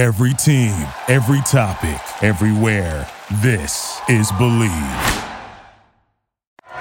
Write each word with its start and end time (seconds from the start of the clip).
Every 0.00 0.32
team, 0.32 0.72
every 1.08 1.42
topic, 1.42 2.00
everywhere. 2.22 3.06
This 3.42 4.00
is 4.08 4.32
Believe. 4.38 4.72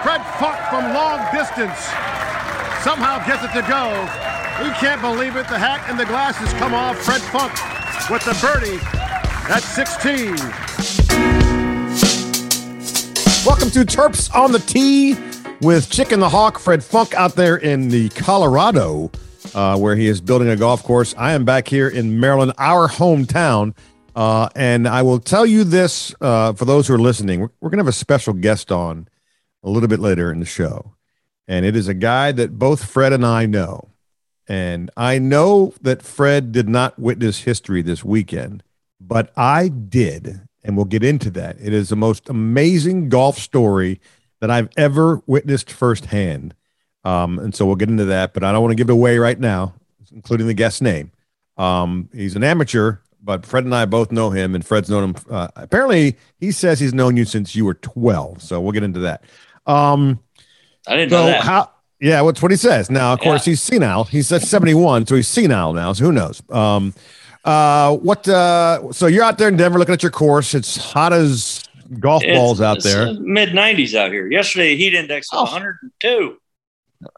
Fred 0.02 0.22
Funk 0.40 0.58
from 0.70 0.94
long 0.94 1.20
distance 1.34 1.78
somehow 2.82 3.20
gets 3.28 3.44
it 3.44 3.52
to 3.60 3.68
go. 3.68 4.08
He 4.64 4.72
can't 4.80 5.02
believe 5.02 5.36
it. 5.36 5.50
The 5.50 5.60
hat 5.60 5.86
and 5.90 6.00
the 6.00 6.06
glasses 6.06 6.54
come 6.54 6.74
off. 6.74 6.98
Fred 7.00 7.20
Funk 7.24 7.52
with 8.10 8.24
the 8.24 8.38
birdie 8.42 8.80
at 9.52 9.64
16. 9.64 10.38
Welcome 13.46 13.70
to 13.72 13.84
Terps 13.84 14.34
on 14.34 14.54
the 14.54 14.60
Tee 14.60 15.18
with 15.60 15.90
Chicken 15.90 16.22
the 16.22 16.30
Hawk, 16.30 16.58
Fred 16.58 16.82
Funk 16.82 17.14
out 17.16 17.36
there 17.36 17.58
in 17.58 17.90
the 17.90 18.08
Colorado, 18.08 19.12
uh, 19.54 19.78
where 19.78 19.96
he 19.96 20.08
is 20.08 20.22
building 20.22 20.50
a 20.50 20.56
golf 20.56 20.84
course. 20.84 21.14
I 21.18 21.34
am 21.34 21.46
back 21.46 21.68
here 21.68 21.88
in 21.88 22.20
Maryland, 22.20 22.54
our 22.58 22.88
hometown. 22.88 23.76
Uh, 24.16 24.50
and 24.56 24.88
I 24.88 25.02
will 25.02 25.20
tell 25.20 25.46
you 25.46 25.64
this 25.64 26.14
uh, 26.22 26.54
for 26.54 26.66
those 26.66 26.88
who 26.88 26.94
are 26.96 27.00
listening, 27.00 27.42
we're, 27.42 27.50
we're 27.62 27.70
going 27.70 27.78
to 27.78 27.84
have 27.84 27.88
a 27.88 27.94
special 27.94 28.34
guest 28.34 28.72
on 28.72 29.08
a 29.64 29.70
little 29.70 29.90
bit 29.90 30.00
later 30.00 30.32
in 30.32 30.40
the 30.40 30.46
show. 30.46 30.96
And 31.48 31.66
it 31.66 31.76
is 31.76 31.88
a 31.88 31.94
guy 31.94 32.32
that 32.32 32.60
both 32.60 32.84
Fred 32.84 33.14
and 33.14 33.26
I 33.26 33.46
know. 33.46 33.90
And 34.48 34.90
I 34.98 35.20
know 35.20 35.74
that 35.82 36.02
Fred 36.02 36.52
did 36.52 36.68
not 36.68 36.98
witness 36.98 37.40
history 37.42 37.82
this 37.82 38.04
weekend, 38.04 38.64
but 39.00 39.32
I 39.38 39.68
did 39.68 40.42
and 40.64 40.76
we'll 40.76 40.86
get 40.86 41.04
into 41.04 41.32
that. 41.32 41.58
It 41.60 41.74
is 41.74 41.90
the 41.90 41.96
most 41.96 42.30
amazing 42.30 43.10
golf 43.10 43.38
story 43.38 44.00
that 44.40 44.52
I've 44.52 44.70
ever 44.78 45.22
witnessed 45.26 45.72
firsthand. 45.72 46.54
Um, 47.04 47.40
and 47.40 47.56
so 47.56 47.66
we'll 47.66 47.76
get 47.76 47.90
into 47.90 48.06
that, 48.06 48.34
but 48.34 48.44
I 48.44 48.52
don't 48.52 48.62
want 48.62 48.72
to 48.72 48.76
give 48.76 48.90
it 48.90 48.94
away 48.94 49.18
right 49.18 49.40
now, 49.40 49.74
including 50.14 50.48
the 50.48 50.54
guest 50.54 50.82
name. 50.82 51.12
Um, 51.58 52.10
he's 52.14 52.36
an 52.36 52.44
amateur, 52.44 52.98
but 53.22 53.46
Fred 53.46 53.66
and 53.66 53.74
I 53.76 53.86
both 53.86 54.12
know 54.12 54.30
him, 54.32 54.56
and 54.56 54.66
Fred's 54.66 54.90
known 54.90 55.10
him. 55.10 55.16
Uh, 55.30 55.48
apparently, 55.56 56.18
he 56.38 56.52
says 56.52 56.80
he's 56.80 56.94
known 56.94 57.18
you 57.18 57.26
since 57.26 57.56
you 57.56 57.66
were 57.66 57.74
12. 57.76 58.42
So 58.42 58.60
we'll 58.62 58.72
get 58.74 58.84
into 58.84 59.00
that. 59.02 59.24
Um, 59.66 60.20
I 60.88 60.96
didn't 60.96 61.12
so 61.12 61.18
know 61.22 61.26
that. 61.28 61.42
how? 61.44 61.72
Yeah, 62.02 62.22
what's 62.22 62.42
what 62.42 62.52
he 62.52 62.58
says. 62.58 62.90
Now, 62.90 63.12
of 63.14 63.20
course, 63.20 63.46
Yeah. 63.46 63.52
he's 63.52 63.62
senile. 63.62 64.06
He's 64.06 64.32
at 64.32 64.42
71, 64.42 65.06
so 65.06 65.16
he's 65.16 65.28
senile 65.28 65.74
now. 65.74 65.92
So 65.94 66.06
who 66.06 66.12
knows? 66.14 66.42
Um, 66.50 66.94
uh, 67.44 67.96
what? 67.98 68.28
Uh, 68.28 68.92
so 68.94 69.08
you're 69.08 69.24
out 69.24 69.38
there 69.38 69.50
in 69.50 69.58
Denver 69.58 69.80
looking 69.80 69.94
at 69.94 70.02
your 70.04 70.12
course. 70.12 70.54
It's 70.56 70.78
hot 70.78 71.12
as 71.12 71.64
golf 72.00 72.24
balls 72.24 72.62
out 72.62 72.82
there. 72.84 73.14
Mid 73.16 73.50
90s 73.50 73.96
out 73.96 74.12
here. 74.12 74.28
Yesterday, 74.32 74.78
heat 74.78 74.94
index 74.94 75.32
was 75.32 75.50
Oh. 75.50 75.52
102. 75.54 76.38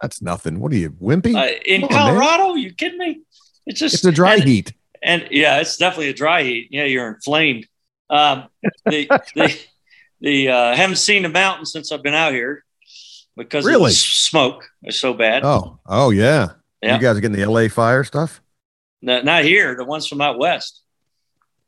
That's 0.02 0.22
nothing. 0.22 0.60
What 0.60 0.72
are 0.72 0.76
you 0.76 0.92
wimpy? 0.92 1.36
Uh, 1.36 1.60
in 1.66 1.82
Come 1.88 1.98
on, 1.98 2.14
man. 2.16 2.22
Colorado, 2.22 2.56
you 2.56 2.74
kidding 2.74 3.00
me? 3.00 3.22
It's 3.66 3.80
just 3.80 3.96
It's 3.96 4.06
a 4.06 4.12
dry 4.12 4.36
and, 4.36 4.44
heat. 4.44 4.73
and 5.02 5.28
yeah, 5.32 5.60
it's 5.60 5.78
definitely 5.78 6.10
a 6.10 6.14
dry 6.14 6.44
heat. 6.44 6.68
Yeah, 6.72 6.84
you're 6.86 7.08
inflamed. 7.08 7.68
Um, 8.10 8.46
the 8.86 9.08
the 9.36 9.60
the 10.20 10.50
uh, 10.50 10.76
haven't 10.76 10.98
seen 10.98 11.23
the 11.23 11.30
mountain 11.30 11.66
since 11.66 11.92
I've 11.92 12.04
been 12.04 12.14
out 12.14 12.34
here 12.34 12.64
because 13.38 13.66
of 13.66 13.70
Really? 13.70 13.90
the 13.92 13.96
smoke 13.96 14.66
is 14.84 15.00
so 15.00 15.14
bad. 15.14 15.44
Oh, 15.46 15.80
oh 15.88 16.10
yeah. 16.12 16.50
Yeah. 16.82 16.95
You 16.95 17.02
guys 17.02 17.18
are 17.18 17.22
getting 17.22 17.38
the 17.40 17.45
LA 17.48 17.68
fire 17.70 18.04
stuff. 18.04 18.42
No, 19.02 19.22
not 19.22 19.44
here. 19.44 19.76
The 19.76 19.86
ones 19.86 20.08
from 20.08 20.22
out 20.22 20.38
west. 20.38 20.82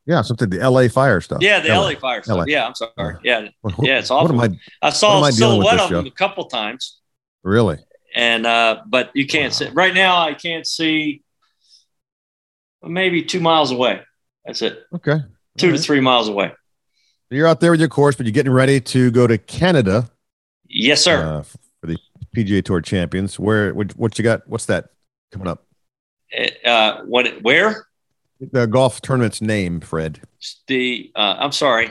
Yeah, 0.06 0.22
something 0.22 0.50
the 0.50 0.58
LA 0.70 0.88
fire 0.90 1.22
stuff. 1.22 1.38
Yeah, 1.42 1.62
the 1.62 1.70
LA, 1.70 1.92
fire 2.00 2.22
stuff. 2.22 2.38
LA. 2.40 2.44
Yeah, 2.48 2.68
I'm 2.68 2.76
sorry. 2.76 3.16
Yeah, 3.24 3.48
yeah, 3.82 4.00
it's 4.00 4.10
What 4.10 4.24
awful. 4.26 4.42
am 4.44 4.58
I 4.82 4.88
I 4.88 4.90
saw 4.90 5.24
a 5.24 5.32
silhouette 5.32 5.80
of 5.80 5.90
them 5.90 6.06
a 6.06 6.12
couple 6.12 6.44
times. 6.46 7.00
really? 7.44 7.78
And 8.16 8.46
uh 8.46 8.82
but 8.88 9.12
you 9.14 9.26
can't 9.28 9.52
Wow. 9.54 9.58
see 9.68 9.70
right 9.74 9.94
now 9.94 10.18
i 10.22 10.34
can't 10.34 10.68
see 10.68 11.22
maybe 12.84 13.24
two 13.24 13.40
miles 13.40 13.72
away 13.72 14.02
that's 14.46 14.62
it 14.62 14.84
Okay. 14.94 15.20
two 15.58 15.72
All 15.72 15.76
to 15.78 15.82
three 15.82 16.00
miles 16.02 16.28
away 16.28 16.52
you're 17.30 17.48
out 17.48 17.62
there 17.62 17.72
with 17.72 17.80
your 17.80 17.90
course, 17.90 18.16
but 18.16 18.28
you're 18.28 18.32
getting 18.34 18.52
ready 18.52 18.80
to 18.80 19.10
go 19.10 19.26
to 19.26 19.40
Canada 19.40 20.12
yes 20.68 21.02
sir 21.02 21.24
uh, 21.40 21.42
for 21.42 21.88
the 21.88 21.98
PGA 22.36 22.64
Tour 22.64 22.80
Champions. 22.82 23.40
Where 23.40 23.74
what, 23.74 23.92
what 23.98 24.18
you 24.20 24.24
got? 24.24 24.48
What's 24.48 24.68
that 24.68 24.90
coming 25.32 25.48
up? 25.48 25.66
uh 26.64 27.02
what 27.06 27.42
where 27.42 27.88
The 28.40 28.68
golf 28.68 29.02
tournament's 29.02 29.42
name, 29.42 29.80
Fred. 29.80 30.20
the 30.68 31.12
uh 31.16 31.38
i'm 31.40 31.52
sorry 31.52 31.90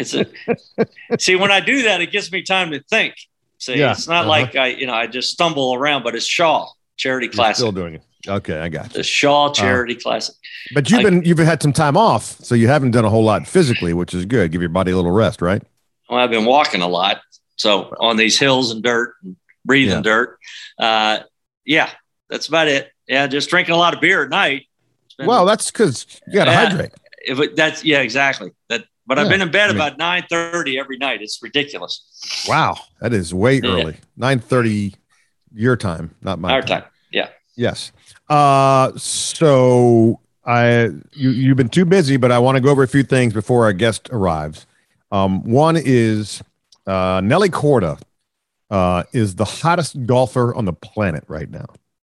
it's 0.00 0.14
a 0.14 0.26
see 1.20 1.36
when 1.36 1.52
i 1.52 1.60
do 1.60 1.82
that 1.82 2.00
it 2.00 2.10
gives 2.10 2.32
me 2.32 2.42
time 2.42 2.72
to 2.72 2.82
think 2.90 3.14
see 3.60 3.76
Yeah, 3.78 3.92
it's 3.92 4.08
not 4.08 4.22
uh-huh. 4.22 4.28
like 4.28 4.56
i 4.56 4.66
you 4.68 4.86
know 4.86 4.94
i 4.94 5.06
just 5.06 5.30
stumble 5.30 5.74
around 5.74 6.02
but 6.02 6.14
it's 6.16 6.26
shaw 6.26 6.66
charity 6.96 7.26
You're 7.26 7.32
classic 7.34 7.56
still 7.56 7.72
doing 7.72 7.94
it. 7.94 8.02
Okay, 8.28 8.58
I 8.60 8.68
got 8.68 8.88
you. 8.92 8.98
the 8.98 9.02
shaw 9.02 9.50
charity 9.52 9.94
classic 9.94 10.34
But 10.74 10.90
you've 10.90 11.00
I- 11.00 11.04
been 11.04 11.22
you've 11.24 11.38
had 11.38 11.62
some 11.62 11.72
time 11.72 11.96
off, 11.96 12.24
so 12.44 12.54
you 12.54 12.68
haven't 12.68 12.90
done 12.90 13.06
a 13.06 13.08
whole 13.10 13.24
lot 13.24 13.46
physically, 13.46 13.94
which 13.94 14.12
is 14.12 14.26
good. 14.26 14.52
Give 14.52 14.60
your 14.60 14.68
body 14.68 14.90
a 14.92 14.96
little 14.96 15.10
rest, 15.12 15.40
right? 15.40 15.62
well 16.10 16.18
i've 16.18 16.30
been 16.30 16.44
walking 16.44 16.82
a 16.82 16.88
lot 16.88 17.20
so 17.56 17.94
on 18.00 18.16
these 18.16 18.36
hills 18.38 18.72
and 18.72 18.82
dirt 18.82 19.14
and 19.22 19.36
breathing 19.64 19.98
Yeah. 19.98 20.02
dirt 20.02 20.38
uh 20.78 21.18
yeah 21.64 21.90
that's 22.28 22.48
about 22.48 22.66
it 22.68 22.90
yeah 23.06 23.26
just 23.28 23.48
drinking 23.48 23.74
a 23.74 23.78
lot 23.78 23.94
of 23.94 24.00
beer 24.00 24.24
at 24.24 24.28
night 24.30 24.66
been- 25.16 25.26
Well, 25.28 25.44
that's 25.46 25.70
because 25.70 26.06
you 26.26 26.34
got 26.34 26.46
to 26.46 26.50
Yeah. 26.50 26.68
hydrate. 26.68 26.92
if 27.22 27.38
it, 27.38 27.54
that's 27.56 27.84
yeah 27.84 28.00
exactly 28.00 28.50
that 28.70 28.84
but 29.10 29.18
i've 29.18 29.28
been 29.28 29.42
in 29.42 29.50
bed 29.50 29.68
I 29.70 29.72
mean- 29.72 29.76
about 29.82 29.98
9 29.98 30.24
30 30.30 30.78
every 30.78 30.96
night 30.96 31.20
it's 31.20 31.40
ridiculous 31.42 32.06
Wow, 32.48 32.76
that 33.00 33.12
is 33.12 33.34
way 33.34 33.56
Yeah. 33.62 33.70
early. 33.70 33.96
Nine 34.16 34.38
thirty 34.40 34.94
your 35.52 35.76
time, 35.76 36.14
not 36.22 36.38
my 36.38 36.52
our 36.52 36.62
time 36.62 36.84
yeah 37.12 37.28
Yes. 37.56 37.92
Uh, 38.28 38.92
so 38.96 40.20
I 40.46 40.90
you 41.12 41.30
you've 41.30 41.56
been 41.58 41.68
too 41.68 41.84
busy, 41.84 42.16
but 42.16 42.30
I 42.32 42.38
want 42.38 42.56
to 42.56 42.60
go 42.62 42.70
over 42.70 42.82
a 42.82 42.88
few 42.88 43.02
things 43.02 43.34
before 43.34 43.64
our 43.64 43.72
guest 43.74 44.08
arrives. 44.12 44.66
Um, 45.12 45.42
one 45.44 45.76
is 45.76 46.40
uh, 46.86 47.20
Nelly 47.22 47.50
Corda 47.50 47.98
uh, 48.70 49.02
is 49.12 49.34
the 49.34 49.44
hottest 49.44 50.06
golfer 50.06 50.54
on 50.54 50.64
the 50.64 50.72
planet 50.72 51.24
right 51.28 51.50
now. 51.50 51.66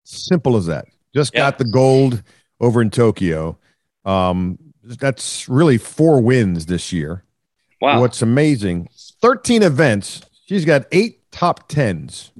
Simple 0.05 0.57
as 0.57 0.67
that. 0.67 0.87
Just 1.15 1.33
Yeah. 1.33 1.41
got 1.43 1.59
the 1.59 1.65
gold 1.65 2.22
over 2.61 2.83
in 2.83 2.91
Tokyo. 2.91 3.57
Um, 4.05 4.59
that's 4.83 5.49
really 5.49 5.79
four 5.79 6.21
wins 6.21 6.67
this 6.67 6.93
year. 6.93 7.25
wow 7.81 8.01
What's 8.01 8.23
amazing, 8.23 8.89
13 9.23 9.63
events. 9.63 10.23
She's 10.47 10.65
got 10.65 10.87
eight 10.93 11.31
top 11.31 11.69
tens 11.69 12.33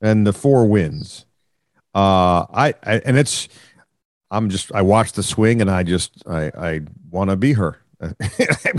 and 0.00 0.26
the 0.26 0.32
four 0.32 0.66
wins. 0.66 1.24
Uh, 1.94 2.46
I, 2.52 2.74
I 2.84 2.98
and 3.04 3.18
it's, 3.18 3.48
I'm 4.30 4.48
just, 4.48 4.72
I 4.72 4.82
watch 4.82 5.12
the 5.12 5.22
swing 5.24 5.60
and 5.60 5.70
I 5.70 5.82
just, 5.82 6.22
I, 6.28 6.52
I 6.56 6.80
want 7.10 7.30
to 7.30 7.36
be 7.36 7.52
her. 7.54 7.78
I 8.00 8.12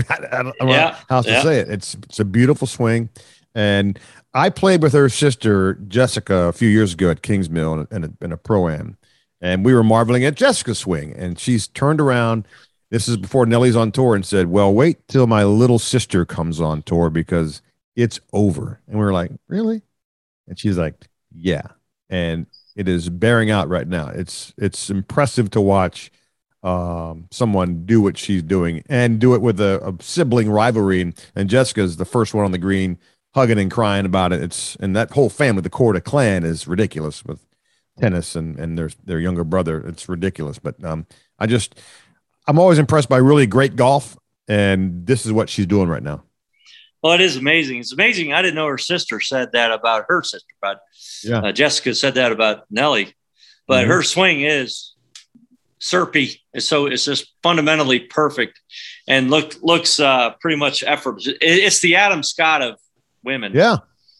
don't, 0.08 0.34
I 0.34 0.42
don't 0.42 0.60
know 0.62 0.70
Yeah, 0.70 0.96
how 1.08 1.16
else 1.16 1.26
to 1.26 1.32
yeah. 1.32 1.42
say 1.42 1.58
it. 1.58 1.68
It's, 1.70 1.94
it's 1.94 2.20
a 2.20 2.24
beautiful 2.24 2.66
swing. 2.66 3.10
And 3.54 3.98
I 4.32 4.48
played 4.48 4.82
with 4.82 4.94
her 4.94 5.10
sister, 5.10 5.74
Jessica, 5.88 6.34
a 6.44 6.52
few 6.52 6.68
years 6.68 6.94
ago 6.94 7.10
at 7.10 7.22
Kingsmill 7.22 7.86
in 7.92 8.04
a, 8.04 8.24
in 8.24 8.32
a 8.32 8.36
pro 8.38 8.68
am. 8.70 8.96
And 9.42 9.64
we 9.64 9.74
were 9.74 9.84
marveling 9.84 10.24
at 10.24 10.36
Jessica's 10.36 10.78
swing. 10.78 11.12
And 11.14 11.38
she's 11.38 11.68
turned 11.68 12.00
around 12.00 12.48
this 12.92 13.08
is 13.08 13.16
before 13.16 13.46
Nelly's 13.46 13.74
on 13.74 13.90
tour 13.90 14.14
and 14.14 14.24
said, 14.24 14.48
Well, 14.48 14.72
wait 14.72 15.08
till 15.08 15.26
my 15.26 15.44
little 15.44 15.78
sister 15.78 16.26
comes 16.26 16.60
on 16.60 16.82
tour 16.82 17.08
because 17.08 17.62
it's 17.96 18.20
over. 18.34 18.80
And 18.86 18.98
we 18.98 19.04
were 19.04 19.14
like, 19.14 19.32
Really? 19.48 19.80
And 20.46 20.58
she's 20.58 20.76
like, 20.76 21.08
Yeah. 21.34 21.62
And 22.10 22.46
it 22.76 22.88
is 22.88 23.08
bearing 23.08 23.50
out 23.50 23.70
right 23.70 23.88
now. 23.88 24.08
It's 24.08 24.52
it's 24.58 24.90
impressive 24.90 25.50
to 25.52 25.60
watch 25.60 26.12
um, 26.62 27.28
someone 27.30 27.86
do 27.86 28.02
what 28.02 28.18
she's 28.18 28.42
doing 28.42 28.84
and 28.90 29.18
do 29.18 29.34
it 29.34 29.40
with 29.40 29.58
a, 29.58 29.82
a 29.88 30.02
sibling 30.02 30.50
rivalry. 30.50 31.14
And, 31.34 31.48
Jessica's 31.48 31.96
the 31.96 32.04
first 32.04 32.34
one 32.34 32.44
on 32.44 32.52
the 32.52 32.58
green, 32.58 32.98
hugging 33.34 33.58
and 33.58 33.70
crying 33.70 34.04
about 34.04 34.34
it. 34.34 34.42
It's 34.42 34.76
and 34.76 34.94
that 34.94 35.12
whole 35.12 35.30
family, 35.30 35.62
the 35.62 35.70
Corda 35.70 36.02
clan, 36.02 36.44
is 36.44 36.68
ridiculous 36.68 37.24
with 37.24 37.40
tennis 37.98 38.36
and 38.36 38.58
and 38.58 38.76
their 38.76 38.90
their 39.02 39.18
younger 39.18 39.44
brother. 39.44 39.80
It's 39.80 40.10
ridiculous. 40.10 40.58
But 40.58 40.82
um, 40.84 41.06
I 41.38 41.46
just 41.46 41.80
I'm 42.46 42.58
always 42.58 42.78
impressed 42.78 43.08
by 43.08 43.18
really 43.18 43.46
great 43.46 43.76
golf, 43.76 44.16
and 44.48 45.06
this 45.06 45.24
is 45.26 45.32
what 45.32 45.48
she's 45.48 45.66
doing 45.66 45.88
right 45.88 46.02
now. 46.02 46.24
well 47.02 47.14
it 47.14 47.20
is 47.20 47.36
amazing 47.36 47.78
it's 47.80 47.92
amazing 47.92 48.32
i 48.32 48.40
didn't 48.42 48.54
know 48.54 48.66
her 48.68 48.78
sister 48.78 49.18
said 49.20 49.50
that 49.52 49.72
about 49.72 50.04
her 50.08 50.22
sister 50.22 50.54
but 50.60 50.80
Yeah. 51.24 51.38
uh, 51.38 51.50
jessica 51.52 51.94
said 51.96 52.14
that 52.14 52.30
about 52.30 52.64
nelly 52.70 53.14
but 53.66 53.84
Mhm. 53.84 53.88
her 53.88 54.02
swing 54.04 54.42
is 54.42 54.94
syrupy 55.80 56.40
so 56.58 56.86
it's 56.86 57.04
just 57.04 57.32
fundamentally 57.42 57.98
perfect 58.00 58.60
and 59.08 59.30
look 59.30 59.56
looks 59.62 59.98
uh 59.98 60.30
pretty 60.40 60.56
much 60.56 60.84
effortless 60.86 61.26
It- 61.26 61.38
it's 61.40 61.80
the 61.80 61.96
adam 61.96 62.22
scott 62.22 62.62
of 62.62 62.76
women 63.24 63.52
Yeah, 63.54 63.78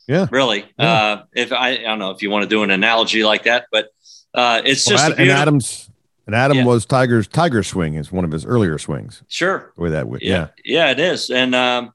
yeah, 0.08 0.26
really. 0.32 0.64
Yeah. 0.78 0.92
Uh, 0.92 1.22
if 1.34 1.52
I, 1.52 1.68
I 1.70 1.82
don't 1.82 1.98
know 2.00 2.10
if 2.10 2.20
you 2.22 2.30
want 2.30 2.42
to 2.42 2.48
do 2.48 2.62
an 2.64 2.70
analogy 2.70 3.22
like 3.24 3.44
that, 3.44 3.66
but 3.70 3.88
uh, 4.34 4.60
it's 4.64 4.86
Well, 4.86 4.96
just 4.98 5.12
Ad- 5.12 5.20
and. 5.20 5.30
Adams 5.30 5.88
and 6.26 6.34
Adam 6.34 6.58
Yeah. 6.58 6.64
was 6.64 6.86
Tiger's 6.86 7.26
Tiger 7.28 7.62
swing 7.62 7.94
is 7.94 8.10
one 8.12 8.24
of 8.24 8.30
his 8.32 8.44
earlier 8.46 8.78
swings. 8.78 9.22
sure, 9.28 9.72
The 9.76 9.82
way 9.82 9.90
that 9.90 10.06
yeah, 10.20 10.48
yeah. 10.64 10.86
yeah, 10.86 10.90
it 10.90 11.00
is, 11.00 11.30
and 11.30 11.54
um, 11.54 11.92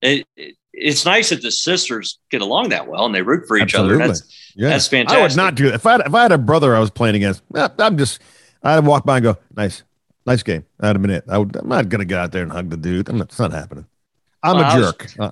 it, 0.00 0.26
it- 0.36 0.56
it's 0.76 1.04
nice 1.04 1.30
that 1.30 1.40
the 1.40 1.52
sisters 1.52 2.18
get 2.32 2.42
along 2.42 2.70
that 2.70 2.88
well 2.88 3.06
and 3.06 3.14
they 3.14 3.22
root 3.22 3.46
for 3.46 3.56
each 3.56 3.74
Absolutely. 3.74 3.94
other. 3.94 4.06
That's 4.08 4.52
yeah. 4.56 4.70
that's 4.70 4.88
fantastic. 4.88 5.18
I 5.20 5.22
would 5.22 5.36
not 5.36 5.54
do 5.54 5.66
that. 5.66 5.74
If 5.74 5.86
I 5.86 5.92
had, 5.92 6.00
if 6.00 6.12
I 6.12 6.22
had 6.22 6.32
a 6.32 6.38
brother 6.38 6.74
I 6.74 6.80
was 6.80 6.90
playing 6.90 7.14
against, 7.14 7.44
I'm 7.54 7.96
just 7.96 8.18
I'd 8.60 8.84
walk 8.84 9.06
by 9.06 9.18
and 9.18 9.22
go, 9.22 9.36
nice, 9.56 9.84
Nice 10.26 10.42
game. 10.42 10.64
I'd 10.80 10.96
admit 10.96 11.10
it. 11.12 11.24
I 11.28 11.38
would, 11.38 11.54
I'm 11.54 11.68
not 11.68 11.88
gonna 11.90 12.04
go 12.04 12.18
out 12.18 12.32
there 12.32 12.42
and 12.42 12.50
hug 12.50 12.70
the 12.70 12.76
dude. 12.76 13.08
I'm 13.08 13.18
not, 13.18 13.28
it's 13.28 13.38
not 13.38 13.52
happening. 13.52 13.86
I'm 14.42 14.56
Well, 14.56 14.64
a 14.64 14.66
I 14.66 14.78
was- 14.78 14.86
jerk. 14.92 15.10
Uh, 15.16 15.30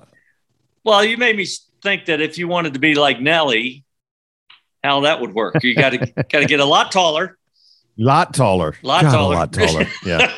Well, 0.85 1.03
you 1.03 1.17
made 1.17 1.35
me 1.35 1.45
think 1.81 2.05
that 2.05 2.21
if 2.21 2.37
you 2.37 2.47
wanted 2.47 2.75
to 2.75 2.79
be 2.79 2.95
like 2.95 3.19
Nelly, 3.19 3.83
how 4.81 5.01
that 5.01 5.19
would 5.19 5.33
work. 5.33 5.61
You 5.61 5.75
got 5.75 5.89
to 5.89 5.97
got 5.97 6.39
to 6.39 6.45
get 6.45 6.61
a 6.61 6.65
lot 6.65 6.91
taller. 6.93 7.37
Lot 7.97 8.33
taller. 8.33 8.75
Lot 8.81 9.03
God, 9.03 9.11
taller. 9.11 9.35
A 9.35 9.39
lot 9.39 9.53
taller. 9.53 9.87
Yeah. 10.05 10.31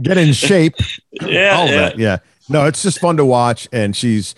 get 0.00 0.18
in 0.18 0.32
shape. 0.32 0.74
Yeah, 1.12 1.56
all 1.56 1.66
yeah. 1.66 1.76
that. 1.76 1.98
Yeah. 1.98 2.18
No, 2.48 2.66
it's 2.66 2.82
just 2.82 3.00
fun 3.00 3.16
to 3.16 3.24
watch. 3.24 3.68
And 3.72 3.96
she's, 3.96 4.34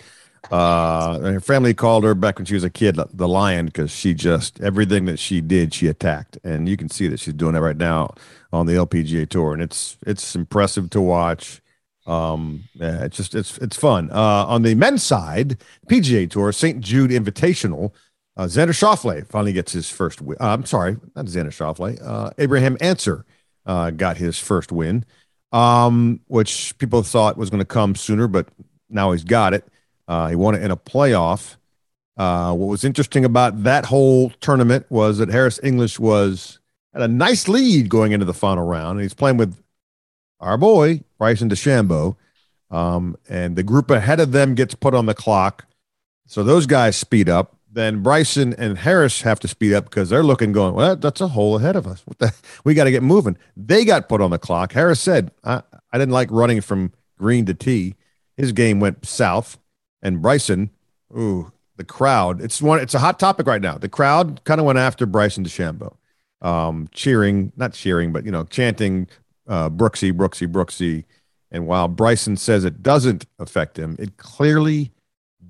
uh, 0.50 1.19
her 1.19 1.40
family 1.40 1.75
called 1.75 2.05
her 2.05 2.14
back 2.14 2.38
when 2.38 2.46
she 2.46 2.55
was 2.55 2.64
a 2.64 2.70
kid, 2.70 2.99
the 3.12 3.29
lion, 3.29 3.67
because 3.67 3.90
she 3.90 4.14
just, 4.14 4.61
everything 4.61 5.05
that 5.06 5.19
she 5.19 5.40
did, 5.40 5.75
she 5.75 5.88
attacked. 5.88 6.38
And 6.43 6.69
you 6.69 6.76
can 6.76 6.88
see 6.88 7.08
that 7.08 7.20
she's 7.20 7.35
doing 7.35 7.55
it 7.55 7.61
right 7.61 7.76
now 7.76 8.14
on 8.52 8.67
the 8.67 8.73
LPGA 8.75 9.29
tour. 9.29 9.52
And 9.52 9.62
it's, 9.62 9.96
it's 10.06 10.35
impressive 10.35 10.90
to 10.90 11.00
watch. 11.00 11.61
Um, 12.06 12.64
yeah, 12.75 13.05
it's 13.05 13.19
just, 13.19 13.35
it's, 13.35 13.58
it's 13.58 13.76
fun. 13.76 14.11
Uh, 14.11 14.46
on 14.46 14.62
the 14.62 14.75
men's 14.75 15.02
side, 15.02 15.58
PGA 15.90 16.31
tour, 16.31 16.52
St. 16.52 16.81
Jude 16.81 17.11
Invitational, 17.11 17.93
uh, 18.38 18.44
Xander 18.44 18.69
Schauffele 18.69 19.26
finally 19.26 19.52
gets 19.52 19.73
his 19.73 19.90
first 19.90 20.23
win. 20.23 20.38
Uh, 20.40 20.55
I'm 20.55 20.64
sorry, 20.64 20.96
not 21.14 21.26
Xander 21.26 21.49
Schauffele. 21.49 22.00
Uh, 22.02 22.31
Abraham 22.38 22.79
Ancer 22.81 23.26
uh, 23.67 23.90
got 23.90 24.17
his 24.17 24.38
first 24.38 24.73
win 24.73 25.05
um, 25.52 26.20
which 26.26 26.76
people 26.79 27.02
thought 27.02 27.37
was 27.37 27.50
going 27.50 27.61
to 27.61 27.64
come 27.67 27.94
sooner, 27.94 28.29
but 28.29 28.49
now 28.90 29.12
he's 29.12 29.25
got 29.25 29.55
it. 29.55 29.64
Uh, 30.06 30.29
he 30.29 30.37
won 30.37 30.55
it 30.55 30.62
in 30.62 30.70
a 30.70 30.76
playoff. 30.76 31.56
Uh, 32.17 32.52
what 32.52 32.67
was 32.67 32.85
interesting 32.85 33.25
about 33.25 33.62
that 33.62 33.87
whole 33.87 34.31
tournament 34.40 34.87
was 34.90 35.19
that 35.19 35.29
Harris 35.29 35.61
English 35.62 35.99
was 35.99 36.58
at 36.94 37.02
a 37.02 37.08
nice 37.08 37.49
lead 37.49 37.88
going 37.88 38.12
into 38.12 38.26
the 38.26 38.35
final 38.35 38.67
round. 38.67 38.99
And 38.99 39.02
he's 39.02 39.14
playing 39.14 39.37
with 39.37 39.56
our 40.40 40.58
boy, 40.58 41.02
Bryson 41.19 41.49
DeChambeau. 41.49 42.17
Um, 42.70 43.17
and 43.29 43.56
the 43.56 43.62
group 43.62 43.90
ahead 43.90 44.20
of 44.20 44.32
them 44.32 44.55
gets 44.55 44.75
put 44.75 44.94
on 44.94 45.06
the 45.06 45.14
clock. 45.14 45.67
So 46.26 46.43
those 46.43 46.67
guys 46.67 46.96
speed 46.96 47.29
up. 47.29 47.56
Then 47.70 48.02
Bryson 48.02 48.54
and 48.54 48.78
Harris 48.78 49.22
have 49.22 49.40
to 49.40 49.48
speed 49.48 49.74
up 49.74 49.84
because 49.84 50.08
they're 50.08 50.22
looking, 50.22 50.52
going, 50.52 50.74
well, 50.74 50.96
that's 50.96 51.20
a 51.20 51.28
hole 51.28 51.56
ahead 51.56 51.76
of 51.76 51.86
us. 51.86 52.02
The? 52.18 52.32
We 52.64 52.74
got 52.74 52.84
to 52.84 52.90
get 52.90 53.02
moving. 53.02 53.36
They 53.56 53.84
got 53.84 54.08
put 54.08 54.20
on 54.20 54.30
the 54.30 54.38
clock. 54.38 54.72
Harris 54.72 55.00
said, 55.00 55.30
I, 55.44 55.62
I 55.92 55.98
didn't 55.98 56.12
like 56.12 56.30
running 56.30 56.60
from 56.60 56.92
green 57.18 57.44
to 57.46 57.54
tee. 57.54 57.94
His 58.36 58.52
game 58.52 58.80
went 58.80 59.04
south. 59.06 59.58
And 60.02 60.22
Bryson, 60.22 60.70
ooh, 61.16 61.52
the 61.76 61.84
crowd. 61.84 62.42
It's 62.42 62.60
one. 62.60 62.80
It's 62.80 62.94
a 62.94 62.98
hot 62.98 63.18
topic 63.18 63.46
right 63.46 63.62
now. 63.62 63.78
The 63.78 63.88
crowd 63.88 64.44
kind 64.44 64.60
of 64.60 64.66
went 64.66 64.78
after 64.78 65.06
Bryson 65.06 65.44
DeChambeau, 65.44 65.96
um, 66.42 66.88
cheering, 66.92 67.52
not 67.56 67.72
cheering, 67.72 68.12
but 68.12 68.24
you 68.24 68.30
know, 68.30 68.44
chanting 68.44 69.08
uh, 69.46 69.70
Brooksy, 69.70 70.12
Brooksy, 70.12 70.46
Brooksy. 70.46 71.04
And 71.50 71.66
while 71.66 71.88
Bryson 71.88 72.36
says 72.36 72.64
it 72.64 72.82
doesn't 72.82 73.24
affect 73.38 73.78
him, 73.78 73.96
it 73.98 74.18
clearly 74.18 74.92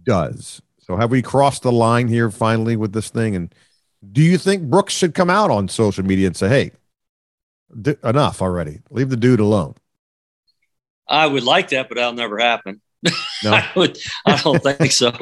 does. 0.04 0.62
So 0.88 0.96
have 0.96 1.10
we 1.10 1.22
crossed 1.22 1.62
the 1.62 1.72
line 1.72 2.08
here 2.08 2.30
finally 2.30 2.76
with 2.76 2.92
this 2.92 3.10
thing? 3.10 3.36
And 3.36 3.54
do 4.12 4.22
you 4.22 4.38
think 4.38 4.64
Brooks 4.64 4.94
should 4.94 5.14
come 5.14 5.30
out 5.30 5.50
on 5.50 5.68
social 5.68 6.04
media 6.04 6.28
and 6.28 6.36
say, 6.36 6.48
"Hey, 6.48 6.70
d- 7.80 7.96
enough 8.02 8.40
already. 8.40 8.80
Leave 8.90 9.10
the 9.10 9.16
dude 9.16 9.40
alone." 9.40 9.74
I 11.06 11.26
would 11.26 11.42
like 11.42 11.70
that, 11.70 11.88
but 11.88 11.96
that'll 11.96 12.12
never 12.12 12.38
happen. 12.38 12.80
No. 13.02 13.12
I 13.52 13.68
would. 13.76 13.98
I 14.26 14.36
don't 14.36 14.62
think 14.62 14.92
so. 14.92 15.12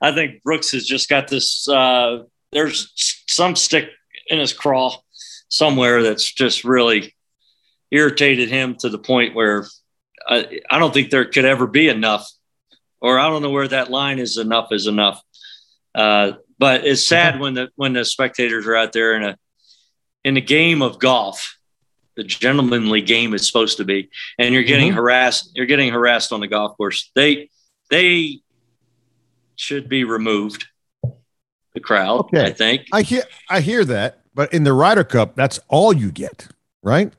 I 0.00 0.12
think 0.12 0.42
Brooks 0.42 0.72
has 0.72 0.84
just 0.84 1.08
got 1.08 1.28
this. 1.28 1.68
Uh, 1.68 2.24
there's 2.52 2.92
some 3.28 3.56
stick 3.56 3.90
in 4.28 4.38
his 4.38 4.52
craw 4.52 4.96
somewhere 5.48 6.02
that's 6.02 6.32
just 6.32 6.64
really 6.64 7.14
irritated 7.90 8.48
him 8.48 8.74
to 8.80 8.88
the 8.88 8.98
point 8.98 9.34
where 9.34 9.66
I, 10.26 10.60
I 10.70 10.78
don't 10.78 10.92
think 10.92 11.10
there 11.10 11.24
could 11.24 11.44
ever 11.44 11.66
be 11.66 11.88
enough, 11.88 12.28
or 13.04 13.18
I 13.18 13.28
don't 13.28 13.42
know 13.42 13.50
where 13.50 13.68
that 13.68 13.90
line 13.90 14.18
is. 14.18 14.38
Enough 14.38 14.68
is 14.72 14.86
enough. 14.86 15.20
Uh, 15.94 16.32
but 16.58 16.84
it's 16.86 17.06
sad 17.06 17.38
when 17.38 17.54
the 17.54 17.68
when 17.76 17.92
the 17.92 18.04
spectators 18.04 18.66
are 18.66 18.74
out 18.76 18.92
there 18.92 19.14
in 19.14 19.22
a 19.24 19.36
in 20.24 20.36
a 20.36 20.40
game 20.40 20.80
of 20.82 20.98
golf 20.98 21.58
the 22.16 22.24
gentlemanly 22.24 23.02
game 23.02 23.34
is 23.34 23.46
supposed 23.46 23.76
to 23.78 23.84
be 23.84 24.08
and 24.38 24.54
you're 24.54 24.62
getting 24.62 24.92
Mhm. 24.92 24.94
harassed 24.94 25.50
you're 25.54 25.66
getting 25.66 25.92
harassed 25.92 26.32
on 26.32 26.38
the 26.40 26.46
golf 26.46 26.76
course 26.76 27.10
they 27.16 27.50
they 27.90 28.40
should 29.56 29.88
be 29.88 30.04
removed 30.04 30.66
the 31.74 31.80
crowd 31.80 32.20
Okay. 32.20 32.44
i 32.46 32.52
think 32.52 32.86
I 32.92 33.02
hear 33.02 33.24
I 33.50 33.60
hear 33.60 33.84
that, 33.84 34.20
but 34.34 34.52
in 34.54 34.62
the 34.64 34.72
Ryder 34.72 35.04
Cup, 35.04 35.34
that's 35.36 35.58
all 35.68 35.92
you 35.92 36.10
get, 36.12 36.48
right? 36.82 37.12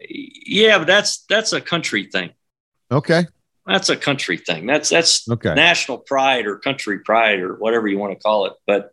yeah 0.00 0.78
but 0.78 0.86
that's 0.86 1.24
that's 1.28 1.52
a 1.52 1.60
country 1.60 2.04
thing 2.10 2.30
Okay. 2.90 3.26
That's 3.68 3.88
a 3.88 3.96
country 3.96 4.36
thing 4.36 4.66
that's 4.66 4.88
that's 4.88 5.28
Okay. 5.30 5.54
national 5.54 5.98
pride 5.98 6.46
or 6.46 6.58
country 6.58 6.98
pride 7.00 7.40
or 7.40 7.54
whatever 7.54 7.86
you 7.86 7.98
want 7.98 8.12
to 8.12 8.18
call 8.18 8.46
it 8.46 8.52
but 8.66 8.92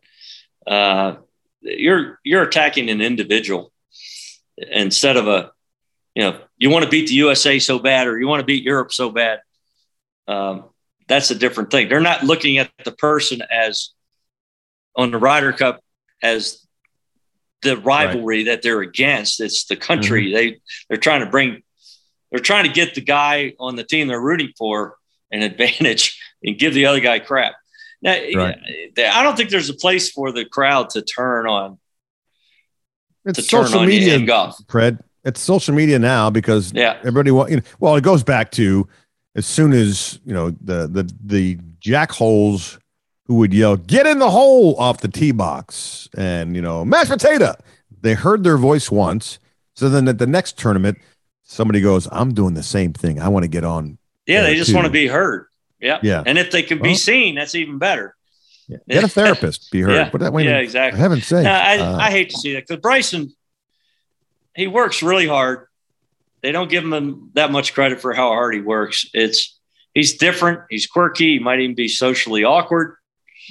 uh 0.68 1.16
you're 1.62 2.20
you're 2.24 2.44
attacking 2.44 2.90
an 2.90 3.02
individual 3.02 3.72
instead 4.72 5.18
of 5.18 5.28
a 5.28 5.52
you 6.14 6.24
know 6.24 6.40
you 6.58 6.70
want 6.70 6.84
to 6.84 6.90
beat 6.90 7.08
the 7.08 7.14
usa 7.16 7.60
so 7.60 7.80
bad 7.80 8.08
or 8.08 8.20
you 8.20 8.28
want 8.28 8.40
to 8.40 8.46
beat 8.46 8.64
europe 8.64 8.92
so 8.92 9.10
bad 9.10 9.40
um, 10.28 10.66
that's 11.08 11.30
a 11.32 11.36
different 11.36 11.70
thing 11.72 11.88
they're 11.90 12.00
not 12.00 12.24
looking 12.24 12.58
at 12.58 12.70
the 12.84 12.92
person 12.92 13.42
as 13.52 13.92
on 14.96 15.12
the 15.12 15.18
Ryder 15.18 15.52
Cup 15.54 15.82
as 16.24 16.66
the 17.62 17.78
rivalry 17.78 18.44
that 18.44 18.62
they're 18.62 18.82
against. 18.82 19.42
It's 19.42 19.66
the 19.66 19.76
country. 19.76 20.32
They 20.32 20.62
they're 20.88 20.98
trying 20.98 21.20
to 21.20 21.30
bring 21.30 21.64
they're 22.36 22.44
trying 22.44 22.66
to 22.66 22.72
get 22.72 22.96
the 22.96 23.02
guy 23.02 23.54
on 23.60 23.78
the 23.78 23.84
team 23.84 24.08
they're 24.10 24.20
rooting 24.20 24.52
for 24.58 24.98
an 25.32 25.42
advantage 25.50 26.20
and 26.44 26.60
give 26.60 26.74
the 26.74 26.86
other 26.86 27.00
guy 27.00 27.20
crap. 27.20 27.54
Now, 28.02 28.12
Right. 28.36 28.58
I 28.98 29.24
don't 29.24 29.36
think 29.38 29.50
there's 29.50 29.70
a 29.70 29.74
place 29.74 30.12
for 30.12 30.32
the 30.34 30.44
crowd 30.46 30.90
to 30.92 31.02
turn 31.02 31.48
on 31.48 31.78
It's 33.26 33.40
to 33.40 33.48
turn 33.48 33.64
social 33.66 33.80
on 33.80 33.88
media, 33.88 34.16
in 34.16 34.26
golf. 34.26 34.58
Fred. 34.68 35.00
It's 35.24 35.40
social 35.40 35.74
media 35.74 35.98
now 35.98 36.30
because 36.30 36.72
Yeah. 36.74 36.98
everybody 37.00 37.32
want 37.32 37.50
you 37.52 37.58
know, 37.58 37.64
well, 37.80 37.96
it 37.96 38.04
goes 38.04 38.22
back 38.22 38.52
to 38.52 38.88
as 39.36 39.46
soon 39.46 39.72
as 39.74 40.20
you 40.26 40.34
know 40.34 40.52
the 40.62 40.88
the 40.88 41.10
the 41.24 41.58
jackholes 41.80 42.78
who 43.28 43.36
would 43.36 43.54
yell 43.54 43.78
"Get 43.78 44.06
in 44.06 44.20
the 44.20 44.30
hole" 44.30 44.76
off 44.78 45.00
the 45.00 45.08
tee 45.08 45.32
box 45.32 46.08
and 46.18 46.56
you 46.56 46.62
know 46.62 46.84
mashed 46.86 47.10
potato. 47.10 47.56
They 48.02 48.14
heard 48.14 48.44
their 48.44 48.58
voice 48.58 48.92
once, 48.92 49.40
so 49.76 49.90
then 49.90 50.08
at 50.08 50.20
the 50.20 50.28
next 50.28 50.60
tournament, 50.60 51.00
somebody 51.46 51.80
goes, 51.82 52.08
"I'm 52.12 52.34
doing 52.34 52.54
the 52.54 52.64
same 52.64 52.92
thing. 52.94 53.20
I 53.22 53.30
want 53.30 53.44
to 53.44 53.48
get 53.48 53.64
on." 53.64 53.98
Yeah, 54.28 54.42
they 54.44 54.56
just 54.56 54.70
too. 54.72 54.76
want 54.76 54.86
to 54.86 54.92
be 54.92 55.08
heard. 55.08 55.48
Yeah. 55.80 56.00
Yeah. 56.04 56.24
And 56.26 56.38
if 56.38 56.52
they 56.52 56.64
can 56.64 56.80
be 56.82 56.90
Well- 56.90 56.98
seen, 56.98 57.36
that's 57.36 57.56
even 57.56 57.78
better. 57.78 58.16
Yeah. 58.68 58.78
Get 58.90 59.04
a 59.04 59.08
therapist, 59.08 59.70
be 59.72 59.82
heard. 59.82 59.94
Yeah. 59.94 60.10
But 60.12 60.22
that 60.22 60.34
way, 60.34 60.46
yeah, 60.46 60.58
exactly. 60.58 61.00
I 61.00 61.02
haven't. 61.04 61.32
No, 61.32 61.38
I, 61.40 61.78
uh, 61.78 61.98
I 61.98 62.10
hate 62.10 62.32
to 62.32 62.38
see 62.38 62.54
that 62.54 62.68
because 62.68 62.82
Bryson, 62.82 63.32
he 64.56 64.66
works 64.68 65.04
really 65.04 65.28
hard. 65.28 65.68
They 66.42 66.52
don't 66.52 66.70
give 66.70 66.84
him 66.84 67.30
that 67.36 67.52
much 67.52 67.74
credit 67.76 68.02
for 68.02 68.14
how 68.14 68.30
hard 68.30 68.56
he 68.56 68.62
works. 68.62 69.06
It's 69.14 69.60
he's 69.94 70.18
different. 70.18 70.62
He's 70.72 70.88
quirky. 70.88 71.34
He 71.34 71.40
might 71.40 71.60
even 71.60 71.76
be 71.76 71.88
socially 71.88 72.44
awkward. 72.44 72.96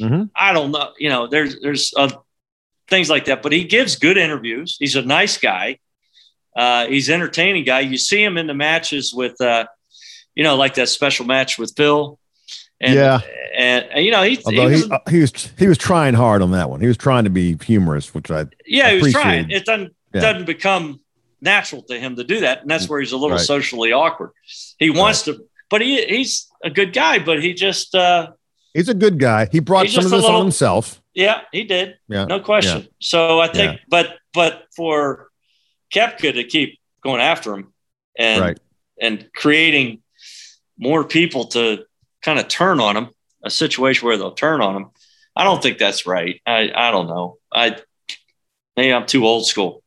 Mhm. 0.01 0.31
I 0.35 0.53
don't 0.53 0.73
know. 0.73 0.93
You 0.99 1.11
know, 1.11 1.29
there's 1.29 1.61
there's 1.61 1.93
uh, 1.97 2.11
things 2.89 3.09
like 3.09 3.27
that. 3.27 3.43
But 3.43 3.53
he 3.53 3.63
gives 3.65 3.95
good 3.95 4.17
interviews. 4.17 4.77
He's 4.81 4.97
a 4.97 5.03
nice 5.03 5.39
guy. 5.39 5.79
Uh, 6.57 6.87
he's 6.87 7.11
entertaining 7.11 7.65
guy. 7.65 7.81
You 7.81 7.97
see 7.99 8.23
him 8.23 8.37
in 8.39 8.47
the 8.47 8.55
matches 8.55 9.13
with, 9.15 9.41
uh, 9.41 9.67
you 10.35 10.45
know, 10.45 10.57
like 10.57 10.75
that 10.75 10.89
special 10.89 11.27
match 11.27 11.59
with 11.59 11.73
Phil. 11.77 12.19
And, 12.81 12.95
Yeah. 12.95 13.21
and, 13.57 13.85
and, 13.93 14.05
you 14.05 14.11
know 14.11 14.23
he, 14.23 14.35
he 14.49 14.59
was 14.61 14.85
he, 14.85 14.91
uh, 14.91 14.99
he 15.09 15.21
was 15.21 15.33
he 15.59 15.67
was 15.69 15.79
trying 15.79 16.15
hard 16.15 16.43
on 16.43 16.51
that 16.53 16.69
one. 16.71 16.81
He 16.81 16.87
was 16.89 16.97
trying 16.97 17.25
to 17.25 17.31
be 17.31 17.57
humorous, 17.65 18.13
which 18.15 18.31
I 18.31 18.47
Yeah, 18.67 18.91
he 18.91 19.01
was 19.01 19.13
trying. 19.13 19.51
it. 19.51 19.65
Doesn't 19.65 19.95
Yeah. 20.13 20.21
doesn't 20.21 20.47
become 20.47 21.01
natural 21.41 21.83
to 21.83 21.99
him 21.99 22.17
to 22.17 22.25
do 22.25 22.41
that, 22.41 22.63
and 22.63 22.71
that's 22.71 22.89
where 22.89 23.01
he's 23.01 23.13
a 23.13 23.17
little 23.17 23.37
Right. 23.37 23.47
socially 23.47 23.93
awkward. 23.93 24.31
He 24.79 24.91
wants 24.91 25.23
to, 25.23 25.45
but 25.71 25.83
he 25.83 26.05
he's 26.05 26.49
a 26.65 26.71
good 26.71 26.93
guy, 26.93 27.19
but 27.21 27.43
he 27.43 27.55
just 27.55 27.95
uh, 27.95 28.33
he's 28.75 28.89
a 28.89 28.95
good 28.95 29.19
guy. 29.21 29.49
He 29.53 29.61
brought 29.61 29.89
some 29.89 30.05
of 30.05 30.11
this 30.11 30.25
on 30.25 30.43
himself. 30.43 31.01
yeah, 31.15 31.43
he 31.53 31.63
did, 31.65 31.97
Yeah. 32.09 32.25
no 32.25 32.41
question. 32.41 32.89
So 33.01 33.39
I 33.41 33.47
think, 33.49 33.75
Yeah. 33.75 33.79
but 33.89 34.17
but 34.33 34.65
for 34.77 35.29
Koepka 35.95 36.33
to 36.35 36.45
keep 36.45 36.79
going 37.03 37.21
after 37.21 37.55
him 37.55 37.73
and 38.19 38.41
Right. 38.41 38.59
and 39.01 39.29
creating 39.35 40.03
more 40.79 41.05
people 41.05 41.47
to 41.49 41.85
kind 42.23 42.39
of 42.39 42.49
turn 42.49 42.81
on 42.81 42.97
him, 42.97 43.09
a 43.45 43.51
situation 43.51 44.07
where 44.07 44.17
they'll 44.19 44.33
turn 44.33 44.61
on 44.61 44.77
him. 44.77 44.87
I 45.37 45.45
don't 45.45 45.63
think 45.63 45.79
that's 45.79 46.07
right. 46.07 46.41
I 46.47 46.71
I 46.75 46.91
don't 46.91 47.07
know. 47.07 47.39
I 47.53 47.77
maybe 48.77 48.93
I'm 48.93 49.07
too 49.07 49.25
old 49.27 49.47
school. 49.47 49.83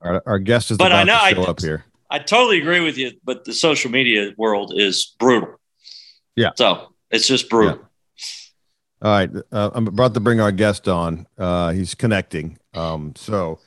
Our, 0.00 0.22
our 0.26 0.38
guest 0.38 0.70
is 0.70 0.78
But 0.78 0.92
I 0.92 1.02
know 1.04 1.18
to 1.34 1.40
I- 1.42 1.50
up 1.50 1.60
here. 1.60 1.84
I 2.10 2.18
totally 2.18 2.58
agree 2.58 2.80
with 2.80 2.96
you, 2.96 3.12
but 3.22 3.44
the 3.44 3.52
social 3.52 3.90
media 3.90 4.32
world 4.38 4.72
is 4.74 5.14
brutal. 5.18 5.60
Yeah. 6.36 6.52
So 6.56 6.94
it's 7.10 7.26
just 7.26 7.50
brutal. 7.50 7.80
All 9.02 9.10
right, 9.12 9.30
uh, 9.52 9.70
I'm 9.74 9.86
about 9.86 10.14
to 10.14 10.20
bring 10.20 10.40
our 10.40 10.50
guest 10.50 10.88
on. 10.88 11.26
Uh, 11.36 11.72
he's 11.72 11.94
connecting. 11.94 12.58
Um, 12.74 13.12
so 13.14 13.58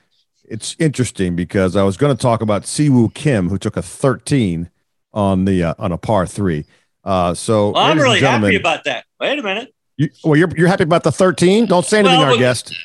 it's 0.45 0.75
interesting 0.79 1.36
because 1.36 1.75
I 1.75 1.83
was 1.83 1.98
going 1.98 2.15
to 2.15 2.21
talk 2.21 2.41
about 2.41 2.65
Si 2.65 2.89
Woo 2.89 3.10
Kim, 3.10 3.50
who 3.50 3.57
took 3.57 3.77
a 3.77 3.81
13 3.81 4.69
on 5.13 5.45
the 5.45 5.63
uh, 5.63 5.74
on 5.77 5.91
a 5.91 5.98
par 5.98 6.25
three. 6.25 6.65
Uh, 7.03 7.33
so 7.33 7.71
well, 7.71 7.83
I'm 7.83 7.98
really 7.98 8.19
happy 8.19 8.55
about 8.55 8.83
that. 8.86 9.05
Wait 9.19 9.39
a 9.39 9.43
minute. 9.43 9.74
You, 9.98 10.10
well, 10.24 10.36
you're 10.36 10.50
you're 10.55 10.67
happy 10.67 10.83
about 10.83 11.03
the 11.03 11.12
13? 11.12 11.65
Don't 11.65 11.86
say 11.86 12.00
anything, 12.00 12.19
well, 12.19 12.33
our 12.33 12.38
guest. 12.38 12.75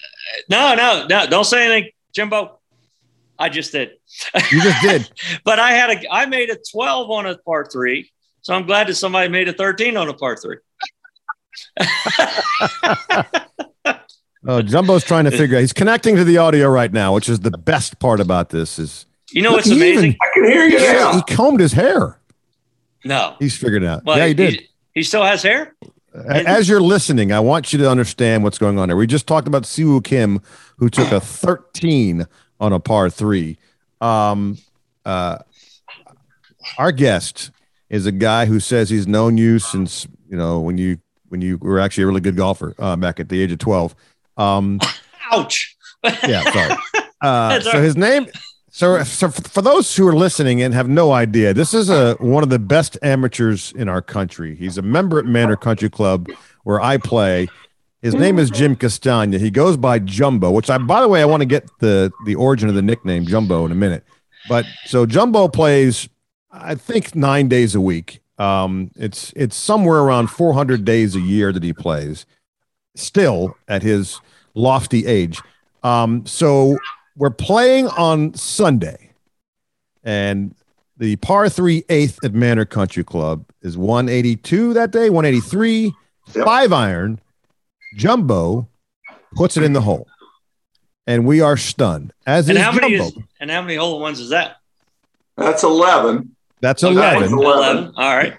No, 0.50 0.74
no, 0.74 1.06
no. 1.08 1.26
Don't 1.26 1.44
say 1.44 1.64
anything, 1.64 1.92
Jimbo. 2.12 2.58
I 3.38 3.48
just 3.48 3.72
did. 3.72 3.92
You 4.50 4.62
just 4.62 4.82
did. 4.82 5.10
but 5.44 5.58
I 5.58 5.72
had 5.72 5.90
a 5.90 6.12
I 6.12 6.26
made 6.26 6.50
a 6.50 6.56
12 6.72 7.10
on 7.10 7.26
a 7.26 7.36
par 7.38 7.66
three. 7.70 8.10
So 8.40 8.54
I'm 8.54 8.66
glad 8.66 8.86
that 8.86 8.94
somebody 8.94 9.28
made 9.28 9.48
a 9.48 9.52
13 9.52 9.96
on 9.96 10.08
a 10.08 10.14
par 10.14 10.36
three. 10.36 10.56
oh, 14.46 14.62
Jumbo's 14.62 15.04
trying 15.04 15.24
to 15.24 15.30
figure 15.30 15.56
out. 15.56 15.60
He's 15.60 15.72
connecting 15.72 16.16
to 16.16 16.24
the 16.24 16.38
audio 16.38 16.68
right 16.68 16.92
now, 16.92 17.14
which 17.14 17.28
is 17.28 17.40
the 17.40 17.50
best 17.50 17.98
part 17.98 18.20
about 18.20 18.50
this. 18.50 18.78
Is 18.78 19.06
you 19.30 19.42
know 19.42 19.52
what's 19.52 19.70
amazing? 19.70 20.12
Even, 20.12 20.16
I 20.22 20.30
can 20.34 20.44
hear 20.44 20.64
you 20.64 20.78
now. 20.78 21.12
He 21.14 21.34
combed 21.34 21.60
his 21.60 21.72
hair. 21.72 22.18
No, 23.04 23.36
he's 23.38 23.56
figured 23.56 23.82
it 23.82 23.86
out. 23.86 24.04
Well, 24.04 24.18
yeah, 24.18 24.26
he 24.26 24.34
did. 24.34 24.54
He, 24.54 24.68
he 24.94 25.02
still 25.02 25.22
has 25.22 25.42
hair. 25.42 25.74
As 26.14 26.68
you're 26.68 26.80
listening, 26.80 27.30
I 27.30 27.40
want 27.40 27.72
you 27.72 27.78
to 27.80 27.90
understand 27.90 28.42
what's 28.42 28.56
going 28.56 28.78
on 28.78 28.88
here. 28.88 28.96
We 28.96 29.06
just 29.06 29.26
talked 29.26 29.46
about 29.46 29.66
Si 29.66 29.84
Woo 29.84 30.00
Kim, 30.00 30.40
who 30.78 30.88
took 30.88 31.12
a 31.12 31.20
13 31.20 32.26
on 32.58 32.72
a 32.72 32.80
par 32.80 33.10
three. 33.10 33.58
Um, 34.00 34.56
uh, 35.04 35.38
our 36.78 36.92
guest 36.92 37.50
is 37.90 38.06
a 38.06 38.12
guy 38.12 38.46
who 38.46 38.60
says 38.60 38.90
he's 38.90 39.06
known 39.06 39.36
you 39.36 39.58
since 39.58 40.06
you 40.28 40.36
know 40.36 40.60
when 40.60 40.78
you 40.78 40.98
when 41.28 41.40
you 41.40 41.58
were 41.58 41.78
actually 41.78 42.04
a 42.04 42.06
really 42.06 42.20
good 42.20 42.36
golfer 42.36 42.74
uh, 42.78 42.96
back 42.96 43.20
at 43.20 43.28
the 43.28 43.40
age 43.42 43.52
of 43.52 43.58
12. 43.58 43.94
Um, 44.36 44.80
Ouch. 45.32 45.76
yeah, 46.04 46.42
sorry. 46.52 46.76
Uh, 47.20 47.60
so 47.60 47.82
his 47.82 47.96
name. 47.96 48.26
So, 48.70 49.02
so 49.04 49.30
for 49.30 49.62
those 49.62 49.96
who 49.96 50.06
are 50.06 50.14
listening 50.14 50.60
and 50.60 50.74
have 50.74 50.88
no 50.88 51.12
idea, 51.12 51.54
this 51.54 51.72
is 51.72 51.88
a 51.88 52.14
one 52.16 52.42
of 52.42 52.50
the 52.50 52.58
best 52.58 52.98
amateurs 53.02 53.72
in 53.72 53.88
our 53.88 54.02
country. 54.02 54.54
He's 54.54 54.76
a 54.76 54.82
member 54.82 55.18
at 55.18 55.24
Manor 55.24 55.56
Country 55.56 55.88
Club 55.88 56.28
where 56.64 56.80
I 56.80 56.98
play. 56.98 57.48
His 58.02 58.14
name 58.14 58.38
is 58.38 58.50
Jim 58.50 58.76
Castagna. 58.76 59.38
He 59.38 59.50
goes 59.50 59.76
by 59.76 59.98
Jumbo, 59.98 60.50
which 60.50 60.68
I, 60.68 60.76
by 60.78 61.00
the 61.00 61.08
way, 61.08 61.22
I 61.22 61.24
want 61.24 61.40
to 61.40 61.46
get 61.46 61.66
the 61.78 62.12
the 62.26 62.34
origin 62.34 62.68
of 62.68 62.74
the 62.74 62.82
nickname 62.82 63.24
Jumbo 63.24 63.64
in 63.64 63.72
a 63.72 63.74
minute. 63.74 64.04
But 64.48 64.66
so 64.84 65.06
Jumbo 65.06 65.48
plays, 65.48 66.08
I 66.52 66.74
think 66.74 67.14
nine 67.14 67.48
days 67.48 67.74
a 67.74 67.80
week. 67.80 68.20
Um, 68.38 68.90
it's 68.96 69.32
it's 69.34 69.56
somewhere 69.56 70.00
around 70.00 70.26
400 70.26 70.84
days 70.84 71.16
a 71.16 71.20
year 71.20 71.50
that 71.52 71.62
he 71.62 71.72
plays, 71.72 72.26
still 72.94 73.56
at 73.66 73.82
his 73.82 74.20
lofty 74.56 75.06
age. 75.06 75.40
Um, 75.84 76.26
so 76.26 76.76
we're 77.16 77.30
playing 77.30 77.86
on 77.88 78.34
Sunday, 78.34 79.10
and 80.02 80.54
the 80.96 81.16
par 81.16 81.48
three 81.48 81.84
eighth 81.88 82.18
at 82.24 82.34
Manor 82.34 82.64
Country 82.64 83.04
Club 83.04 83.44
is 83.62 83.78
182 83.78 84.74
that 84.74 84.90
day, 84.90 85.10
183, 85.10 85.94
yep. 86.34 86.44
five 86.44 86.72
iron. 86.72 87.20
Jumbo 87.96 88.68
puts 89.36 89.56
it 89.56 89.62
in 89.62 89.72
the 89.72 89.80
hole, 89.80 90.08
and 91.06 91.24
we 91.24 91.40
are 91.40 91.56
stunned. 91.56 92.12
As 92.26 92.48
and 92.48 92.58
is 92.58 92.64
how 92.64 92.72
Jumbo. 92.72 92.88
many 92.88 92.94
is, 92.96 93.18
and 93.38 93.50
how 93.50 93.62
many 93.62 93.76
hole 93.76 94.00
ones 94.00 94.18
is 94.18 94.30
that? 94.30 94.56
That's 95.36 95.62
11. 95.62 96.34
That's 96.60 96.82
11. 96.82 97.32
11. 97.32 97.92
All 97.96 98.16
right. 98.16 98.36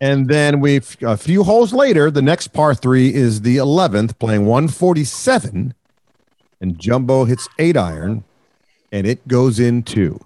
And 0.00 0.28
then 0.28 0.60
we've 0.60 0.96
a 1.02 1.16
few 1.16 1.44
holes 1.44 1.72
later, 1.72 2.10
the 2.10 2.22
next 2.22 2.48
par 2.48 2.74
three 2.74 3.14
is 3.14 3.42
the 3.42 3.56
11th, 3.56 4.18
playing 4.18 4.46
147. 4.46 5.74
And 6.60 6.78
Jumbo 6.78 7.24
hits 7.24 7.48
eight 7.58 7.76
iron 7.76 8.24
and 8.90 9.06
it 9.06 9.26
goes 9.28 9.58
in 9.58 9.82
two. 9.82 10.20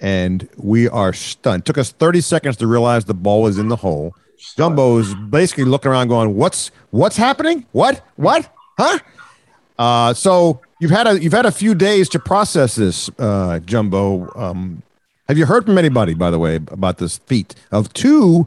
And 0.00 0.48
we 0.56 0.88
are 0.88 1.12
stunned. 1.12 1.64
Took 1.66 1.78
us 1.78 1.92
30 1.92 2.20
seconds 2.20 2.56
to 2.58 2.66
realize 2.66 3.04
the 3.04 3.14
ball 3.14 3.42
was 3.42 3.58
in 3.58 3.68
the 3.68 3.76
hole. 3.76 4.14
Jumbo 4.56 4.98
is 4.98 5.14
basically 5.14 5.64
looking 5.64 5.90
around 5.90 6.08
going, 6.08 6.36
What's 6.36 6.70
what's 6.90 7.16
happening? 7.16 7.66
What? 7.72 8.04
What? 8.16 8.52
Huh? 8.78 8.98
Uh, 9.78 10.14
so 10.14 10.60
you've 10.80 10.90
had 10.90 11.06
a 11.06 11.20
you've 11.20 11.32
had 11.32 11.46
a 11.46 11.52
few 11.52 11.74
days 11.74 12.08
to 12.10 12.18
process 12.18 12.76
this, 12.76 13.10
uh, 13.18 13.60
Jumbo. 13.60 14.30
Um, 14.36 14.82
have 15.28 15.38
you 15.38 15.46
heard 15.46 15.64
from 15.64 15.78
anybody, 15.78 16.14
by 16.14 16.30
the 16.30 16.38
way, 16.38 16.56
about 16.56 16.98
this 16.98 17.18
feat 17.18 17.54
of 17.72 17.92
two 17.94 18.46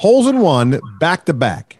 holes 0.00 0.26
in 0.26 0.40
one 0.40 0.80
back 0.98 1.26
to 1.26 1.34
back? 1.34 1.76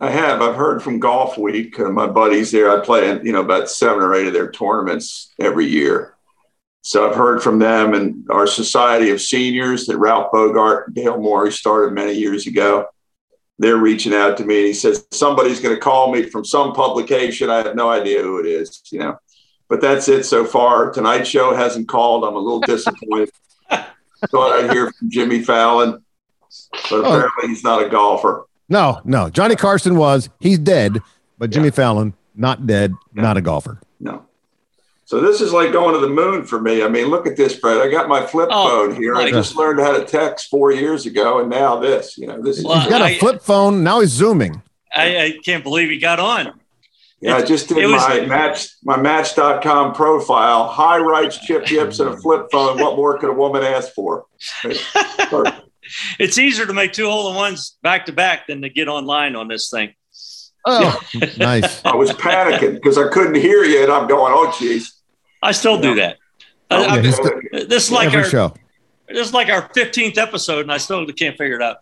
I 0.00 0.10
have. 0.10 0.40
I've 0.40 0.54
heard 0.54 0.82
from 0.82 1.00
Golfweek. 1.00 1.78
Uh, 1.78 1.90
my 1.90 2.06
buddies 2.06 2.50
there. 2.50 2.70
I 2.70 2.84
play 2.84 3.10
in 3.10 3.24
you 3.24 3.32
know 3.32 3.40
about 3.40 3.68
seven 3.68 4.02
or 4.02 4.14
eight 4.14 4.26
of 4.26 4.32
their 4.32 4.50
tournaments 4.50 5.34
every 5.38 5.66
year. 5.66 6.14
So 6.82 7.08
I've 7.08 7.16
heard 7.16 7.42
from 7.42 7.58
them 7.58 7.92
and 7.92 8.24
our 8.30 8.46
Society 8.46 9.10
of 9.10 9.20
Seniors 9.20 9.86
that 9.86 9.98
Ralph 9.98 10.32
Bogart 10.32 10.94
Dale 10.94 11.18
Morey 11.18 11.52
started 11.52 11.92
many 11.92 12.12
years 12.12 12.46
ago. 12.46 12.86
They're 13.58 13.76
reaching 13.76 14.14
out 14.14 14.36
to 14.38 14.44
me 14.44 14.58
and 14.58 14.66
he 14.68 14.72
says 14.72 15.04
somebody's 15.10 15.60
going 15.60 15.74
to 15.74 15.80
call 15.80 16.12
me 16.12 16.22
from 16.22 16.44
some 16.44 16.72
publication. 16.72 17.50
I 17.50 17.58
have 17.58 17.74
no 17.74 17.90
idea 17.90 18.22
who 18.22 18.38
it 18.38 18.46
is. 18.46 18.82
You 18.90 19.00
know, 19.00 19.18
but 19.68 19.82
that's 19.82 20.08
it 20.08 20.24
so 20.24 20.46
far. 20.46 20.92
Tonight 20.92 21.24
Show 21.24 21.54
hasn't 21.54 21.88
called. 21.88 22.24
I'm 22.24 22.36
a 22.36 22.38
little 22.38 22.60
disappointed. 22.74 23.30
Thought 24.30 24.64
I'd 24.64 24.72
hear 24.72 24.90
from 24.92 25.10
Jimmy 25.10 25.42
Fallon, 25.42 26.04
but 26.72 26.92
oh. 26.92 27.00
apparently 27.00 27.44
oh. 27.44 27.48
he's 27.48 27.64
not 27.64 27.84
a 27.84 27.88
golfer. 27.88 28.46
No, 28.68 29.00
no. 29.04 29.30
Johnny 29.30 29.56
Carson 29.56 29.96
was. 29.96 30.28
He's 30.40 30.58
dead, 30.58 31.00
but 31.38 31.50
Jimmy 31.50 31.68
yeah. 31.68 31.72
Fallon 31.72 32.14
not 32.38 32.66
dead, 32.66 32.94
yeah. 33.14 33.22
not 33.22 33.36
a 33.36 33.40
golfer. 33.40 33.80
No. 34.00 34.24
So 35.04 35.20
this 35.20 35.40
is 35.40 35.52
like 35.52 35.72
going 35.72 35.94
to 35.94 36.00
the 36.00 36.12
moon 36.12 36.44
for 36.44 36.60
me. 36.60 36.82
I 36.82 36.88
mean, 36.88 37.06
look 37.06 37.26
at 37.26 37.36
this, 37.36 37.58
Fred. 37.58 37.78
I 37.78 37.90
got 37.90 38.08
my 38.08 38.24
flip 38.24 38.50
oh, 38.52 38.88
phone 38.88 38.96
here. 39.00 39.16
I 39.16 39.30
just 39.30 39.56
learned 39.56 39.80
how 39.80 39.96
to 39.96 40.04
text 40.04 40.50
four 40.50 40.70
years 40.70 41.06
ago, 41.06 41.40
and 41.40 41.48
now 41.48 41.80
this. 41.80 42.18
You 42.18 42.26
know, 42.26 42.42
this. 42.42 42.62
Well, 42.62 42.78
he's 42.78 42.90
got 42.90 43.10
a 43.10 43.18
flip 43.18 43.42
phone. 43.42 43.82
Now 43.82 44.00
he's 44.00 44.10
zooming. 44.10 44.62
I, 44.94 45.18
I 45.18 45.38
can't 45.44 45.64
believe 45.64 45.88
he 45.88 45.98
got 45.98 46.20
on. 46.20 46.60
Yeah, 47.20 47.36
I 47.36 47.42
just 47.42 47.68
did 47.68 47.84
was, 47.90 48.06
my 48.06 48.20
match 48.26 48.68
my 48.84 48.96
match.com 48.96 49.94
profile. 49.94 50.68
High 50.68 50.98
rights, 50.98 51.38
chip 51.38 51.70
yips, 51.70 52.00
and 52.00 52.10
a 52.10 52.16
flip 52.16 52.48
phone. 52.52 52.78
What 52.78 52.96
more 52.96 53.18
could 53.18 53.30
a 53.30 53.32
woman 53.32 53.64
ask 53.64 53.92
for? 53.94 54.26
it's 56.18 56.38
easier 56.38 56.66
to 56.66 56.72
make 56.72 56.92
two 56.92 57.08
hole 57.08 57.30
in 57.30 57.36
ones 57.36 57.76
back 57.82 58.06
to 58.06 58.12
back 58.12 58.46
than 58.46 58.62
to 58.62 58.68
get 58.68 58.88
online 58.88 59.36
on 59.36 59.48
this 59.48 59.70
thing. 59.70 59.94
Oh, 60.64 61.00
nice. 61.38 61.84
I 61.84 61.94
was 61.94 62.10
panicking 62.10 62.74
because 62.74 62.98
I 62.98 63.08
couldn't 63.08 63.36
hear 63.36 63.64
you, 63.64 63.82
and 63.82 63.92
I'm 63.92 64.06
going, 64.06 64.32
"Oh, 64.34 64.54
geez." 64.58 64.94
I 65.42 65.52
still 65.52 65.80
do 65.80 65.94
that. 65.96 66.18
Oh, 66.70 66.82
I, 66.82 66.96
yeah, 66.96 67.00
this 67.00 67.84
is 67.84 67.90
like 67.90 68.12
our 68.12 68.24
show. 68.24 68.52
This 69.08 69.28
is 69.28 69.32
like 69.32 69.48
our 69.48 69.68
15th 69.70 70.18
episode, 70.18 70.60
and 70.60 70.72
I 70.72 70.76
still 70.76 71.06
can't 71.06 71.38
figure 71.38 71.56
it 71.56 71.62
out. 71.62 71.78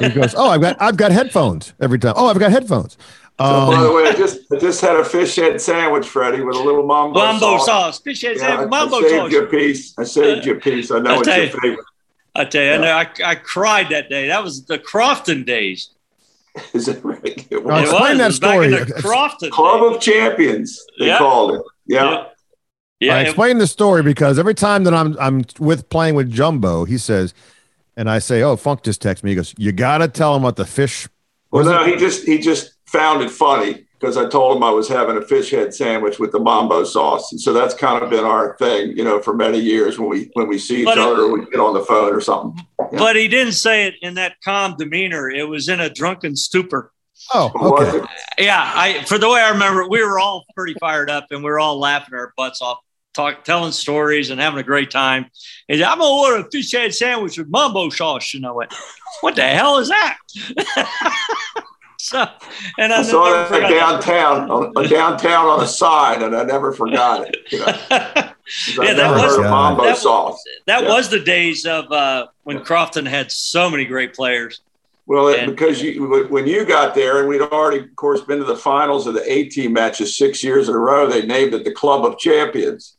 he 0.00 0.08
goes, 0.08 0.34
"Oh, 0.34 0.48
I've 0.48 0.60
got 0.60 0.80
I've 0.80 0.96
got 0.96 1.12
headphones 1.12 1.74
every 1.80 1.98
time. 1.98 2.14
Oh, 2.16 2.28
I've 2.28 2.38
got 2.38 2.50
headphones." 2.50 2.96
Um, 3.38 3.70
by 3.70 3.82
the 3.82 3.92
way, 3.92 4.04
I 4.04 4.12
just 4.12 4.40
I 4.52 4.58
just 4.58 4.80
had 4.80 4.96
a 4.96 5.04
fish 5.04 5.36
head 5.36 5.60
sandwich, 5.60 6.06
Freddie, 6.06 6.42
with 6.42 6.56
a 6.56 6.62
little 6.62 6.86
mambo, 6.86 7.18
mambo 7.18 7.58
sauce. 7.58 7.66
sauce. 7.66 8.00
Fish 8.00 8.22
head 8.22 8.36
yeah, 8.36 8.48
sandwich, 8.48 8.70
mambo 8.70 8.96
I 8.96 9.00
saved 9.00 9.14
sauce. 9.14 9.32
you 9.32 9.42
a 9.42 9.46
piece. 9.46 9.98
I 9.98 10.04
saved 10.04 10.42
uh, 10.42 10.50
you 10.50 10.56
a 10.56 10.60
piece. 10.60 10.90
I 10.90 10.98
know 11.00 11.20
it's 11.20 11.28
your 11.28 11.36
you, 11.36 11.50
favorite. 11.50 11.86
I 12.34 12.44
tell 12.44 12.62
you, 12.62 12.84
yeah. 12.84 12.96
I, 12.96 13.30
I 13.30 13.34
cried 13.34 13.90
that 13.90 14.08
day. 14.08 14.28
That 14.28 14.42
was 14.42 14.64
the 14.64 14.78
Crofton 14.78 15.44
days. 15.44 15.90
Is 16.74 16.88
it 16.88 17.02
right? 17.04 17.46
It 17.50 17.64
was. 17.64 17.90
explain 17.90 18.18
that 18.18 18.32
story. 18.32 18.74
Crofton 19.00 19.50
Club 19.50 19.94
of 19.94 20.00
Champions, 20.00 20.84
they 20.98 21.06
yeah. 21.06 21.18
called 21.18 21.54
it. 21.54 21.62
Yeah. 21.86 22.10
yeah. 22.10 22.24
Yeah, 23.00 23.16
I 23.16 23.20
explain 23.22 23.58
the 23.58 23.66
story 23.66 24.04
because 24.04 24.38
every 24.38 24.54
time 24.54 24.84
that 24.84 24.94
I'm 24.94 25.16
I'm 25.18 25.44
with 25.58 25.88
playing 25.88 26.14
with 26.14 26.30
Jumbo, 26.30 26.84
he 26.84 26.98
says, 26.98 27.34
and 27.96 28.08
I 28.08 28.20
say, 28.20 28.42
"Oh, 28.42 28.54
Funk 28.54 28.84
just 28.84 29.02
texted 29.02 29.24
me." 29.24 29.30
He 29.30 29.34
goes, 29.34 29.56
"You 29.58 29.72
got 29.72 29.98
to 29.98 30.06
tell 30.06 30.36
him 30.36 30.42
what 30.44 30.54
the 30.54 30.64
fish." 30.64 31.08
Well, 31.50 31.64
no, 31.64 31.82
it? 31.82 31.88
he 31.88 31.96
just 31.96 32.24
he 32.24 32.38
just 32.38 32.74
found 32.86 33.22
it 33.22 33.30
funny 33.32 33.86
because 34.02 34.16
I 34.16 34.28
told 34.28 34.56
him 34.56 34.64
I 34.64 34.70
was 34.70 34.88
having 34.88 35.16
a 35.16 35.22
fish 35.22 35.52
head 35.52 35.72
sandwich 35.72 36.18
with 36.18 36.32
the 36.32 36.40
mambo 36.40 36.82
sauce, 36.82 37.30
and 37.30 37.40
so 37.40 37.52
that's 37.52 37.72
kind 37.72 38.02
of 38.02 38.10
been 38.10 38.24
our 38.24 38.56
thing, 38.56 38.96
you 38.98 39.04
know, 39.04 39.22
for 39.22 39.32
many 39.32 39.60
years 39.60 39.96
when 39.96 40.08
we 40.08 40.28
when 40.32 40.48
we 40.48 40.58
see 40.58 40.82
each 40.82 40.88
other, 40.88 41.22
it, 41.22 41.32
we 41.32 41.44
get 41.46 41.60
on 41.60 41.72
the 41.72 41.84
phone 41.84 42.12
or 42.12 42.20
something. 42.20 42.66
Yeah. 42.80 42.98
But 42.98 43.14
he 43.14 43.28
didn't 43.28 43.52
say 43.52 43.86
it 43.86 43.94
in 44.02 44.14
that 44.14 44.40
calm 44.44 44.74
demeanor; 44.76 45.30
it 45.30 45.48
was 45.48 45.68
in 45.68 45.78
a 45.78 45.88
drunken 45.88 46.34
stupor. 46.34 46.92
Oh, 47.32 47.52
oh 47.54 47.80
okay. 47.80 48.06
Yeah, 48.38 48.72
I 48.74 49.04
for 49.04 49.18
the 49.18 49.30
way 49.30 49.40
I 49.40 49.50
remember, 49.50 49.82
it, 49.82 49.90
we 49.90 50.04
were 50.04 50.18
all 50.18 50.44
pretty 50.56 50.74
fired 50.80 51.08
up, 51.08 51.28
and 51.30 51.38
we 51.44 51.50
were 51.50 51.60
all 51.60 51.78
laughing 51.78 52.14
our 52.14 52.32
butts 52.36 52.60
off, 52.60 52.78
talk, 53.14 53.44
telling 53.44 53.70
stories, 53.70 54.30
and 54.30 54.40
having 54.40 54.58
a 54.58 54.64
great 54.64 54.90
time. 54.90 55.26
And 55.68 55.80
I'm 55.80 55.98
gonna 55.98 56.10
order 56.10 56.44
a 56.44 56.50
fish 56.50 56.72
head 56.72 56.92
sandwich 56.92 57.38
with 57.38 57.48
mambo 57.48 57.88
sauce, 57.90 58.34
and 58.34 58.44
I 58.44 58.50
went, 58.50 58.74
"What 59.20 59.36
the 59.36 59.46
hell 59.46 59.78
is 59.78 59.90
that?" 59.90 60.18
so, 62.02 62.26
and 62.78 62.92
I, 62.92 62.98
I 62.98 63.02
saw 63.02 63.48
that 63.48 63.70
downtown, 63.70 64.50
on, 64.50 64.88
downtown 64.88 65.46
on 65.46 65.60
the 65.60 65.66
side, 65.66 66.20
and 66.20 66.34
I 66.34 66.42
never 66.42 66.72
forgot 66.72 67.28
it. 67.28 67.36
You 67.52 67.60
know? 67.60 67.66
yeah, 67.90 68.94
that 68.94 69.10
was 69.12 69.38
mambo 69.38 69.84
that, 69.84 69.98
sauce. 69.98 70.42
That 70.66 70.82
yeah. 70.82 70.88
was 70.88 71.10
the 71.10 71.20
days 71.20 71.64
of 71.64 71.92
uh, 71.92 72.26
when 72.42 72.64
Crofton 72.64 73.06
had 73.06 73.30
so 73.30 73.70
many 73.70 73.84
great 73.84 74.14
players. 74.14 74.62
Well, 75.06 75.28
and, 75.28 75.52
because 75.52 75.80
you 75.80 76.26
when 76.28 76.48
you 76.48 76.64
got 76.64 76.96
there, 76.96 77.20
and 77.20 77.28
we'd 77.28 77.40
already, 77.40 77.84
of 77.84 77.94
course, 77.94 78.20
been 78.22 78.40
to 78.40 78.44
the 78.44 78.56
finals 78.56 79.06
of 79.06 79.14
the 79.14 79.32
A 79.32 79.48
team 79.48 79.72
matches 79.72 80.16
six 80.16 80.42
years 80.42 80.68
in 80.68 80.74
a 80.74 80.78
row. 80.78 81.08
They 81.08 81.24
named 81.24 81.54
it 81.54 81.64
the 81.64 81.72
Club 81.72 82.04
of 82.04 82.18
Champions, 82.18 82.96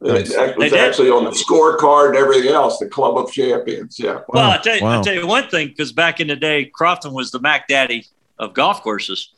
Nice. 0.00 0.34
That 0.34 0.56
was 0.56 0.70
They 0.70 0.76
did. 0.76 0.88
actually 0.88 1.10
on 1.10 1.24
the 1.24 1.30
scorecard 1.30 2.08
and 2.08 2.16
everything 2.16 2.50
else. 2.50 2.78
The 2.78 2.88
Club 2.88 3.18
of 3.18 3.32
Champions. 3.32 3.98
Yeah. 3.98 4.20
Well, 4.28 4.48
Wow. 4.48 4.50
I 4.50 4.58
tell 4.58 4.76
you, 4.76 4.84
Wow. 4.84 5.00
I 5.00 5.02
tell 5.02 5.14
you 5.14 5.26
one 5.26 5.48
thing, 5.48 5.68
because 5.68 5.92
back 5.92 6.20
in 6.20 6.28
the 6.28 6.36
day, 6.36 6.66
Crofton 6.66 7.12
was 7.12 7.30
the 7.30 7.40
Mac 7.40 7.66
Daddy 7.68 8.06
of 8.38 8.54
golf 8.54 8.82
courses. 8.82 9.30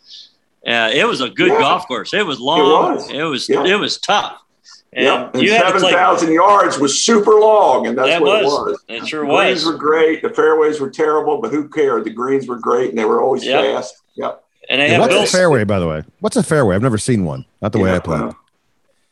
Uh, 0.66 0.90
it 0.92 1.06
was 1.06 1.20
a 1.20 1.28
good 1.30 1.48
Yeah. 1.48 1.58
golf 1.60 1.86
course. 1.88 2.12
It 2.12 2.26
was 2.26 2.38
long. 2.38 2.94
was. 2.94 3.10
It 3.10 3.22
was. 3.22 3.48
Yeah. 3.48 3.64
It 3.64 3.76
was 3.78 3.98
tough. 3.98 4.38
And 4.92 5.04
yeah. 5.04 5.30
And 5.32 5.42
you 5.42 5.52
had 5.52 5.60
to 5.60 5.66
seven 5.68 5.80
play. 5.82 5.92
thousand 5.92 6.32
yards 6.32 6.78
was 6.78 7.02
super 7.04 7.32
long, 7.32 7.86
and 7.86 7.96
that's 7.96 8.08
That 8.10 8.20
what 8.22 8.42
was. 8.44 8.52
it 8.52 8.70
was. 8.70 8.84
It 8.88 9.06
sure 9.08 9.24
The 9.26 9.32
greens 9.34 9.64
were 9.64 9.74
great. 9.78 10.22
The 10.22 10.30
fairways 10.30 10.80
were 10.80 10.90
terrible, 10.90 11.40
but 11.40 11.50
who 11.52 11.68
cared? 11.68 12.04
The 12.04 12.10
greens 12.10 12.46
were 12.48 12.58
great, 12.58 12.90
and 12.90 12.98
they 12.98 13.04
were 13.04 13.22
always 13.22 13.44
Yep. 13.44 13.64
fast. 13.64 13.94
Yep. 14.16 14.44
And 14.68 14.80
they 14.80 14.90
Yeah, 14.90 14.98
what's 15.00 15.14
Bill. 15.14 15.22
a 15.22 15.26
fairway, 15.26 15.64
by 15.64 15.78
the 15.78 15.88
way? 15.88 16.02
What's 16.20 16.36
a 16.36 16.42
fairway? 16.42 16.74
I've 16.74 16.82
never 16.82 16.98
seen 16.98 17.24
one. 17.24 17.44
Not 17.62 17.72
the 17.72 17.78
way 17.78 17.94
I 17.94 17.98
play. 18.00 18.18
well, 18.20 18.36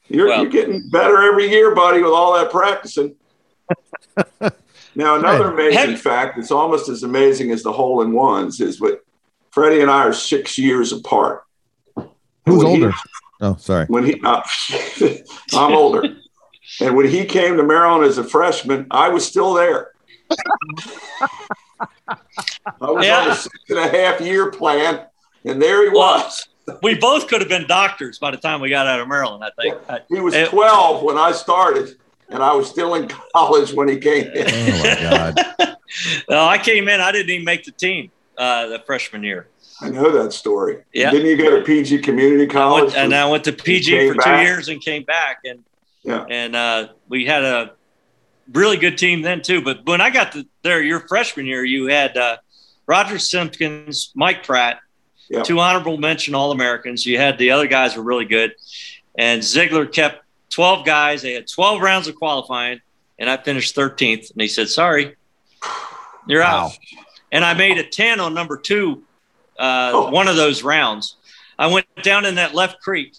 You're, 0.08 0.28
Well- 0.28 0.42
you're 0.42 0.50
getting 0.50 0.88
better 0.90 1.22
every 1.22 1.48
year, 1.50 1.74
buddy, 1.74 2.02
with 2.02 2.12
all 2.12 2.32
that 2.34 2.50
practicing. 2.50 3.14
now, 4.94 5.16
another 5.16 5.44
Hey, 5.56 5.68
amazing 5.68 5.90
have- 5.92 6.00
fact 6.00 6.36
that's 6.36 6.50
almost 6.50 6.88
as 6.88 7.02
amazing 7.02 7.50
as 7.52 7.62
the 7.62 7.72
hole 7.72 8.02
in 8.02 8.12
ones 8.12 8.60
is 8.60 8.80
what 8.80 9.02
Freddie 9.50 9.80
and 9.80 9.90
I 9.90 10.04
are 10.04 10.12
six 10.12 10.58
years 10.58 10.92
apart. 10.92 11.44
Who's 11.96 12.06
When 12.46 12.66
he- 12.66 12.84
older? 12.84 12.92
Oh, 13.40 13.56
sorry. 13.56 13.86
when 13.86 14.04
he, 14.04 14.20
uh, 14.24 14.42
I'm 15.54 15.72
older. 15.74 16.02
And 16.80 16.96
when 16.96 17.08
he 17.08 17.24
came 17.24 17.56
to 17.56 17.62
Maryland 17.62 18.04
as 18.04 18.18
a 18.18 18.24
freshman, 18.24 18.86
I 18.90 19.08
was 19.08 19.24
still 19.26 19.54
there. 19.54 19.92
I 22.08 22.16
was 22.80 23.04
Yeah. 23.06 23.20
on 23.20 23.30
a 23.30 23.34
six 23.34 23.54
and 23.70 23.78
a 23.78 23.88
half 23.88 24.20
year 24.20 24.50
plan, 24.50 25.02
and 25.44 25.60
there 25.62 25.84
he 25.84 25.88
Well, 25.90 26.24
was. 26.24 26.48
we 26.82 26.94
both 26.94 27.28
could 27.28 27.40
have 27.40 27.48
been 27.48 27.66
doctors 27.66 28.18
by 28.18 28.30
the 28.30 28.36
time 28.36 28.60
we 28.60 28.70
got 28.70 28.86
out 28.86 29.00
of 29.00 29.08
Maryland. 29.08 29.44
I 29.44 29.50
think. 29.60 29.76
I- 29.88 30.00
He 30.08 30.20
was 30.20 30.34
it- 30.34 30.48
12 30.50 31.02
when 31.02 31.16
I 31.16 31.32
started, 31.32 31.96
and 32.28 32.42
I 32.42 32.52
was 32.54 32.68
still 32.68 32.94
in 32.94 33.08
college 33.34 33.72
when 33.72 33.88
he 33.88 33.98
came 33.98 34.24
in. 34.32 34.46
Oh 34.48 34.78
my 34.82 35.34
God. 35.34 35.74
No, 36.28 36.44
I 36.44 36.58
came 36.58 36.86
in. 36.86 37.00
I 37.00 37.10
didn't 37.12 37.30
even 37.30 37.46
make 37.46 37.64
the 37.64 37.72
team 37.72 38.10
uh, 38.38 38.66
the 38.68 38.78
freshman 38.86 39.22
year. 39.22 39.48
I 39.80 39.90
know 39.90 40.10
that 40.22 40.32
story. 40.32 40.82
Yeah. 40.92 41.10
Didn't 41.10 41.26
you 41.26 41.36
go 41.36 41.56
to 41.58 41.64
PG 41.64 41.98
Community 42.00 42.44
I 42.44 42.52
College? 42.52 42.84
went, 42.86 42.96
and 42.96 43.14
I 43.14 43.26
went 43.28 43.44
to 43.44 43.52
PG 43.52 43.90
came 43.90 44.08
for 44.08 44.14
two 44.14 44.20
back? 44.30 44.46
years 44.46 44.68
and 44.68 44.80
came 44.82 45.02
back, 45.04 45.38
and 45.44 45.62
Yeah. 46.02 46.24
and 46.28 46.56
uh, 46.56 46.88
we 47.08 47.26
had 47.26 47.44
a 47.44 47.72
really 48.52 48.76
good 48.76 48.96
team 48.98 49.22
then 49.22 49.42
too. 49.42 49.60
But 49.62 49.84
when 49.86 50.00
I 50.00 50.10
got 50.10 50.32
to 50.32 50.46
there, 50.62 50.82
your 50.82 51.00
freshman 51.00 51.46
year, 51.46 51.64
you 51.64 51.86
had 51.86 52.16
uh, 52.16 52.38
Roger 52.86 53.18
Simpkins, 53.18 54.10
Mike 54.16 54.42
Pratt, 54.44 54.80
Yeah. 55.28 55.42
two 55.42 55.60
honorable 55.60 55.96
mention 55.98 56.34
All 56.34 56.50
Americans. 56.50 57.04
You 57.06 57.18
had 57.18 57.38
the 57.38 57.50
other 57.52 57.66
guys 57.68 57.96
were 57.96 58.02
really 58.02 58.24
good, 58.24 58.54
and 59.16 59.44
Ziegler 59.44 59.86
kept 59.86 60.24
twelve 60.50 60.84
guys. 60.86 61.22
They 61.22 61.34
had 61.34 61.46
twelve 61.46 61.80
rounds 61.82 62.08
of 62.08 62.14
qualifying, 62.16 62.80
and 63.18 63.30
I 63.30 63.36
finished 63.36 63.74
thirteenth. 63.76 64.30
And 64.32 64.40
he 64.42 64.48
said, 64.48 64.68
"Sorry, 64.68 65.14
you're 66.26 66.42
Wow. 66.42 66.66
out." 66.66 66.78
And 67.32 67.44
I 67.44 67.54
made 67.54 67.78
a 67.78 67.84
ten 67.84 68.20
on 68.20 68.34
number 68.34 68.56
two, 68.56 69.02
uh, 69.58 69.90
Oh. 69.94 70.10
one 70.10 70.28
of 70.28 70.36
those 70.36 70.62
rounds. 70.62 71.16
I 71.58 71.66
went 71.66 71.86
down 72.02 72.24
in 72.24 72.36
that 72.36 72.54
left 72.54 72.80
creek 72.80 73.14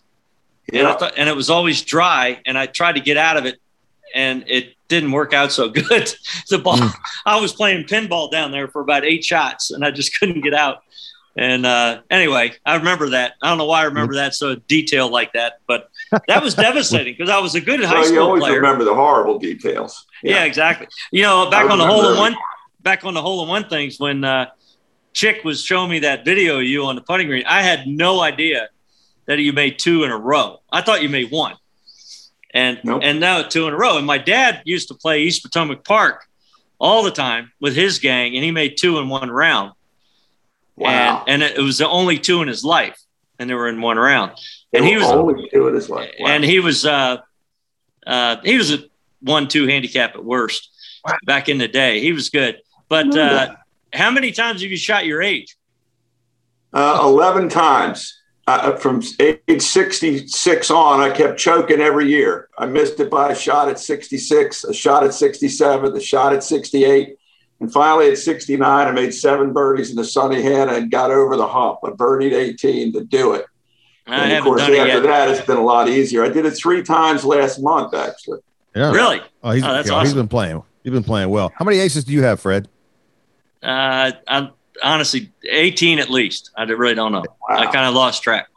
and 0.72 0.88
I 0.88 0.92
Yeah. 0.92 0.98
thought, 0.98 1.14
and 1.18 1.28
it 1.30 1.36
was 1.36 1.50
always 1.50 1.82
dry, 1.82 2.40
and 2.46 2.58
I 2.58 2.66
tried 2.68 2.94
to 2.94 3.02
get 3.02 3.18
out 3.18 3.38
of 3.38 3.46
it, 3.46 3.60
and 4.16 4.44
it 4.48 4.74
didn't 4.88 5.12
work 5.12 5.34
out 5.34 5.52
so 5.52 5.70
good. 5.70 6.14
the 6.50 6.58
ball, 6.60 6.78
Hmm. 6.78 6.88
I 7.26 7.40
was 7.40 7.54
playing 7.54 7.86
pinball 7.86 8.32
down 8.32 8.52
there 8.52 8.68
for 8.68 8.82
about 8.82 9.04
eight 9.06 9.24
shots, 9.24 9.72
and 9.72 9.84
I 9.86 9.92
just 9.92 10.12
couldn't 10.20 10.42
get 10.42 10.54
out. 10.54 10.84
And 11.38 11.66
uh, 11.66 12.02
anyway, 12.10 12.54
I 12.66 12.76
remember 12.76 13.10
that. 13.12 13.34
I 13.42 13.48
don't 13.50 13.58
know 13.60 13.66
why 13.66 13.82
I 13.82 13.84
remember 13.84 14.16
that 14.16 14.34
so 14.36 14.56
detailed 14.68 15.12
like 15.12 15.32
that, 15.34 15.60
but 15.68 15.90
that 16.28 16.44
was 16.44 16.54
devastating 16.68 17.14
because 17.18 17.30
I 17.30 17.40
was 17.40 17.56
a 17.56 17.62
good 17.62 17.84
high 17.84 17.94
Well, 17.94 18.02
you 18.04 18.08
school 18.10 18.24
always 18.24 18.44
player. 18.44 18.56
remember 18.56 18.84
the 18.84 18.96
horrible 18.96 19.38
details. 19.40 20.06
Yeah. 20.24 20.44
exactly. 20.44 20.88
You 21.12 21.22
know, 21.24 21.50
back 21.50 21.68
I 21.68 21.72
on 21.72 21.78
the 21.78 21.86
hole 21.88 22.12
in 22.12 22.18
one, 22.18 22.36
back 22.82 23.04
on 23.06 23.14
the 23.14 23.22
hole 23.22 23.44
in 23.44 23.50
one 23.50 23.68
things 23.68 24.00
when 24.00 24.24
uh, 24.24 24.48
Chick 25.14 25.44
was 25.44 25.64
showing 25.64 25.90
me 25.90 26.00
that 26.00 26.26
video 26.26 26.58
of 26.60 26.64
you 26.64 26.86
on 26.86 26.96
the 26.96 27.02
putting 27.02 27.28
green, 27.28 27.44
I 27.48 27.62
had 27.62 27.88
no 27.88 28.22
idea 28.22 28.70
that 29.26 29.40
you 29.40 29.54
made 29.54 29.80
two 29.80 30.04
in 30.04 30.12
a 30.12 30.18
row. 30.18 30.62
I 30.72 30.82
thought 30.82 31.02
you 31.04 31.10
made 31.10 31.32
one, 31.32 31.56
and 32.54 32.80
Nope. 32.84 33.02
and 33.04 33.20
now 33.20 33.42
two 33.44 33.68
in 33.68 33.74
a 33.74 33.78
row. 33.78 33.98
And 33.98 34.06
my 34.08 34.18
dad 34.18 34.62
used 34.66 34.88
to 34.88 34.94
play 34.94 35.24
East 35.24 35.44
Potomac 35.44 35.84
Park 35.84 36.26
all 36.80 37.04
the 37.04 37.12
time 37.12 37.52
with 37.60 37.76
his 37.76 38.00
gang, 38.00 38.36
and 38.36 38.44
he 38.44 38.52
made 38.52 38.78
two 38.78 39.00
in 39.00 39.10
one 39.10 39.30
round. 39.30 39.74
Wow. 40.76 41.24
And, 41.28 41.44
and 41.44 41.54
it 41.58 41.62
was 41.62 41.78
the 41.78 41.88
only 41.90 42.18
two 42.18 42.42
in 42.42 42.48
his 42.48 42.64
life, 42.64 42.98
and 43.38 43.50
they 43.50 43.54
were 43.54 43.68
in 43.68 43.82
one 43.82 43.98
round. 43.98 44.32
And 44.74 44.86
he 44.86 44.96
was 44.96 45.08
only 45.08 45.50
do 45.52 45.68
it 45.68 45.76
as 45.76 45.90
well. 45.90 46.08
Wow. 46.20 46.28
and 46.28 46.44
he 46.44 46.60
was 46.60 46.86
uh, 46.86 47.18
uh, 48.08 48.38
he 48.44 48.58
was 48.58 48.72
a 48.74 48.80
one-two 49.22 49.68
handicap 49.68 50.16
at 50.16 50.24
worst 50.24 50.70
back 51.26 51.50
in 51.50 51.58
the 51.58 51.68
day. 51.68 52.00
He 52.00 52.14
was 52.14 52.30
good, 52.30 52.62
but 52.90 53.16
uh, 53.18 53.56
how 53.94 54.12
many 54.12 54.32
times 54.32 54.62
have 54.62 54.70
you 54.72 54.78
shot 54.78 55.06
your 55.06 55.22
age? 55.22 55.56
Uh, 56.74 57.00
11 57.04 57.50
times. 57.50 58.16
Uh, 58.48 58.76
from 58.78 59.00
age 59.20 59.62
66 59.62 60.72
on, 60.72 61.00
I 61.00 61.12
kept 61.12 61.38
choking 61.38 61.82
every 61.82 62.08
year. 62.10 62.50
I 62.58 62.66
missed 62.66 63.00
it 63.00 63.12
by 63.12 63.32
a 63.32 63.36
shot 63.36 63.70
at 63.70 63.78
66, 63.78 64.64
a 64.64 64.74
shot 64.74 65.04
at 65.04 65.14
67, 65.14 65.96
a 65.96 66.00
shot 66.02 66.34
at 66.34 66.44
68. 66.44 67.16
And 67.60 67.72
finally 67.72 68.10
at 68.10 68.18
69, 68.18 68.88
I 68.88 68.92
made 68.92 69.14
seven 69.14 69.54
birdies 69.54 69.92
in 69.92 69.98
the 69.98 70.04
sunny 70.04 70.42
head 70.42 70.68
and 70.68 70.90
got 70.90 71.12
over 71.12 71.36
the 71.38 71.46
hump. 71.48 71.80
I 71.84 71.90
birdied 71.90 72.34
18 72.34 72.94
to 72.94 73.04
do 73.04 73.34
it. 73.36 73.46
I 74.08 74.24
and 74.24 74.34
of 74.40 74.44
course, 74.44 74.62
done 74.62 74.74
after 74.74 74.88
yet. 74.88 75.04
that, 75.04 75.30
it's 75.30 75.46
been 75.46 75.58
a 75.58 75.64
lot 75.64 75.88
easier. 75.88 76.24
I 76.24 76.30
did 76.30 76.46
it 76.48 76.52
three 76.52 76.82
times 76.82 77.24
last 77.24 77.60
month, 77.62 77.94
actually. 77.94 78.40
Yeah. 78.76 78.92
Really? 78.92 79.22
Oh, 79.44 79.52
he's, 79.52 79.64
Oh, 79.64 79.74
that's 79.74 79.90
yeah, 79.90 80.00
he's 80.00 80.10
awesome. 80.10 80.18
been 80.22 80.28
playing. 80.28 80.64
He's 80.84 80.94
been 80.94 81.04
playing 81.04 81.30
well. 81.30 81.52
How 81.56 81.66
many 81.66 81.78
aces 81.78 82.04
do 82.04 82.14
you 82.14 82.24
have, 82.24 82.40
Fred? 82.40 82.68
Uh, 83.62 84.12
I'm 84.28 84.52
honestly 84.84 85.32
18 85.50 86.00
at 86.00 86.10
least. 86.10 86.52
I 86.56 86.64
really 86.64 86.96
don't 86.96 87.12
know. 87.12 87.24
I 87.48 87.66
kind 87.66 87.86
of 87.86 87.94
lost 87.94 88.24
track, 88.24 88.48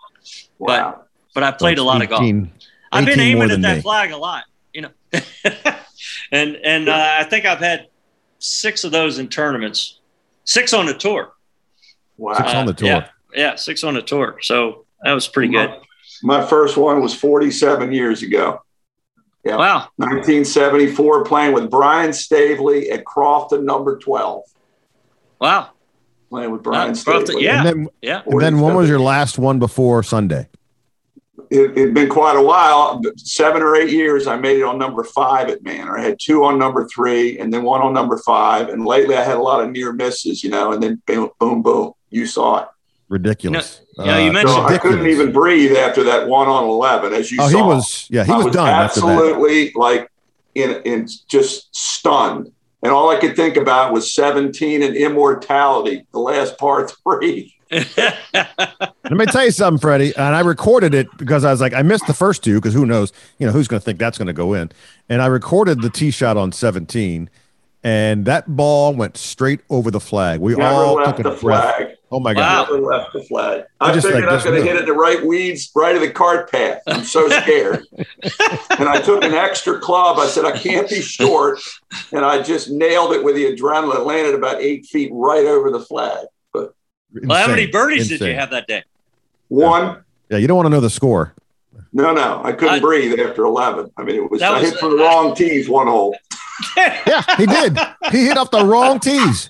wow. 0.59 0.67
but 0.67 1.09
but 1.35 1.43
I 1.43 1.51
played 1.53 1.79
a 1.79 1.83
lot 1.83 2.03
of 2.03 2.09
golf. 2.09 2.23
I've 2.93 3.07
been 3.07 3.21
aiming 3.21 3.51
at 3.51 3.63
that 3.63 3.77
me. 3.77 3.83
flag 3.83 4.11
a 4.11 4.17
lot, 4.17 4.45
you 4.73 4.83
know. 4.83 4.91
and 6.33 6.57
and 6.57 6.89
uh, 6.89 7.17
I 7.19 7.25
think 7.25 7.47
I've 7.47 7.59
had 7.59 7.89
six 8.39 8.85
of 8.85 8.93
those 8.93 9.19
in 9.19 9.29
tournaments, 9.29 9.99
six 10.45 10.73
on 10.73 10.87
the 10.87 10.95
tour. 10.95 11.33
Wow. 12.19 12.35
Six 12.35 12.55
on 12.55 12.67
the 12.67 12.75
tour. 12.75 12.89
Yeah, 12.89 13.09
yeah, 13.35 13.55
six 13.57 13.83
on 13.83 13.95
the 13.95 14.03
tour. 14.03 14.39
So 14.43 14.85
that 15.03 15.13
was 15.13 15.27
pretty 15.27 15.53
good. 15.53 15.71
My 16.23 16.45
first 16.45 16.77
one 16.77 17.01
was 17.01 17.15
47 17.15 17.93
years 17.93 18.23
ago. 18.23 18.63
Yeah. 19.45 19.57
Wow. 19.57 19.89
1974, 19.97 21.25
playing 21.25 21.53
with 21.53 21.69
Brian 21.69 22.13
Stavely 22.13 22.91
at 22.91 23.05
Crofton, 23.05 23.65
number 23.65 23.99
12. 23.99 24.45
Wow. 25.43 25.71
Playing 26.31 26.53
with 26.53 26.63
Brian 26.63 26.93
Uh, 26.93 26.95
Crofton, 26.95 27.27
Stavely. 27.27 27.43
yeah. 27.45 27.59
And 27.59 27.67
then, 27.69 27.89
Yeah. 28.01 28.23
and 28.25 28.41
then 28.41 28.61
when 28.61 28.75
was 28.77 28.89
your 28.89 29.01
last 29.01 29.39
one 29.39 29.59
before 29.59 30.03
Sunday? 30.05 30.49
It 31.51 31.77
had 31.77 31.93
been 31.93 32.09
quite 32.09 32.37
a 32.37 32.41
while, 32.43 33.03
seven 33.17 33.61
or 33.61 33.75
eight 33.77 33.91
years, 33.91 34.27
I 34.27 34.37
made 34.37 34.59
it 34.59 34.63
on 34.63 34.79
number 34.79 35.05
five 35.05 35.51
at 35.51 35.63
Manor. 35.63 35.99
I 35.99 36.03
had 36.03 36.17
two 36.19 36.45
on 36.45 36.59
number 36.59 36.87
three 36.89 37.39
and 37.39 37.53
then 37.53 37.63
one 37.65 37.83
on 37.83 37.93
number 37.93 38.17
five. 38.19 38.69
And 38.71 38.87
lately, 38.87 39.17
I 39.17 39.23
had 39.25 39.37
a 39.37 39.43
lot 39.43 39.63
of 39.63 39.71
near 39.71 39.93
misses, 39.93 40.43
you 40.43 40.49
know, 40.49 40.73
and 40.73 40.83
then 40.83 41.03
boom, 41.07 41.29
boom, 41.39 41.61
boom. 41.61 41.93
You 42.09 42.25
saw 42.25 42.63
it. 42.63 42.69
Ridiculous. 43.11 43.83
You 43.99 44.05
know, 44.07 44.19
you 44.19 44.31
Uh, 44.31 44.33
mentioned- 44.33 44.55
So 44.55 44.63
I 44.63 44.79
couldn't 44.79 45.07
even 45.09 45.33
breathe 45.33 45.77
after 45.77 46.03
that 46.05 46.27
one 46.29 46.49
on 46.49 46.65
11, 46.65 47.13
as 47.13 47.31
you 47.31 47.39
Oh, 47.43 47.49
saw. 47.51 47.57
he 47.59 47.63
was. 47.63 48.07
Yeah, 48.09 48.25
he 48.25 48.33
I 48.33 48.37
was, 48.39 48.55
done 48.55 48.69
after 48.69 49.01
that. 49.01 49.09
absolutely 49.11 49.73
like 49.75 50.09
in, 50.55 50.81
in 50.85 51.09
just 51.29 51.75
stunned. 51.77 52.53
And 52.83 52.91
all 52.91 53.11
I 53.11 53.17
could 53.17 53.37
think 53.37 53.57
about 53.57 53.93
was 53.93 54.13
17 54.15 54.83
and 54.83 54.97
immortality, 54.97 56.05
the 56.13 56.19
last 56.19 56.59
par 56.59 56.89
three. 56.89 57.55
Let 57.71 59.13
me 59.13 59.25
tell 59.27 59.45
you 59.45 59.51
something, 59.51 59.81
Freddie. 59.81 60.15
And 60.17 60.35
I 60.35 60.41
recorded 60.41 60.95
it 60.95 61.07
because 61.17 61.45
I 61.45 61.51
was 61.51 61.61
like, 61.61 61.75
I 61.75 61.83
missed 61.83 62.07
the 62.07 62.15
first 62.15 62.43
two 62.43 62.57
because 62.57 62.75
who 62.75 62.85
knows, 62.85 63.13
you 63.39 63.47
know, 63.47 63.53
who's 63.53 63.69
going 63.69 63.81
to 63.81 63.85
think 63.85 63.99
that's 63.99 64.19
going 64.19 64.27
to 64.27 64.33
go 64.33 64.53
in. 64.55 64.71
And 65.09 65.23
I 65.23 65.27
recorded 65.27 65.81
the 65.81 65.91
tee 65.91 66.11
shot 66.11 66.37
on 66.37 66.53
17, 66.53 67.31
and 67.85 68.25
that 68.27 68.57
ball 68.57 68.95
went 68.95 69.17
straight 69.17 69.61
over 69.71 69.91
the 69.91 70.01
flag. 70.01 70.41
We 70.41 70.55
Never 70.55 70.75
all 70.75 71.05
took 71.05 71.21
a 71.21 71.23
breath. 71.23 71.41
flag. 71.41 71.97
Oh 72.15 72.21
my 72.21 72.35
Wow. 72.35 72.65
god! 72.67 72.73
Never 72.75 72.83
left 72.87 73.13
the 73.15 73.23
flag. 73.23 73.65
I 73.81 73.89
I, 73.91 73.95
just, 73.95 74.07
figured 74.07 74.25
like, 74.27 74.41
I'm 74.41 74.45
going 74.45 74.63
to 74.63 74.69
hit 74.69 74.77
it 74.77 74.85
the 74.87 74.93
right 74.93 75.25
weeds, 75.25 75.71
right 75.75 75.95
of 75.97 76.03
the 76.03 76.11
cart 76.11 76.51
path. 76.51 76.83
I'm 76.87 77.05
so 77.05 77.27
scared. 77.41 77.87
and 78.79 78.89
I 78.89 79.01
took 79.01 79.25
an 79.25 79.33
extra 79.33 79.81
club. 79.81 80.19
I 80.19 80.27
said, 80.27 80.45
I 80.45 80.53
can't 80.57 80.89
be 80.89 81.01
short. 81.01 81.59
And 82.13 82.23
I 82.25 82.43
just 82.43 82.71
nailed 82.71 83.13
it 83.15 83.25
with 83.25 83.35
the 83.35 83.45
adrenaline. 83.57 83.97
It 83.97 84.01
landed 84.05 84.35
about 84.35 84.61
eight 84.61 84.85
feet 84.87 85.11
right 85.15 85.47
over 85.47 85.71
the 85.71 85.81
flag. 85.81 86.27
But 86.53 86.75
well, 87.25 87.41
how 87.41 87.49
many 87.49 87.63
Insane. 87.63 87.73
birdies 87.73 88.09
did 88.09 88.21
you 88.21 88.35
have 88.35 88.51
that 88.51 88.67
day? 88.67 88.85
one, 89.49 90.05
Yeah, 90.29 90.37
you 90.39 90.47
don't 90.47 90.57
want 90.57 90.67
to 90.67 90.71
know 90.71 90.81
the 90.81 90.91
score. 90.91 91.35
no, 91.95 92.13
no, 92.13 92.43
I 92.45 92.53
couldn't 92.53 92.75
I- 92.75 92.81
breathe 92.81 93.19
after 93.21 93.45
11. 93.45 93.91
I 93.97 94.03
mean, 94.03 94.17
it 94.17 94.31
was, 94.31 94.41
That 94.41 94.53
I 94.53 94.61
was- 94.61 94.71
hit 94.71 94.79
for 94.81 94.91
the 94.91 94.97
wrong 94.97 95.35
tees 95.35 95.69
one 95.69 95.87
hole. 95.87 96.15
Yeah, 96.77 97.23
he 97.39 97.47
did. 97.47 97.77
he 98.13 98.27
hit 98.27 98.37
off 98.37 98.51
the 98.53 98.65
wrong 98.65 99.01
tees. 99.01 99.49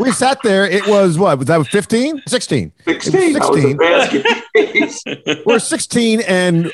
We 0.00 0.12
sat 0.12 0.38
there. 0.42 0.66
It 0.66 0.86
was 0.86 1.18
what? 1.18 1.38
Was 1.38 1.46
that 1.48 1.66
15? 1.66 2.22
16. 2.26 2.72
16. 2.84 3.36
I 3.36 3.48
was 3.48 3.48
a 3.48 3.62
16. 3.62 3.76
basket. 3.76 5.42
We're 5.46 5.58
16 5.58 6.20
and 6.22 6.70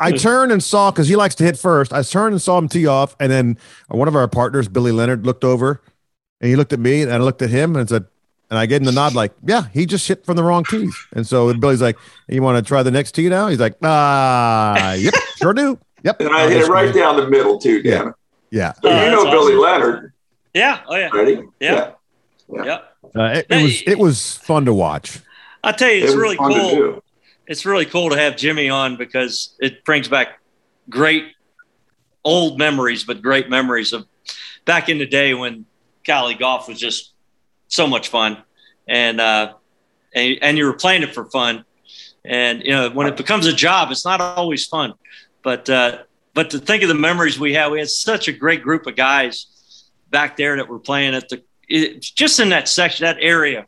I 0.00 0.12
turned 0.12 0.52
and 0.52 0.62
saw 0.62 0.90
because 0.90 1.08
he 1.08 1.16
likes 1.16 1.34
to 1.36 1.44
hit 1.44 1.58
first. 1.58 1.92
I 1.92 2.02
turned 2.02 2.32
and 2.34 2.40
saw 2.42 2.56
him 2.58 2.68
tee 2.68 2.86
off, 2.86 3.16
and 3.18 3.32
then 3.32 3.58
one 3.88 4.06
of 4.06 4.14
our 4.14 4.28
partners, 4.28 4.68
Billy 4.68 4.92
Leonard, 4.92 5.26
looked 5.26 5.42
over 5.44 5.82
and 6.40 6.48
he 6.48 6.54
looked 6.56 6.72
at 6.72 6.78
me 6.78 7.02
and 7.02 7.12
I 7.12 7.16
looked 7.16 7.42
at 7.42 7.50
him 7.50 7.74
and 7.74 7.88
said, 7.88 8.04
and 8.50 8.58
I 8.58 8.66
gave 8.66 8.80
him 8.80 8.84
the 8.84 8.92
nod, 8.92 9.14
like, 9.14 9.32
yeah, 9.44 9.64
he 9.74 9.86
just 9.86 10.06
hit 10.06 10.24
from 10.24 10.36
the 10.36 10.44
wrong 10.44 10.62
tees. 10.64 10.94
And 11.14 11.26
so 11.26 11.52
Billy's 11.52 11.82
like, 11.82 11.98
you 12.28 12.40
want 12.42 12.64
to 12.64 12.66
try 12.66 12.82
the 12.82 12.90
next 12.90 13.12
tee 13.12 13.28
now? 13.28 13.48
He's 13.48 13.58
like, 13.60 13.76
ah, 13.82 14.92
yep, 14.98 15.14
sure 15.36 15.52
do. 15.52 15.78
Yep. 16.04 16.20
And 16.20 16.30
I 16.34 16.48
hit 16.48 16.62
it 16.62 16.68
right 16.68 16.94
down 16.94 17.16
the 17.16 17.28
middle 17.28 17.58
too, 17.58 17.82
damn 17.82 18.08
it. 18.08 18.14
Yeah. 18.50 18.72
So 18.74 18.88
Oh, 18.88 19.04
you 19.04 19.10
know 19.10 19.24
that's 19.24 19.34
Billy 19.34 19.54
awesome. 19.54 19.60
Leonard, 19.82 20.12
Yeah. 20.54 20.80
Oh 20.86 20.94
yeah. 20.96 21.08
ready? 21.12 21.42
Yeah. 21.60 21.72
Yeah. 21.74 21.90
Yeah. 22.50 22.80
Uh, 23.14 23.24
it, 23.24 23.46
it 23.50 23.62
was 23.62 23.82
it 23.86 23.98
was 23.98 24.36
fun 24.36 24.64
to 24.64 24.74
watch. 24.74 25.20
I 25.62 25.72
tell 25.72 25.90
you, 25.90 26.04
it's 26.04 26.14
was 26.14 26.16
really 26.16 26.36
cool. 26.36 27.02
It's 27.46 27.64
really 27.64 27.86
cool 27.86 28.10
to 28.10 28.16
have 28.16 28.36
Jimmy 28.36 28.68
on 28.68 28.96
because 28.96 29.54
it 29.58 29.84
brings 29.84 30.08
back 30.08 30.40
great 30.88 31.32
old 32.24 32.58
memories, 32.58 33.04
but 33.04 33.22
great 33.22 33.48
memories 33.48 33.92
of 33.92 34.06
back 34.64 34.88
in 34.88 34.98
the 34.98 35.06
day 35.06 35.34
when 35.34 35.64
Cali 36.04 36.34
golf 36.34 36.68
was 36.68 36.78
just 36.78 37.12
so 37.68 37.86
much 37.86 38.08
fun, 38.08 38.42
and 38.86 39.20
uh, 39.20 39.54
and, 40.14 40.38
and 40.42 40.58
you 40.58 40.66
were 40.66 40.74
playing 40.74 41.02
it 41.02 41.14
for 41.14 41.24
fun. 41.26 41.64
And 42.24 42.62
you 42.62 42.72
know, 42.72 42.90
when 42.90 43.06
it 43.06 43.16
becomes 43.16 43.46
a 43.46 43.52
job, 43.52 43.90
it's 43.90 44.04
not 44.04 44.20
always 44.20 44.66
fun. 44.66 44.94
But 45.42 45.68
uh, 45.70 46.02
but 46.34 46.50
to 46.50 46.58
think 46.58 46.82
of 46.82 46.88
the 46.88 46.94
memories 46.94 47.38
we 47.38 47.54
had, 47.54 47.70
we 47.72 47.78
had 47.78 47.88
such 47.88 48.28
a 48.28 48.32
great 48.32 48.62
group 48.62 48.86
of 48.86 48.96
guys 48.96 49.86
back 50.10 50.36
there 50.36 50.56
that 50.56 50.68
were 50.68 50.78
playing 50.78 51.14
at 51.14 51.28
the 51.28 51.42
it, 51.68 52.00
just 52.02 52.40
in 52.40 52.48
that 52.50 52.68
section, 52.68 53.04
that 53.04 53.18
area. 53.20 53.66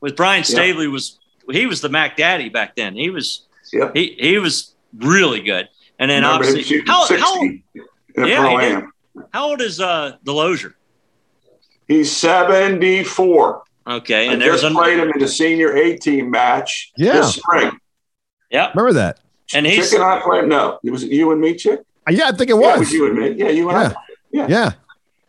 With 0.00 0.16
Brian 0.16 0.42
Stavely 0.44 0.88
was 0.88 1.18
he 1.50 1.66
was 1.66 1.80
the 1.80 1.88
Mac 1.88 2.16
Daddy 2.16 2.48
back 2.48 2.74
then. 2.76 2.94
He 2.96 3.10
was 3.10 3.46
Yeah. 3.72 3.90
he 3.94 4.16
he 4.18 4.38
was 4.38 4.74
really 4.96 5.40
good. 5.40 5.68
And 5.98 6.10
then 6.10 6.22
Remember 6.24 6.46
obviously, 6.46 6.82
how, 6.86 7.04
60 7.04 7.22
how 7.24 7.42
in 7.42 7.62
Yeah, 8.16 8.24
he 8.26 8.34
pro-am. 8.56 8.92
how 9.32 9.48
old 9.50 9.60
is 9.62 9.80
uh 9.80 10.16
Delozier? 10.24 10.74
He's 11.88 12.10
74. 12.16 13.62
Okay, 13.86 14.28
I 14.28 14.32
and 14.32 14.40
there's 14.40 14.62
just 14.62 14.72
a 14.72 14.76
played 14.76 14.98
him 14.98 15.10
in 15.10 15.18
the 15.20 15.26
senior 15.28 15.76
A 15.76 15.96
team 15.96 16.30
match 16.30 16.92
Yeah. 16.96 17.14
this 17.14 17.34
spring. 17.34 17.72
yeah, 18.50 18.70
Remember 18.74 18.92
that? 18.94 19.18
and 19.54 19.66
he's 19.66 19.90
Chick 19.90 19.98
and 20.00 20.04
I 20.08 20.20
played. 20.20 20.46
No, 20.48 20.78
it 20.84 20.90
was 20.90 21.04
you 21.04 21.30
and 21.32 21.40
me, 21.40 21.54
Chick. 21.56 21.80
Uh, 22.08 22.12
Yeah, 22.12 22.28
I 22.28 22.32
think 22.32 22.50
it 22.50 22.54
Yeah, 22.56 22.74
it 22.74 22.78
was. 22.78 22.80
was 22.80 22.92
you 22.92 23.06
and 23.06 23.18
me. 23.18 23.30
Yeah, 23.32 23.48
you 23.50 23.68
and 23.68 23.78
I. 23.78 23.94
Yeah. 24.32 24.46
Yeah. 24.48 24.72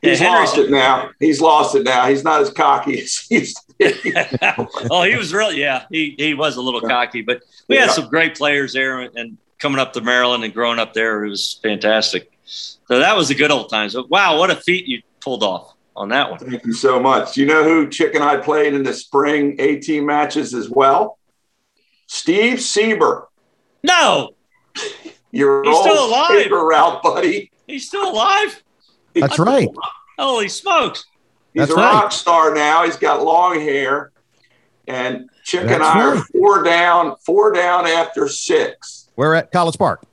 He's 0.03 0.21
Yeah, 0.21 0.29
lost 0.29 0.57
it 0.57 0.69
now. 0.69 1.09
He's 1.19 1.41
lost 1.41 1.75
it 1.75 1.83
now. 1.83 2.07
He's 2.07 2.23
not 2.23 2.41
as 2.41 2.51
cocky 2.51 2.99
as 3.01 3.15
he 3.29 3.39
used 3.39 3.57
to 3.57 3.73
be. 4.03 4.13
oh, 4.91 5.03
he 5.03 5.15
was 5.15 5.33
really 5.33 5.59
yeah, 5.59 5.85
he 5.89 6.13
he 6.17 6.33
was 6.33 6.57
a 6.57 6.61
little 6.61 6.81
cocky, 6.81 7.21
but 7.21 7.41
we 7.67 7.77
had 7.77 7.89
some 7.91 8.07
great 8.09 8.35
players 8.35 8.73
there 8.73 8.99
and 9.01 9.37
coming 9.59 9.79
up 9.79 9.93
to 9.93 10.01
Maryland 10.01 10.43
and 10.43 10.53
growing 10.53 10.77
up 10.77 10.93
there, 10.93 11.23
it 11.23 11.29
was 11.29 11.59
fantastic. 11.63 12.29
So 12.45 12.99
that 12.99 13.15
was 13.15 13.29
the 13.29 13.35
good 13.35 13.49
old 13.49 13.69
times. 13.69 13.93
But 13.93 14.09
wow, 14.09 14.37
what 14.37 14.51
a 14.51 14.55
feat 14.57 14.87
you 14.87 15.01
pulled 15.21 15.41
off 15.41 15.73
on 15.95 16.09
that 16.09 16.29
one. 16.29 16.39
Thank 16.39 16.65
you 16.65 16.73
so 16.73 16.99
much. 16.99 17.37
You 17.37 17.45
know 17.45 17.63
who 17.63 17.87
Chick 17.89 18.13
and 18.15 18.23
I 18.23 18.35
played 18.37 18.73
in 18.73 18.83
the 18.83 18.93
spring 18.93 19.55
A 19.59 19.77
team 19.79 20.05
matches 20.05 20.53
as 20.53 20.69
well? 20.69 21.17
Steve 22.07 22.57
Sieber, 22.59 23.27
No, 23.83 24.31
your 25.31 25.63
He's 25.63 25.73
old 25.75 25.85
still 25.85 26.07
alive. 26.07 26.29
paper 26.43 26.57
route 26.65 27.01
buddy. 27.01 27.51
he's 27.67 27.87
still 27.87 28.11
alive. 28.11 28.62
That's 29.15 29.39
right. 29.39 29.69
Holy 30.17 30.47
smokes! 30.49 31.05
He's 31.53 31.61
That's 31.61 31.71
a 31.71 31.75
right. 31.75 31.93
rock 31.93 32.11
star 32.11 32.53
now. 32.53 32.83
He's 32.85 32.97
got 32.97 33.23
long 33.23 33.59
hair. 33.59 34.11
And 34.87 35.29
Chick 35.43 35.61
and 35.61 35.69
That's 35.69 35.83
I 35.83 36.01
are 36.03 36.17
four 36.17 36.61
down, 36.63 37.15
four 37.25 37.51
down 37.53 37.85
after 37.87 38.27
six. 38.27 39.09
We're 39.15 39.33
at 39.35 39.51
College 39.51 39.77
Park. 39.77 40.03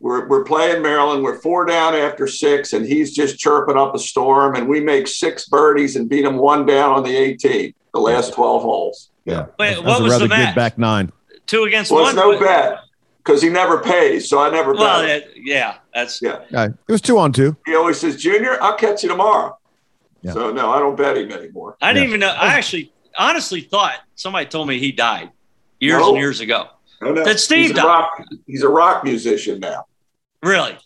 We're, 0.00 0.26
we're 0.28 0.44
playing 0.44 0.82
Maryland. 0.82 1.22
We're 1.22 1.38
four 1.40 1.64
down 1.64 1.94
after 1.94 2.26
six, 2.26 2.72
and 2.72 2.84
he's 2.86 3.14
just 3.14 3.38
chirping 3.38 3.76
up 3.76 3.94
a 3.94 3.98
storm. 3.98 4.54
And 4.56 4.68
we 4.68 4.80
make 4.80 5.06
six 5.08 5.48
birdies 5.48 5.96
and 5.96 6.08
beat 6.08 6.24
him 6.24 6.36
one 6.36 6.66
down 6.66 6.92
on 6.92 7.02
the 7.04 7.16
18, 7.16 7.72
the 7.94 8.00
last 8.00 8.32
12 8.34 8.62
holes. 8.62 9.10
Yeah. 9.24 9.46
Wait, 9.58 9.74
That 9.74 9.84
what 9.84 10.00
a 10.00 10.02
was 10.04 10.12
rather 10.12 10.24
the 10.24 10.28
match? 10.28 10.54
good 10.54 10.60
back 10.60 10.78
nine. 10.78 11.12
Two 11.46 11.64
against 11.64 11.90
Well, 11.90 12.02
one. 12.02 12.10
it's 12.10 12.16
no 12.16 12.38
bet 12.38 12.78
because 13.24 13.40
he 13.42 13.48
never 13.48 13.78
pays. 13.78 14.28
So 14.28 14.38
I 14.40 14.50
never 14.50 14.72
Well, 14.74 15.02
bet. 15.02 15.28
yeah, 15.36 15.42
yeah, 15.44 15.74
that's 15.94 16.20
Yeah. 16.22 16.40
Yeah, 16.50 16.64
it 16.66 16.92
was 16.92 17.00
two 17.00 17.18
on 17.18 17.32
two. 17.32 17.56
He 17.66 17.74
always 17.74 17.98
says, 18.00 18.16
Junior, 18.16 18.60
I'll 18.62 18.76
catch 18.76 19.02
you 19.02 19.08
tomorrow. 19.08 19.56
Yeah. 20.22 20.32
So 20.32 20.52
no, 20.52 20.70
I 20.70 20.78
don't 20.78 20.96
bet 20.96 21.16
him 21.16 21.32
anymore. 21.32 21.76
I 21.80 21.92
didn't 21.92 22.04
Yeah. 22.04 22.08
even 22.08 22.20
know. 22.20 22.28
I 22.30 22.54
actually, 22.54 22.92
honestly 23.18 23.60
thought 23.60 23.98
somebody 24.14 24.46
told 24.46 24.68
me 24.68 24.78
he 24.78 24.92
died 24.92 25.30
years 25.80 26.00
No. 26.00 26.10
and 26.10 26.18
years 26.18 26.40
ago. 26.40 26.68
I 27.00 27.06
don't. 27.06 27.24
That 27.24 27.40
Steve 27.40 27.62
he's 27.62 27.70
a 27.72 27.74
died. 27.74 27.84
rock, 27.84 28.24
he's 28.46 28.62
a 28.62 28.68
rock 28.68 29.04
musician 29.04 29.58
now. 29.60 29.84
Really, 30.42 30.76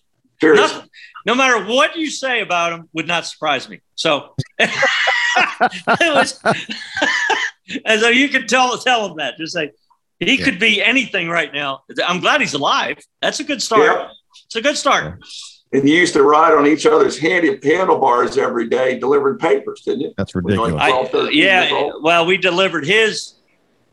Seriously. 0.41 0.77
Nothing, 0.77 0.91
no 1.27 1.35
matter 1.35 1.65
what 1.67 1.97
you 1.97 2.11
say 2.11 2.41
about 2.41 2.73
him, 2.73 2.89
would 2.93 3.07
not 3.07 3.27
surprise 3.27 3.69
me. 3.69 3.81
So, 3.95 4.35
was, 6.01 6.41
and 7.85 8.01
so 8.01 8.09
you 8.09 8.29
can 8.29 8.47
tell 8.47 8.77
tell 8.79 9.07
him 9.11 9.17
that. 9.19 9.37
Just 9.39 9.53
say 9.55 9.71
he 10.21 10.37
Yeah. 10.39 10.45
could 10.45 10.59
be 10.59 10.83
anything 10.83 11.29
right 11.29 11.53
now. 11.53 11.83
I'm 12.07 12.21
glad 12.21 12.41
he's 12.41 12.55
alive. 12.55 12.99
That's 13.23 13.41
a 13.41 13.45
good 13.45 13.63
start. 13.63 13.83
Yeah. 13.85 14.09
It's 14.47 14.57
a 14.57 14.63
good 14.63 14.77
start. 14.77 15.19
And 15.73 15.89
you 15.89 15.97
used 15.97 16.15
to 16.15 16.23
ride 16.23 16.55
on 16.55 16.67
each 16.67 16.87
other's 16.87 17.19
handy 17.19 17.59
handlebars 17.63 18.39
every 18.39 18.69
day 18.69 18.99
delivering 18.99 19.39
papers, 19.39 19.83
didn't 19.85 20.01
you? 20.01 20.15
That's 20.17 20.35
When 20.35 20.45
you're 20.47 20.65
ridiculous. 20.65 20.81
like 20.81 20.91
12, 20.91 21.11
13 21.11 21.37
years 21.39 21.71
yeah. 21.71 21.91
Well, 22.01 22.25
we 22.27 22.37
delivered 22.37 22.87
his 22.87 23.35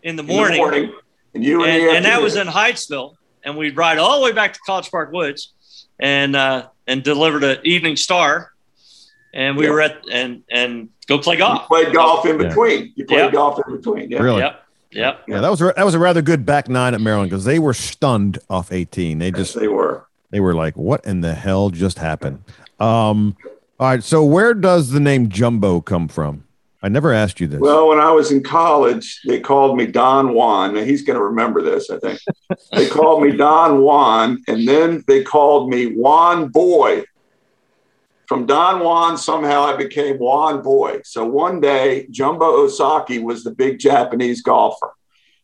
in 0.03 0.15
the 0.15 0.23
morning. 0.23 0.45
In 0.45 0.51
the 0.53 0.57
morning. 0.63 0.81
morning. 0.87 0.99
And 1.33 1.43
you 1.43 1.63
in 1.63 1.69
and, 1.69 1.97
and 1.97 2.05
that 2.05 2.21
was 2.21 2.35
in 2.35 2.45
Hyattsville, 2.47 3.15
and 3.43 3.57
we'd 3.57 3.75
ride 3.75 3.97
all 3.97 4.19
the 4.19 4.23
way 4.25 4.31
back 4.33 4.53
to 4.53 4.59
College 4.67 4.91
Park 4.91 5.11
Woods, 5.11 5.51
and 5.99 6.35
uh, 6.35 6.67
and 6.85 7.01
delivered 7.03 7.43
an 7.43 7.57
Evening 7.63 7.95
Star, 7.95 8.51
and 9.33 9.57
we 9.57 9.65
Yeah. 9.65 9.71
were 9.71 9.81
at 9.81 10.03
and 10.11 10.43
and 10.51 10.89
go 11.07 11.17
play 11.17 11.33
You 11.35 11.39
golf. 11.39 11.67
played 11.67 11.91
golf 11.91 12.25
in 12.27 12.39
Yeah. 12.39 12.47
between. 12.49 12.93
You 12.95 13.05
played 13.07 13.17
Yeah. 13.25 13.31
golf 13.31 13.59
in 13.67 13.75
between. 13.77 14.11
Yeah. 14.11 14.19
Really? 14.21 14.41
Yep, 14.41 14.62
yep. 14.93 15.23
Yeah, 15.27 15.41
that 15.41 15.49
was 15.49 15.61
a- 15.61 15.73
that 15.75 15.85
was 15.85 15.93
a 15.95 15.99
rather 15.99 16.21
good 16.21 16.45
back 16.45 16.69
nine 16.69 16.93
at 16.93 17.01
Maryland 17.01 17.29
because 17.29 17.45
they 17.45 17.59
were 17.59 17.73
stunned 17.73 18.39
off 18.49 18.71
18. 18.71 19.19
They 19.19 19.27
Yes, 19.27 19.35
just 19.37 19.59
they 19.59 19.67
were. 19.67 20.05
they 20.31 20.39
were 20.39 20.53
like, 20.53 20.75
"What 20.77 21.03
in 21.05 21.21
the 21.21 21.33
hell 21.33 21.69
just 21.69 21.99
happened?" 21.99 22.39
Um, 22.79 23.35
all 23.79 23.87
right, 23.89 24.03
so 24.03 24.23
where 24.23 24.53
does 24.53 24.91
the 24.91 24.99
name 24.99 25.29
Jumbo 25.29 25.81
come 25.81 26.07
from? 26.07 26.43
I 26.81 26.89
never 26.89 27.13
asked 27.13 27.39
you 27.39 27.47
this. 27.47 27.61
Well, 27.61 27.87
when 27.87 27.99
I 27.99 28.11
was 28.11 28.29
in 28.31 28.43
college, 28.43 29.21
they 29.25 29.39
called 29.39 29.77
me 29.77 29.85
Don 29.87 30.33
Juan. 30.33 30.73
Now, 30.75 30.83
he's 30.83 31.01
going 31.01 31.17
to 31.17 31.23
remember 31.23 31.61
this, 31.61 31.89
I 31.89 31.97
think. 31.99 32.19
they 32.73 32.87
called 32.89 33.23
me 33.23 33.31
Don 33.37 33.81
Juan, 33.81 34.41
and 34.49 34.67
then 34.67 35.01
they 35.07 35.23
called 35.23 35.69
me 35.69 35.85
Juan 35.95 36.49
Boy. 36.49 37.03
From 38.27 38.45
Don 38.45 38.79
Juan, 38.79 39.17
somehow 39.17 39.63
I 39.63 39.75
became 39.75 40.17
Juan 40.17 40.61
Boy. 40.61 41.01
So 41.03 41.25
one 41.25 41.59
day, 41.59 42.07
Jumbo 42.09 42.45
Ozaki 42.45 43.19
was 43.19 43.43
the 43.43 43.51
big 43.51 43.79
Japanese 43.79 44.41
golfer. 44.41 44.93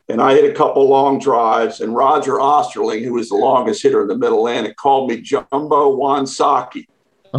And 0.08 0.22
I 0.22 0.34
hit 0.34 0.50
a 0.50 0.54
couple 0.56 0.88
long 0.90 1.20
drives, 1.20 1.82
and 1.82 1.96
Roger 1.96 2.40
Osterling, 2.40 3.04
who 3.04 3.14
was 3.14 3.30
the 3.30 3.36
longest 3.36 3.84
hitter 3.84 4.02
in 4.02 4.08
the 4.08 4.18
Middle 4.18 4.40
Atlantic, 4.48 4.76
called 4.76 5.10
me 5.10 5.22
Jumbo 5.22 5.96
Juan 5.96 6.26
Saki. 6.26 6.88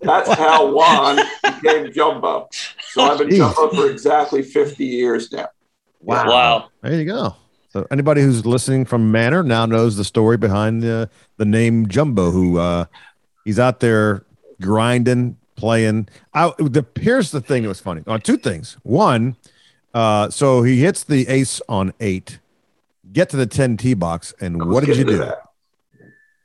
That's 0.00 0.32
how 0.32 0.74
Juan 0.74 1.20
became 1.44 1.92
Jumbo. 1.92 2.48
So 2.90 3.02
I've 3.02 3.18
been 3.18 3.28
Jeez. 3.28 3.36
Jumbo 3.36 3.76
for 3.76 3.88
exactly 3.88 4.42
50 4.42 4.84
years 4.84 5.30
now. 5.30 5.48
wow. 6.00 6.28
Wow. 6.28 6.68
there 6.82 6.94
you 6.94 7.04
go. 7.04 7.36
So 7.68 7.86
anybody 7.90 8.22
who's 8.22 8.44
listening 8.46 8.84
from 8.84 9.12
Manor 9.12 9.42
now 9.42 9.66
knows 9.66 9.96
the 9.96 10.04
story 10.04 10.38
behind 10.38 10.82
the 10.82 11.10
the 11.36 11.44
name 11.44 11.88
Jumbo. 11.88 12.30
Who 12.30 12.58
uh, 12.58 12.86
he's 13.46 13.58
out 13.58 13.80
there 13.80 14.26
grinding, 14.60 15.38
playing. 15.54 16.08
I, 16.34 16.52
the 16.58 16.84
here's 17.00 17.30
the 17.30 17.40
thing 17.40 17.62
that 17.62 17.68
was 17.68 17.80
funny. 17.80 18.02
Uh, 18.06 18.18
two 18.18 18.36
things. 18.36 18.76
One, 18.82 19.36
uh, 19.94 20.28
so 20.28 20.62
he 20.62 20.80
hits 20.80 21.04
the 21.04 21.26
ace 21.28 21.62
on 21.66 21.94
eight, 22.00 22.40
get 23.10 23.30
to 23.30 23.38
the 23.38 23.46
ten 23.46 23.78
tee 23.78 23.94
box, 23.94 24.34
and 24.38 24.68
what 24.68 24.84
did 24.84 24.98
you 24.98 25.04
do? 25.04 25.16
that. 25.18 25.38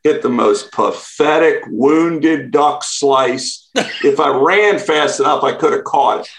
Hit 0.04 0.24
the 0.24 0.30
most 0.30 0.72
pathetic 0.72 1.62
wounded 1.68 2.50
duck 2.50 2.84
slice. 2.84 3.70
if 3.76 4.20
I 4.20 4.30
ran 4.30 4.80
fast 4.80 5.20
enough, 5.20 5.44
I 5.44 5.54
could 5.54 5.74
have 5.74 5.84
caught 5.84 6.22
it. 6.22 6.30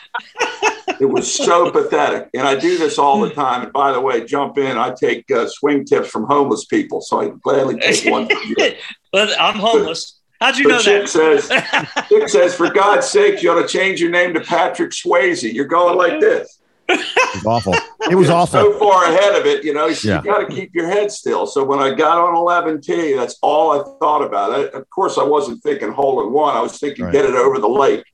It 1.01 1.05
was 1.05 1.33
so 1.33 1.71
pathetic. 1.73 2.29
And 2.35 2.47
I 2.47 2.57
do 2.57 2.77
this 2.77 2.99
all 2.99 3.21
the 3.21 3.31
time. 3.31 3.63
And 3.63 3.73
by 3.73 3.93
the 3.93 4.01
way, 4.01 4.25
jump 4.25 4.59
in. 4.59 4.77
I 4.77 4.93
take 4.93 5.31
uh, 5.31 5.47
swing 5.49 5.85
tips 5.85 6.09
from 6.09 6.25
homeless 6.25 6.65
people. 6.65 7.01
So 7.03 7.21
I 7.21 7.29
gladly 7.29 7.79
take 7.79 8.11
one. 8.11 8.29
from 8.29 8.43
you. 8.45 8.57
but 9.13 9.41
I'm 9.41 9.55
homeless. 9.55 10.21
How'd 10.43 10.57
you 10.59 10.65
But 10.65 10.71
know 10.71 10.79
Chick 10.81 11.07
says, 11.09 11.49
that? 11.49 12.07
Chick 12.09 12.29
says, 12.29 12.55
for 12.57 12.69
God's 12.69 13.07
sake, 13.07 13.43
you 13.43 13.53
ought 13.53 13.63
to 13.63 13.69
change 13.69 14.01
your 14.01 14.11
name 14.11 14.35
to 14.35 14.41
Patrick 14.41 14.91
Swayze. 14.91 15.51
You're 15.53 15.67
going 15.67 15.97
like 15.97 16.19
this. 16.19 16.59
It 16.89 16.99
was 17.33 17.45
awful. 17.47 17.85
It 18.11 18.17
was 18.17 18.29
awful. 18.29 18.61
So 18.61 18.79
far 18.81 19.05
ahead 19.05 19.37
of 19.41 19.47
it, 19.47 19.65
you 19.65 19.73
know, 19.73 19.87
you 19.87 19.97
Yeah. 20.03 20.21
got 20.23 20.39
to 20.39 20.53
keep 20.53 20.75
your 20.75 20.89
head 20.89 21.13
still. 21.13 21.47
So 21.47 21.63
when 21.65 21.79
I 21.79 21.95
got 21.95 22.19
on 22.19 22.35
11T, 22.35 23.15
that's 23.17 23.39
all 23.41 23.71
I 23.81 23.85
thought 24.01 24.23
about. 24.23 24.51
I, 24.53 24.65
of 24.77 24.91
course, 24.91 25.17
I 25.17 25.23
wasn't 25.23 25.63
thinking 25.63 25.93
hole 25.93 26.27
in 26.27 26.33
one. 26.33 26.57
I 26.57 26.61
was 26.61 26.79
thinking 26.79 27.05
Right. 27.05 27.13
get 27.13 27.25
it 27.25 27.35
over 27.35 27.61
the 27.61 27.69
lake. 27.69 28.05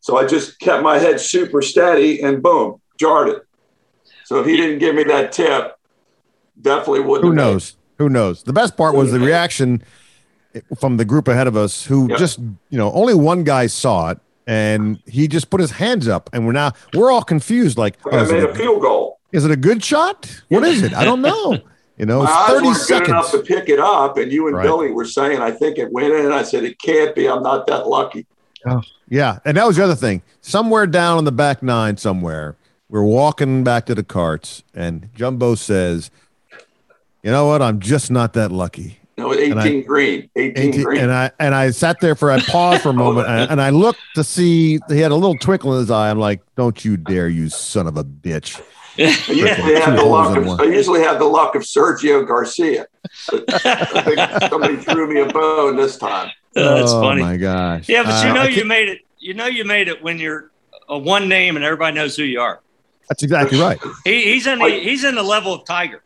So 0.00 0.16
I 0.16 0.24
just 0.26 0.60
kept 0.60 0.84
my 0.84 0.98
head 0.98 1.20
super 1.20 1.60
steady 1.60 2.22
and 2.22 2.40
boom, 2.40 2.80
jarred 3.00 3.28
it. 3.30 3.42
So 4.26 4.38
if 4.38 4.46
he 4.46 4.56
didn't 4.56 4.78
give 4.78 4.94
me 4.94 5.02
that 5.04 5.32
tip, 5.32 5.74
definitely 6.62 7.00
wouldn't. 7.00 7.24
Who 7.24 7.30
have 7.30 7.36
made 7.36 7.52
knows? 7.52 7.76
Who 7.98 8.08
knows? 8.08 8.44
The 8.44 8.52
best 8.52 8.76
part 8.76 8.94
was 8.94 9.10
the 9.10 9.18
reaction 9.18 9.82
from 10.78 10.96
the 10.96 11.04
group 11.04 11.28
ahead 11.28 11.46
of 11.46 11.56
us, 11.56 11.84
who 11.84 12.08
just 12.16 12.38
you 12.38 12.78
know 12.78 12.92
only 12.92 13.14
one 13.14 13.44
guy 13.44 13.66
saw 13.66 14.10
it, 14.10 14.18
and 14.46 15.00
he 15.06 15.28
just 15.28 15.50
put 15.50 15.60
his 15.60 15.72
hands 15.72 16.08
up, 16.08 16.30
and 16.32 16.46
we're 16.46 16.52
now 16.52 16.72
we're 16.94 17.10
all 17.10 17.22
confused. 17.22 17.78
Like, 17.78 17.96
oh, 18.06 18.10
I 18.10 18.24
made 18.24 18.42
it 18.42 18.44
a 18.44 18.50
a, 18.50 18.54
field 18.54 18.82
goal. 18.82 19.18
is 19.32 19.44
it 19.44 19.50
a 19.50 19.56
good 19.56 19.84
shot? 19.84 20.42
What 20.48 20.64
is 20.64 20.82
it? 20.82 20.94
I 20.94 21.04
don't 21.04 21.22
know. 21.22 21.58
You 21.98 22.06
know, 22.06 22.22
My 22.22 22.24
it's 22.24 22.32
eyes 22.32 22.46
thirty 22.48 22.66
weren't 22.68 22.88
good 22.88 23.08
enough 23.08 23.30
to 23.32 23.38
pick 23.40 23.68
it 23.68 23.80
up, 23.80 24.16
and 24.18 24.30
you 24.30 24.46
and 24.46 24.56
Right. 24.56 24.62
Billy 24.62 24.92
were 24.92 25.04
saying, 25.04 25.40
"I 25.40 25.50
think 25.50 25.78
it 25.78 25.92
went 25.92 26.14
in." 26.14 26.24
And 26.26 26.32
I 26.34 26.44
said, 26.44 26.62
"It 26.64 26.80
can't 26.80 27.14
be. 27.14 27.28
I'm 27.28 27.42
not 27.42 27.66
that 27.66 27.88
lucky." 27.88 28.26
Oh, 28.66 28.82
yeah, 29.08 29.38
and 29.44 29.56
that 29.56 29.66
was 29.66 29.76
the 29.76 29.84
other 29.84 29.94
thing. 29.96 30.22
Somewhere 30.40 30.86
down 30.86 31.18
on 31.18 31.24
the 31.24 31.32
back 31.32 31.62
nine, 31.62 31.96
somewhere, 31.96 32.56
we're 32.88 33.02
walking 33.02 33.64
back 33.64 33.86
to 33.86 33.94
the 33.94 34.04
carts, 34.04 34.62
and 34.74 35.10
Jumbo 35.14 35.56
says, 35.56 36.10
"You 37.22 37.32
know 37.32 37.46
what? 37.46 37.62
I'm 37.62 37.80
just 37.80 38.10
not 38.10 38.32
that 38.34 38.52
lucky." 38.52 39.00
No, 39.18 39.34
18 39.34 39.58
I- 39.58 39.80
green, 39.82 40.30
18, 40.36 40.68
18 40.74 40.82
green. 40.84 41.00
and 41.02 41.12
I 41.12 41.30
and 41.40 41.54
I 41.54 41.70
sat 41.70 42.00
there 42.00 42.14
for 42.14 42.30
I 42.30 42.40
paused 42.40 42.82
for 42.82 42.90
a 42.90 42.92
moment 43.04 43.26
and, 43.28 43.50
and 43.50 43.60
I 43.60 43.70
looked 43.70 44.00
to 44.14 44.22
see 44.24 44.78
he 44.88 45.00
had 45.00 45.10
a 45.10 45.14
little 45.16 45.36
twinkle 45.36 45.74
in 45.74 45.80
his 45.80 45.90
eye. 45.90 46.08
I'm 46.10 46.18
like, 46.20 46.40
"Don't 46.56 46.84
you 46.84 46.96
dare, 46.96 47.28
you 47.28 47.48
son 47.48 47.86
of 47.86 47.96
a 47.96 48.04
bitch!" 48.04 48.60
I 48.98 49.02
usually 49.32 49.74
have 49.80 49.96
the 49.96 50.04
luck 50.04 50.36
of. 50.36 50.48
I 50.60 50.64
usually 50.64 51.00
have 51.02 51.18
the 51.18 51.24
luck 51.24 51.54
of 51.54 51.62
Sergio 51.62 52.26
Garcia. 52.26 52.86
I 53.32 54.02
think 54.04 54.50
somebody 54.50 54.76
threw 54.76 55.12
me 55.12 55.20
a 55.20 55.26
bone 55.26 55.76
this 55.76 55.96
time. 55.96 56.30
That's 56.54 56.90
oh 56.92 57.00
funny. 57.02 57.22
my 57.22 57.36
gosh! 57.36 57.88
Yeah, 57.88 58.02
but 58.04 58.24
you 58.24 58.30
Uh, 58.30 58.34
know 58.34 58.42
you 58.44 58.64
made 58.64 58.88
it. 58.88 59.00
You 59.18 59.34
know 59.34 59.46
you 59.46 59.64
made 59.64 59.88
it 59.88 60.02
when 60.02 60.18
you're 60.18 60.50
a 60.88 60.96
one 60.98 61.28
name 61.28 61.56
and 61.56 61.64
everybody 61.64 61.94
knows 61.94 62.16
who 62.16 62.22
you 62.24 62.40
are. 62.40 62.60
That's 63.08 63.22
exactly 63.22 63.60
right. 63.60 63.78
He, 64.04 64.22
he's 64.32 64.46
in 64.46 64.58
the 64.58 64.68
he's 64.68 65.02
in 65.04 65.14
the 65.14 65.22
level 65.22 65.54
of 65.54 65.64
Tiger. 65.64 66.02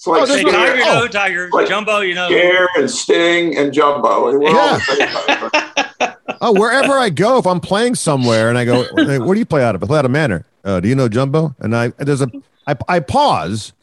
It's 0.00 0.06
like 0.06 0.22
Oh, 0.22 0.26
this 0.26 0.42
Tiger, 0.42 0.76
you 0.76 0.82
oh. 0.86 1.00
know 1.00 1.08
Tiger. 1.08 1.50
Like 1.52 1.68
Jumbo, 1.68 2.00
you 2.00 2.14
know. 2.14 2.26
Scare 2.28 2.68
and 2.78 2.90
Sting 2.90 3.58
and 3.58 3.70
Jumbo. 3.70 4.32
We're 4.38 4.48
all. 4.58 4.80
Oh, 6.42 6.58
wherever 6.58 6.94
I 6.98 7.10
go, 7.10 7.36
if 7.36 7.46
I'm 7.46 7.60
playing 7.60 7.96
somewhere 7.96 8.48
and 8.48 8.56
I 8.56 8.64
go, 8.64 8.84
hey, 8.96 9.18
"Where 9.18 9.34
do 9.34 9.38
you 9.38 9.44
play 9.44 9.62
out 9.62 9.74
of?" 9.74 9.82
I 9.82 9.86
play 9.86 9.98
out 9.98 10.06
of 10.06 10.10
Manor. 10.10 10.46
Uh, 10.64 10.80
do 10.80 10.88
you 10.88 10.94
know 10.94 11.06
Jumbo? 11.06 11.54
And 11.58 11.76
I 11.76 11.88
there's 11.98 12.22
a 12.22 12.30
I, 12.66 12.76
I 12.88 13.00
pause 13.00 13.74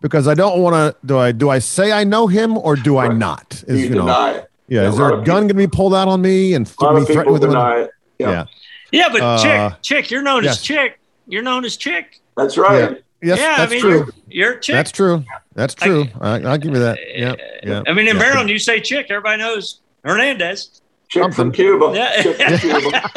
because 0.00 0.28
I 0.28 0.34
don't 0.34 0.60
want 0.62 0.74
to. 0.74 0.94
Do 1.04 1.18
I 1.18 1.32
do 1.32 1.50
I 1.50 1.58
say 1.58 1.90
I 1.90 2.04
know 2.04 2.28
him 2.28 2.56
or 2.56 2.76
do 2.76 2.96
I 2.96 3.08
Right. 3.08 3.16
not? 3.16 3.64
You 3.66 3.74
you 3.74 3.88
know, 3.90 4.02
deny 4.02 4.30
it. 4.34 4.50
yeah. 4.68 4.82
Yeah, 4.82 4.88
Is 4.90 4.96
there 4.98 5.08
a 5.14 5.24
gun 5.24 5.24
going 5.24 5.48
to 5.48 5.54
be 5.54 5.66
pulled 5.66 5.92
out 5.96 6.06
on 6.06 6.22
me 6.22 6.54
and 6.54 6.72
A 6.80 6.84
lot 6.84 6.94
me 6.94 7.04
threatened 7.06 7.32
with 7.32 7.42
him? 7.42 7.50
deny 7.50 7.80
it. 7.80 7.90
Yeah. 8.20 8.30
Yeah. 8.30 8.44
Yeah, 8.92 9.08
but 9.10 9.20
Uh, 9.20 9.38
chick, 9.70 9.82
chick, 9.82 10.10
you're 10.12 10.22
known 10.22 10.44
yes. 10.44 10.58
as 10.58 10.62
chick. 10.62 11.00
You're 11.26 11.42
known 11.42 11.64
as 11.64 11.76
chick. 11.76 12.20
That's 12.36 12.56
right. 12.56 13.02
Yes, 13.20 13.38
yeah, 13.38 13.56
that's 13.58 13.72
I 13.72 13.74
mean, 13.74 13.80
true. 13.80 14.08
You're, 14.30 14.50
you're 14.50 14.58
a 14.58 14.60
chick. 14.60 14.74
That's 14.74 14.92
true. 14.92 15.24
That's 15.54 15.74
true. 15.74 16.06
I, 16.20 16.42
I'll 16.42 16.58
give 16.58 16.72
you 16.72 16.80
that. 16.80 16.98
Yeah. 17.14 17.34
Yeah. 17.62 17.82
I 17.86 17.92
mean, 17.92 18.08
in 18.08 18.16
yeah. 18.16 18.22
Maryland, 18.22 18.50
you 18.50 18.58
say 18.58 18.80
chick, 18.80 19.06
everybody 19.10 19.38
knows 19.38 19.80
Hernandez. 20.04 20.80
Chick 21.08 21.34
from 21.34 21.50
Cuba. 21.50 21.92
Yeah. 21.92 22.22
Chick 22.22 22.36
from 22.36 22.58
Cuba. 22.70 23.10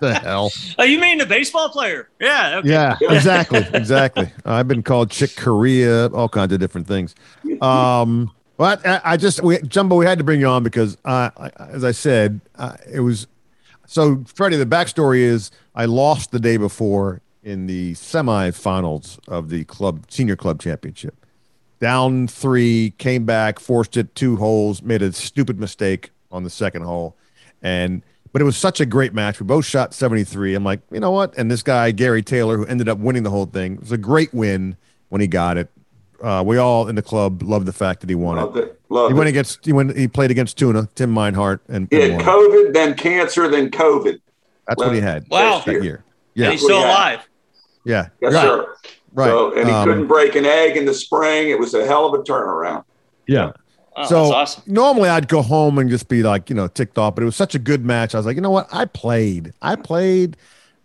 The 0.00 0.20
hell? 0.22 0.50
Oh, 0.78 0.84
you 0.84 0.98
mean 0.98 1.18
the 1.18 1.26
baseball 1.26 1.68
player? 1.68 2.08
Yeah. 2.20 2.58
Okay. 2.58 2.70
Yeah, 2.70 2.96
exactly, 3.00 3.64
exactly. 3.72 4.30
I've 4.44 4.66
been 4.66 4.82
called 4.82 5.10
Chick 5.10 5.36
Corea, 5.36 6.08
all 6.08 6.28
kinds 6.28 6.52
of 6.52 6.58
different 6.58 6.88
things. 6.88 7.14
Um, 7.62 8.32
but 8.56 8.84
I, 8.84 9.00
I 9.04 9.16
just, 9.16 9.42
we, 9.42 9.58
Jumbo, 9.60 9.96
we 9.96 10.06
had 10.06 10.18
to 10.18 10.24
bring 10.24 10.40
you 10.40 10.48
on 10.48 10.64
because, 10.64 10.96
uh, 11.04 11.30
I, 11.36 11.50
as 11.58 11.84
I 11.84 11.92
said, 11.92 12.40
uh, 12.56 12.76
it 12.90 13.00
was 13.00 13.28
so. 13.86 14.24
Freddie, 14.34 14.56
the 14.56 14.66
backstory 14.66 15.18
is 15.18 15.52
I 15.76 15.84
lost 15.84 16.32
the 16.32 16.40
day 16.40 16.56
before 16.56 17.20
in 17.46 17.66
the 17.66 17.92
semifinals 17.94 19.18
of 19.28 19.48
the 19.48 19.64
club 19.64 20.04
senior 20.10 20.36
club 20.36 20.60
championship. 20.60 21.14
Down 21.78 22.26
three, 22.26 22.92
came 22.98 23.24
back, 23.24 23.60
forced 23.60 23.96
it 23.96 24.14
two 24.14 24.36
holes, 24.36 24.82
made 24.82 25.00
a 25.02 25.12
stupid 25.12 25.60
mistake 25.60 26.10
on 26.32 26.42
the 26.42 26.50
second 26.50 26.82
hole, 26.82 27.16
and 27.62 28.02
but 28.32 28.42
it 28.42 28.44
was 28.44 28.56
such 28.56 28.80
a 28.80 28.86
great 28.86 29.14
match. 29.14 29.40
We 29.40 29.46
both 29.46 29.64
shot 29.64 29.94
73. 29.94 30.54
I'm 30.54 30.64
like, 30.64 30.80
you 30.90 31.00
know 31.00 31.10
what? 31.12 31.36
And 31.38 31.50
this 31.50 31.62
guy, 31.62 31.90
Gary 31.92 32.22
Taylor, 32.22 32.58
who 32.58 32.66
ended 32.66 32.86
up 32.88 32.98
winning 32.98 33.22
the 33.22 33.30
whole 33.30 33.46
thing, 33.46 33.74
it 33.74 33.80
was 33.80 33.92
a 33.92 33.96
great 33.98 34.34
win 34.34 34.76
when 35.08 35.20
he 35.22 35.26
got 35.26 35.56
it. 35.56 35.70
Uh, 36.22 36.42
we 36.44 36.56
all 36.58 36.88
in 36.88 36.96
the 36.96 37.02
club 37.02 37.42
loved 37.42 37.66
the 37.66 37.72
fact 37.72 38.00
that 38.00 38.08
he 38.10 38.14
won 38.16 38.36
Loved 38.36 38.56
it. 38.56 38.64
it. 38.64 38.80
Loved 38.88 39.12
He 39.12 39.16
went 39.18 39.28
it. 39.28 39.30
against 39.30 39.64
he 39.64 39.72
went 39.72 39.96
he 39.96 40.08
played 40.08 40.30
against 40.30 40.58
Tuna, 40.58 40.88
Tim 40.94 41.14
Meinhardt, 41.14 41.60
and, 41.68 41.86
He 41.90 41.96
had 42.00 42.12
won. 42.12 42.20
COVID, 42.24 42.72
then 42.74 42.94
cancer, 42.94 43.48
then 43.48 43.70
COVID. 43.70 44.18
That's 44.66 44.78
what 44.82 44.94
he 44.94 45.00
had 45.00 45.26
Wow. 45.30 45.62
that 45.64 45.82
year. 45.84 45.96
And 45.96 46.04
Yeah, 46.44 46.50
he's 46.50 46.62
still 46.62 46.78
alive. 46.80 47.20
Yeah, 47.86 48.08
Yes, 48.20 48.34
right, 48.34 48.42
sir. 48.42 48.66
right. 49.14 49.26
So, 49.28 49.54
and 49.56 49.66
he 49.68 49.74
Um, 49.74 49.84
couldn't 49.88 50.06
break 50.08 50.34
an 50.34 50.44
egg 50.44 50.76
in 50.76 50.84
the 50.84 50.92
spring. 50.94 51.48
It 51.48 51.58
was 51.58 51.72
a 51.72 51.86
hell 51.86 52.04
of 52.06 52.20
a 52.20 52.22
turnaround. 52.22 52.84
yeah. 53.26 53.52
Oh, 53.98 54.04
so 54.06 54.22
that's 54.24 54.58
awesome. 54.58 54.62
normally 54.66 55.08
I'd 55.08 55.26
go 55.26 55.40
home 55.40 55.78
and 55.78 55.88
just 55.88 56.06
be 56.08 56.22
like, 56.22 56.50
you 56.50 56.54
know, 56.56 56.66
ticked 56.68 56.98
off, 56.98 57.14
but 57.14 57.22
it 57.22 57.24
was 57.24 57.34
such 57.34 57.54
a 57.54 57.58
good 57.58 57.82
match. 57.82 58.14
I 58.14 58.18
was 58.18 58.26
like, 58.26 58.36
you 58.36 58.42
know 58.42 58.50
what? 58.50 58.68
I 58.70 58.84
played, 58.84 59.54
I 59.62 59.74
played, 59.74 60.36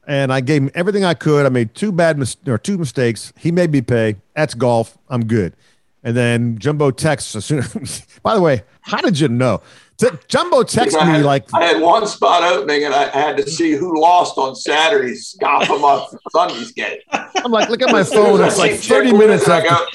and 0.08 0.32
I 0.32 0.40
gave 0.40 0.62
him 0.64 0.72
everything 0.76 1.04
I 1.04 1.14
could. 1.14 1.46
I 1.46 1.50
made 1.50 1.76
two 1.76 1.92
bad 1.92 2.18
mis- 2.18 2.38
or 2.48 2.58
two 2.58 2.78
mistakes. 2.78 3.34
He 3.38 3.52
made 3.52 3.70
me 3.74 3.82
pay. 3.82 4.16
That's 4.34 4.54
golf. 4.54 4.98
I'm 5.10 5.26
good. 5.26 5.58
And 6.04 6.18
then 6.18 6.58
Jumbo 6.58 6.90
texts 6.92 7.36
as 7.36 7.46
soon. 7.46 7.62
by 8.24 8.34
the 8.36 8.42
way, 8.42 8.64
how 8.82 8.98
did 9.02 9.20
you 9.20 9.28
know? 9.28 9.62
T- 9.98 10.08
Jumbo 10.28 10.64
texted 10.64 10.94
me 11.06 11.12
had, 11.18 11.24
like, 11.26 11.46
I 11.54 11.64
had 11.64 11.80
one 11.82 12.08
spot 12.08 12.42
opening, 12.42 12.86
and 12.86 12.94
I 12.94 13.06
had 13.10 13.38
to 13.38 13.48
see 13.48 13.74
who 13.74 14.02
lost 14.02 14.36
on 14.40 14.56
Saturday. 14.56 15.14
Scoff 15.14 15.68
them 15.68 15.84
up 15.86 16.10
Sunday's 16.32 16.72
game. 16.72 16.98
I'm 17.12 17.52
like, 17.52 17.70
look 17.70 17.84
at 17.84 17.92
my 17.92 18.00
As 18.00 18.10
soon 18.10 18.18
as 18.20 18.26
phone. 18.30 18.42
I 18.42 18.48
It's 18.48 18.58
like 18.58 18.74
30 18.74 19.12
win, 19.12 19.20
minutes 19.28 19.44
and 19.44 19.54
I 19.54 19.58
after. 19.60 19.70
go, 19.76 19.86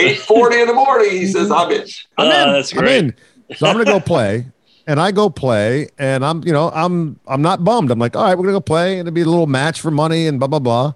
eight 0.00 0.18
forty 0.20 0.60
in 0.62 0.66
the 0.66 0.72
morning. 0.72 1.10
He 1.10 1.26
says, 1.26 1.50
"I'm 1.50 1.70
in." 1.70 1.82
I'm 1.82 1.86
Oh, 2.18 2.22
in. 2.46 2.52
that's 2.54 2.74
I'm 2.74 2.86
in. 2.86 3.14
So 3.56 3.66
I'm 3.66 3.74
gonna 3.74 3.84
go 3.84 4.00
play, 4.00 4.46
and 4.86 4.98
I 4.98 5.10
go 5.12 5.28
play, 5.28 5.88
and 5.98 6.24
I'm, 6.24 6.42
you 6.46 6.52
know, 6.54 6.70
I'm, 6.70 7.18
I'm 7.26 7.42
not 7.42 7.62
bummed. 7.62 7.90
I'm 7.90 7.98
like, 7.98 8.16
all 8.16 8.24
right, 8.24 8.34
we're 8.38 8.44
gonna 8.44 8.54
go 8.56 8.60
play, 8.62 8.92
and 8.98 9.06
it'll 9.08 9.14
be 9.14 9.20
a 9.22 9.26
little 9.26 9.46
match 9.46 9.78
for 9.82 9.90
money, 9.90 10.26
and 10.26 10.38
blah 10.38 10.48
blah 10.48 10.58
blah. 10.60 10.94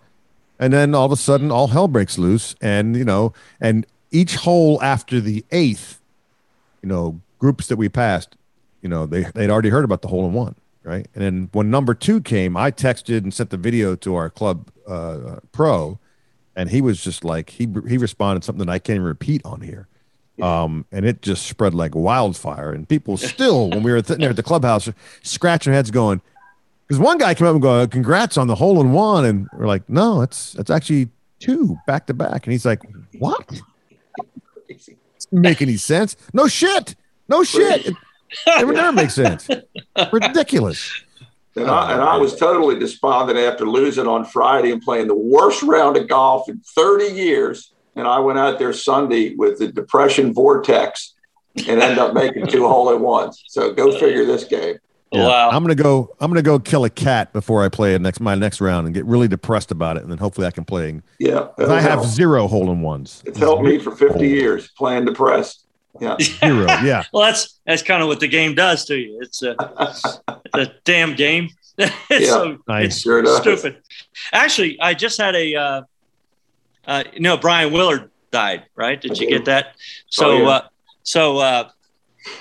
And 0.58 0.72
then 0.72 0.94
all 0.94 1.04
of 1.04 1.12
a 1.12 1.16
sudden, 1.16 1.50
all 1.50 1.66
hell 1.68 1.86
breaks 1.88 2.16
loose, 2.16 2.54
and 2.62 2.96
you 2.96 3.04
know, 3.04 3.34
and 3.60 3.84
each 4.14 4.36
hole 4.36 4.80
after 4.80 5.20
the 5.20 5.44
eighth, 5.50 6.00
you 6.82 6.88
know, 6.88 7.20
groups 7.38 7.66
that 7.66 7.76
we 7.76 7.88
passed, 7.88 8.36
you 8.80 8.88
know, 8.88 9.06
they 9.06 9.24
they'd 9.34 9.50
already 9.50 9.70
heard 9.70 9.84
about 9.84 10.02
the 10.02 10.08
hole 10.08 10.24
in 10.26 10.32
one, 10.32 10.54
right? 10.84 11.06
And 11.14 11.24
then 11.24 11.48
when 11.52 11.68
number 11.70 11.94
two 11.94 12.20
came, 12.20 12.56
I 12.56 12.70
texted 12.70 13.18
and 13.18 13.34
sent 13.34 13.50
the 13.50 13.56
video 13.56 13.96
to 13.96 14.14
our 14.14 14.30
club 14.30 14.68
uh, 14.86 15.40
pro, 15.50 15.98
and 16.54 16.70
he 16.70 16.80
was 16.80 17.02
just 17.02 17.24
like 17.24 17.50
he 17.50 17.68
he 17.88 17.98
responded 17.98 18.44
something 18.44 18.64
that 18.64 18.72
I 18.72 18.78
can't 18.78 18.96
even 18.96 19.06
repeat 19.06 19.42
on 19.44 19.60
here. 19.60 19.88
Um, 20.42 20.84
and 20.90 21.06
it 21.06 21.22
just 21.22 21.46
spread 21.46 21.74
like 21.74 21.94
wildfire. 21.94 22.72
And 22.72 22.88
people 22.88 23.16
still, 23.16 23.70
when 23.70 23.84
we 23.84 23.92
were 23.92 24.02
sitting 24.02 24.20
there 24.20 24.30
at 24.30 24.36
the 24.36 24.42
clubhouse, 24.42 24.88
scratching 25.22 25.70
their 25.70 25.78
heads, 25.78 25.92
going, 25.92 26.20
because 26.86 26.98
one 26.98 27.18
guy 27.18 27.34
came 27.34 27.46
up 27.46 27.52
and 27.54 27.62
go, 27.62 27.86
"Congrats 27.86 28.36
on 28.36 28.46
the 28.46 28.56
hole 28.56 28.80
in 28.80 28.92
one," 28.92 29.24
and 29.24 29.48
we're 29.56 29.66
like, 29.66 29.88
"No, 29.88 30.22
it's 30.22 30.54
it's 30.56 30.70
actually 30.70 31.08
two 31.40 31.78
back 31.86 32.06
to 32.06 32.14
back." 32.14 32.46
And 32.46 32.52
he's 32.52 32.66
like, 32.66 32.82
"What? 33.18 33.60
Doesn't 34.68 34.98
make 35.32 35.62
any 35.62 35.76
sense? 35.76 36.16
No 36.32 36.46
shit, 36.46 36.94
no 37.28 37.44
shit. 37.44 37.86
It, 37.86 37.96
it 38.46 38.66
would 38.66 38.76
never 38.76 38.92
make 38.92 39.10
sense. 39.10 39.48
Ridiculous." 40.12 41.04
And 41.56 41.70
I, 41.70 41.92
and 41.92 42.02
I 42.02 42.16
was 42.16 42.34
totally 42.34 42.78
despondent 42.78 43.38
after 43.38 43.64
losing 43.64 44.08
on 44.08 44.24
Friday 44.24 44.72
and 44.72 44.82
playing 44.82 45.06
the 45.06 45.14
worst 45.14 45.62
round 45.62 45.96
of 45.96 46.08
golf 46.08 46.48
in 46.48 46.58
30 46.58 47.14
years. 47.14 47.72
And 47.94 48.08
I 48.08 48.18
went 48.18 48.40
out 48.40 48.58
there 48.58 48.72
Sunday 48.72 49.36
with 49.36 49.58
the 49.60 49.68
depression 49.68 50.34
vortex 50.34 51.14
and 51.56 51.80
ended 51.80 51.98
up 51.98 52.12
making 52.12 52.48
two 52.48 52.66
hole 52.66 52.92
in 52.92 53.00
ones. 53.02 53.44
So 53.46 53.72
go 53.72 53.96
figure 53.96 54.24
this 54.24 54.42
game. 54.44 54.78
Yeah. 55.14 55.26
Wow. 55.26 55.50
I'm 55.50 55.62
gonna 55.62 55.74
go. 55.74 56.14
I'm 56.20 56.30
gonna 56.30 56.42
go 56.42 56.58
kill 56.58 56.84
a 56.84 56.90
cat 56.90 57.32
before 57.32 57.64
I 57.64 57.68
play 57.68 57.96
next 57.98 58.20
my 58.20 58.34
next 58.34 58.60
round 58.60 58.86
and 58.86 58.94
get 58.94 59.04
really 59.04 59.28
depressed 59.28 59.70
about 59.70 59.96
it, 59.96 60.02
and 60.02 60.10
then 60.10 60.18
hopefully 60.18 60.46
I 60.46 60.50
can 60.50 60.64
play. 60.64 61.00
Yeah, 61.18 61.48
I 61.58 61.80
have 61.80 62.04
zero 62.04 62.46
hole 62.48 62.70
in 62.70 62.80
ones. 62.82 63.22
It's 63.26 63.38
helped 63.38 63.62
me 63.64 63.78
for 63.78 63.90
50 63.94 64.26
years 64.28 64.68
playing 64.76 65.04
depressed. 65.06 65.60
Yeah. 66.00 66.16
Zero. 66.20 66.66
Yeah. 66.82 67.04
Well, 67.12 67.22
that's 67.22 67.60
that's 67.64 67.82
kind 67.82 68.02
of 68.02 68.08
what 68.08 68.18
the 68.18 68.26
game 68.26 68.56
does 68.56 68.84
to 68.86 68.96
you. 68.96 69.20
It's 69.22 69.42
a, 69.44 69.54
it's 69.78 70.18
a 70.54 70.72
damn 70.82 71.14
game. 71.14 71.50
it's 71.78 71.94
Yeah, 72.10 72.26
so 72.26 72.58
nice. 72.66 72.86
it's 72.86 73.00
Sure 73.00 73.22
does. 73.22 73.36
stupid. 73.40 73.80
Actually, 74.32 74.80
I 74.80 74.94
just 74.94 75.20
had 75.20 75.36
a, 75.36 75.54
uh, 75.54 75.82
uh, 76.88 77.04
you 77.12 77.20
know, 77.20 77.36
Brian 77.36 77.72
Willard 77.72 78.10
died, 78.32 78.64
right? 78.74 79.00
Did 79.00 79.12
I 79.12 79.14
you 79.14 79.20
did. 79.20 79.28
get 79.30 79.44
that? 79.44 79.76
So, 80.08 80.30
Oh, 80.30 80.38
yeah. 80.38 80.48
uh, 80.48 80.68
so 81.04 81.38
uh, 81.38 81.68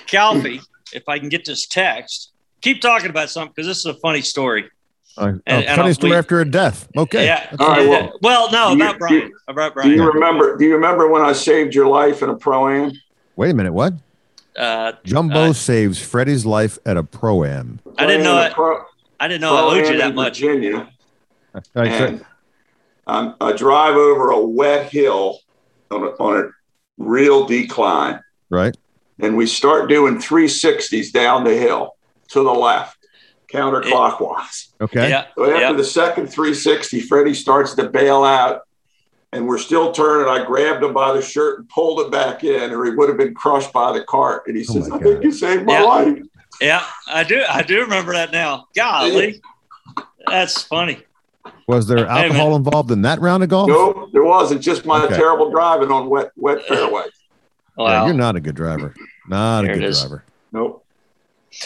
Calfee, 0.06 0.60
if 0.92 1.08
I 1.08 1.18
can 1.20 1.28
get 1.28 1.44
this 1.44 1.66
text, 1.66 2.32
keep 2.64 2.80
talking 2.80 3.10
about 3.10 3.28
something 3.30 3.52
because 3.54 3.66
this 3.68 3.78
is 3.78 3.86
a 3.86 3.94
funny 3.94 4.22
story. 4.22 4.70
Uh, 5.16 5.24
And- 5.26 5.42
a 5.46 5.52
and 5.52 5.66
funny 5.76 5.88
I'll- 5.88 5.94
story 5.94 6.10
we- 6.12 6.16
after 6.16 6.40
a 6.40 6.44
death. 6.50 6.88
Okay. 6.96 7.26
Yeah. 7.26 7.46
All 7.60 7.68
right, 7.68 7.88
well, 7.88 8.18
well, 8.22 8.50
no, 8.50 8.70
do 8.72 8.78
you- 8.78 8.84
about 8.84 8.98
Brian. 8.98 9.32
About 9.46 9.74
Do 9.82 9.88
you 9.90 9.96
Brian. 9.98 10.12
remember? 10.14 10.56
Do 10.56 10.64
you 10.64 10.74
remember 10.74 11.08
when 11.08 11.22
I 11.22 11.32
saved 11.34 11.74
your 11.74 11.86
life 11.86 12.22
in 12.22 12.30
a 12.30 12.34
pro 12.34 12.68
am? 12.68 12.92
Wait 13.36 13.50
a 13.50 13.54
minute. 13.54 13.72
What? 13.72 13.92
Uh, 14.58 14.92
Jumbo 15.04 15.50
Uh, 15.50 15.52
saves 15.52 16.00
Freddie's 16.00 16.44
life 16.46 16.78
at 16.86 16.96
a 16.96 17.02
pro 17.04 17.44
am. 17.44 17.80
I 17.98 18.06
didn't 18.06 18.22
know 18.24 18.40
it. 18.40 18.52
Pro, 18.54 18.82
I 19.20 19.28
didn't 19.28 19.40
know 19.42 19.54
I 19.56 19.60
owed 19.78 19.86
you 19.88 19.98
that 19.98 20.14
much. 20.14 20.40
Virginia. 20.40 20.88
All 21.54 21.60
right, 21.74 21.92
so- 21.98 22.06
and 22.06 22.24
um, 23.06 23.34
I 23.40 23.52
drive 23.52 23.94
over 23.96 24.30
a 24.30 24.40
wet 24.40 24.90
hill 24.90 25.40
on 25.90 26.02
a, 26.04 26.06
on 26.22 26.40
a 26.40 26.48
real 26.98 27.44
decline. 27.46 28.20
Right. 28.50 28.76
And 29.20 29.36
we 29.36 29.46
start 29.46 29.88
doing 29.88 30.18
360s 30.18 31.12
down 31.12 31.44
the 31.44 31.54
hill 31.56 31.94
to 32.34 32.42
the 32.42 32.52
left, 32.52 32.98
counterclockwise. 33.52 34.68
Okay. 34.80 35.08
Yeah. 35.08 35.26
So 35.36 35.44
after 35.44 35.60
yeah. 35.60 35.72
the 35.72 35.84
second 35.84 36.26
360, 36.26 37.00
Freddie 37.00 37.34
starts 37.34 37.74
to 37.74 37.88
bail 37.88 38.24
out, 38.24 38.62
and 39.32 39.46
we're 39.46 39.58
still 39.58 39.92
turning. 39.92 40.28
I 40.28 40.44
grabbed 40.44 40.82
him 40.84 40.92
by 40.92 41.12
the 41.12 41.22
shirt 41.22 41.60
and 41.60 41.68
pulled 41.68 42.00
him 42.00 42.10
back 42.10 42.44
in, 42.44 42.72
or 42.72 42.84
he 42.84 42.90
would 42.90 43.08
have 43.08 43.18
been 43.18 43.34
crushed 43.34 43.72
by 43.72 43.92
the 43.92 44.04
cart. 44.04 44.42
And 44.46 44.56
he 44.56 44.66
Oh 44.68 44.74
says, 44.74 44.88
my 44.88 44.96
"I 44.96 44.98
think 45.00 45.24
you 45.24 45.32
saved 45.32 45.64
my 45.64 45.74
Yeah. 45.74 45.82
life." 45.82 46.18
Yeah, 46.60 46.84
I 47.08 47.24
do. 47.24 47.42
I 47.48 47.62
do 47.62 47.80
remember 47.80 48.12
that 48.12 48.30
now. 48.32 48.66
Golly, 48.76 49.40
that's 50.26 50.62
funny. 50.62 51.02
Was 51.66 51.86
there 51.86 52.06
man. 52.06 52.08
alcohol 52.08 52.56
involved 52.56 52.90
in 52.90 53.02
that 53.02 53.20
round 53.20 53.42
of 53.42 53.48
golf? 53.48 53.68
No, 53.68 54.08
there 54.12 54.22
wasn't. 54.24 54.60
Just 54.60 54.84
my 54.84 55.04
Okay. 55.04 55.16
terrible 55.16 55.50
driving 55.50 55.90
on 55.90 56.08
wet 56.08 56.30
wet 56.36 56.66
fairways. 56.66 57.10
Yeah, 57.78 58.04
you're 58.06 58.14
not 58.14 58.36
a 58.36 58.40
good 58.40 58.54
driver. 58.54 58.94
Not 59.28 59.64
a 59.64 59.66
There 59.66 59.76
it 59.76 59.80
good 59.80 59.94
driver. 59.94 60.24
Nope. 60.52 60.83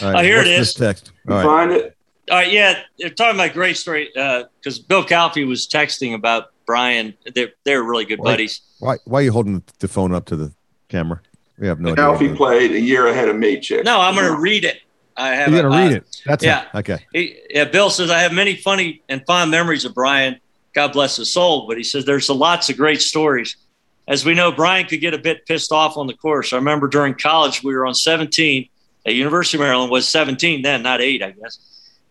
All 0.02 0.16
Oh, 0.16 0.22
here 0.22 0.36
it 0.36 0.46
what's 0.46 0.70
is. 0.70 0.74
Text. 0.74 1.12
You 1.26 1.34
All 1.34 1.38
right. 1.38 1.44
find 1.46 1.72
it? 1.72 1.96
All 2.30 2.36
right, 2.36 2.52
yeah, 2.52 2.82
they're 2.98 3.08
talking 3.08 3.36
about 3.40 3.54
great 3.54 3.76
story 3.76 4.10
because 4.14 4.78
Bill 4.78 5.02
Calfee 5.02 5.46
was 5.48 5.66
texting 5.66 6.14
about 6.14 6.50
Brian. 6.66 7.14
They're 7.34 7.52
they're 7.64 7.82
really 7.82 8.04
good 8.04 8.18
Wait. 8.20 8.32
buddies. 8.32 8.60
Why, 8.80 8.96
why 9.06 9.20
are 9.20 9.22
you 9.22 9.32
holding 9.32 9.62
the 9.78 9.88
phone 9.88 10.12
up 10.14 10.26
to 10.26 10.36
the 10.36 10.52
camera? 10.88 11.20
We 11.58 11.66
have 11.66 11.80
no 11.80 11.94
Now, 11.94 12.12
if 12.12 12.20
idea. 12.20 12.36
played 12.36 12.72
a 12.72 12.80
year 12.80 13.08
ahead 13.08 13.28
of 13.28 13.36
me, 13.36 13.58
chick. 13.60 13.84
No, 13.84 13.98
I'm 14.00 14.14
going 14.14 14.30
to 14.30 14.38
read 14.38 14.64
it. 14.64 14.82
I 15.16 15.30
have. 15.34 15.50
You're 15.50 15.62
gonna 15.62 15.76
read 15.76 15.92
uh, 15.92 15.96
it. 15.96 16.22
That's 16.26 16.44
yeah. 16.44 16.66
it. 16.72 16.78
Okay. 16.78 16.98
He, 17.12 17.36
yeah, 17.50 17.64
Bill 17.64 17.90
says 17.90 18.08
I 18.10 18.20
have 18.20 18.32
many 18.32 18.54
funny 18.54 19.02
and 19.08 19.24
fond 19.26 19.50
memories 19.50 19.84
of 19.84 19.92
Brian. 19.94 20.38
God 20.74 20.92
bless 20.92 21.16
his 21.16 21.32
soul. 21.32 21.66
But 21.66 21.76
he 21.76 21.82
says 21.82 22.04
there's 22.04 22.28
lots 22.30 22.68
of 22.70 22.76
great 22.76 23.02
stories. 23.02 23.56
As 24.06 24.24
we 24.24 24.34
know, 24.34 24.52
Brian 24.52 24.86
could 24.86 25.00
get 25.00 25.14
a 25.14 25.18
bit 25.18 25.44
pissed 25.46 25.72
off 25.72 25.96
on 25.96 26.06
the 26.06 26.14
course. 26.14 26.52
I 26.52 26.56
remember 26.56 26.86
during 26.88 27.14
college 27.14 27.64
we 27.64 27.74
were 27.74 27.84
on 27.86 27.94
17 27.94 28.68
at 29.06 29.14
University 29.14 29.56
of 29.56 29.60
Maryland 29.62 29.90
was 29.90 30.08
17 30.08 30.62
then, 30.62 30.82
not 30.82 31.00
eight, 31.00 31.22
I 31.22 31.30
guess, 31.30 31.58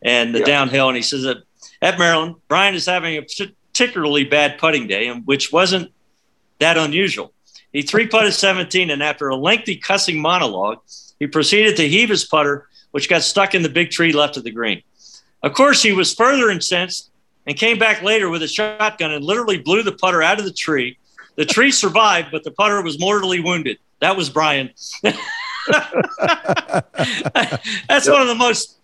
and 0.02 0.34
the 0.34 0.40
Yeah. 0.40 0.46
downhill. 0.46 0.88
And 0.90 0.96
he 0.96 1.04
says 1.04 1.24
that 1.24 1.38
at 1.82 2.00
Maryland, 2.00 2.36
Brian 2.48 2.76
is 2.76 2.86
having 2.86 3.18
a 3.18 3.22
particularly 3.24 4.24
bad 4.24 4.58
putting 4.58 4.88
day, 4.88 5.08
and 5.08 5.26
which 5.26 5.52
wasn't 5.52 5.92
that 6.60 6.78
unusual. 6.78 7.34
He 7.74 7.82
three 7.84 8.08
putted 8.08 8.34
17, 8.34 8.90
and 8.90 9.04
after 9.04 9.28
a 9.30 9.36
lengthy 9.36 9.76
cussing 9.76 10.20
monologue, 10.20 10.80
he 11.20 11.28
proceeded 11.28 11.76
to 11.78 11.88
heave 11.88 12.10
his 12.10 12.26
putter, 12.26 12.68
which 12.92 13.10
got 13.10 13.22
stuck 13.22 13.54
in 13.54 13.62
the 13.62 13.70
big 13.70 13.92
tree 13.92 14.12
left 14.14 14.38
of 14.38 14.44
the 14.44 14.52
green. 14.52 14.82
Of 15.44 15.54
course, 15.54 15.84
he 15.84 15.92
was 15.92 16.14
further 16.16 16.50
incensed 16.50 17.12
and 17.46 17.56
came 17.56 17.78
back 17.78 18.02
later 18.02 18.30
with 18.30 18.42
a 18.42 18.48
shotgun 18.48 19.12
and 19.12 19.24
literally 19.24 19.58
blew 19.58 19.84
the 19.84 19.92
putter 19.92 20.24
out 20.24 20.40
of 20.40 20.46
the 20.46 20.52
tree. 20.52 20.98
The 21.36 21.46
tree 21.46 21.72
survived, 21.72 22.30
but 22.32 22.44
the 22.44 22.52
putter 22.52 22.82
was 22.82 23.00
mortally 23.00 23.40
wounded. 23.40 23.78
That 24.00 24.18
was 24.18 24.30
Brian. 24.30 24.72
That's 27.88 28.08
one 28.10 28.22
of 28.22 28.28
the 28.28 28.36
most 28.38 28.78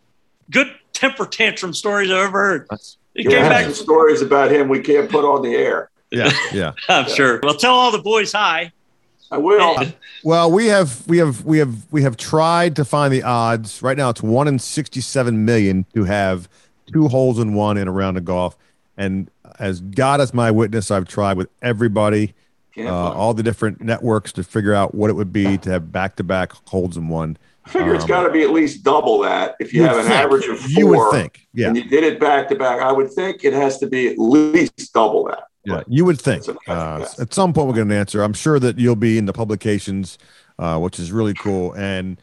good 0.51 0.67
temper 0.93 1.25
tantrum 1.25 1.73
stories 1.73 2.09
I've 2.11 2.17
ever 2.27 2.39
heard. 2.39 2.67
He 3.15 3.23
You 3.23 3.29
came 3.29 3.41
have 3.41 3.51
back, 3.51 3.65
some 3.65 3.73
stories 3.73 4.21
about 4.21 4.51
him 4.51 4.69
we 4.69 4.79
can't 4.79 5.09
put 5.09 5.25
on 5.25 5.41
the 5.41 5.55
air. 5.55 5.89
Yeah. 6.11 6.31
Yeah. 6.53 6.73
I'm 6.89 7.07
sure. 7.09 7.39
Well, 7.41 7.55
tell 7.55 7.73
all 7.73 7.91
the 7.91 7.97
boys 8.01 8.31
hi. 8.31 8.71
I 9.31 9.37
will. 9.37 9.77
Well, 10.23 10.51
we 10.51 10.67
have 10.67 11.07
we 11.07 11.17
have 11.17 11.43
we 11.43 11.57
have 11.57 11.91
we 11.91 12.03
have 12.03 12.17
tried 12.17 12.75
to 12.75 12.85
find 12.85 13.11
the 13.11 13.23
odds. 13.23 13.81
Right 13.81 13.97
now, 13.97 14.11
it's 14.11 14.21
one 14.21 14.47
in 14.47 14.59
sixty-seven 14.59 15.43
million 15.43 15.87
to 15.95 16.03
have 16.03 16.47
two 16.91 17.07
holes 17.07 17.39
in 17.39 17.55
one 17.55 17.77
in 17.77 17.87
a 17.87 17.91
round 17.91 18.17
of 18.17 18.25
golf. 18.25 18.55
And 18.95 19.31
as 19.57 19.81
God 19.81 20.21
is 20.21 20.35
my 20.35 20.51
witness, 20.51 20.91
I've 20.91 21.07
tried 21.07 21.35
with 21.37 21.49
everybody, 21.63 22.27
Can't 22.27 22.37
uh, 22.77 23.11
all 23.11 23.33
the 23.33 23.43
different 23.43 23.81
networks 23.81 24.31
to 24.33 24.43
figure 24.43 24.73
out 24.73 24.95
what 24.95 25.09
it 25.09 25.13
would 25.13 25.31
be 25.33 25.57
to 25.59 25.69
have 25.69 25.91
back-to-back 25.91 26.53
holds 26.67 26.97
in 26.97 27.07
one. 27.07 27.37
I 27.65 27.69
figure 27.69 27.95
it's 27.95 28.05
got 28.05 28.23
to 28.23 28.31
be 28.31 28.43
at 28.43 28.49
least 28.49 28.83
double 28.83 29.19
that. 29.19 29.55
If 29.59 29.73
you, 29.73 29.83
have 29.83 29.97
an 29.97 30.03
think. 30.03 30.15
average 30.15 30.45
of 30.47 30.59
four, 30.59 30.69
You 30.69 30.87
would 30.87 31.11
think, 31.11 31.47
yeah, 31.53 31.67
and 31.67 31.77
you 31.77 31.85
did 31.85 32.03
it 32.03 32.19
back 32.19 32.49
to 32.49 32.55
back, 32.55 32.81
I 32.81 32.91
would 32.91 33.11
think 33.11 33.45
it 33.45 33.53
has 33.53 33.77
to 33.79 33.87
be 33.87 34.07
at 34.09 34.19
least 34.19 34.93
double 34.93 35.25
that. 35.25 35.43
yeah, 35.63 35.81
you 35.87 36.03
would 36.03 36.19
think. 36.19 36.43
Uh, 36.67 37.05
at 37.19 37.33
some 37.33 37.53
point, 37.53 37.67
we're 37.67 37.75
going 37.75 37.87
to 37.87 37.95
answer. 37.95 38.21
I'm 38.21 38.33
sure 38.33 38.59
that 38.59 38.77
you'll 38.77 38.97
be 38.97 39.17
in 39.17 39.27
the 39.27 39.33
publications, 39.33 40.17
uh, 40.59 40.77
which 40.79 40.99
is 40.99 41.13
really 41.13 41.33
cool. 41.33 41.73
And 41.73 42.17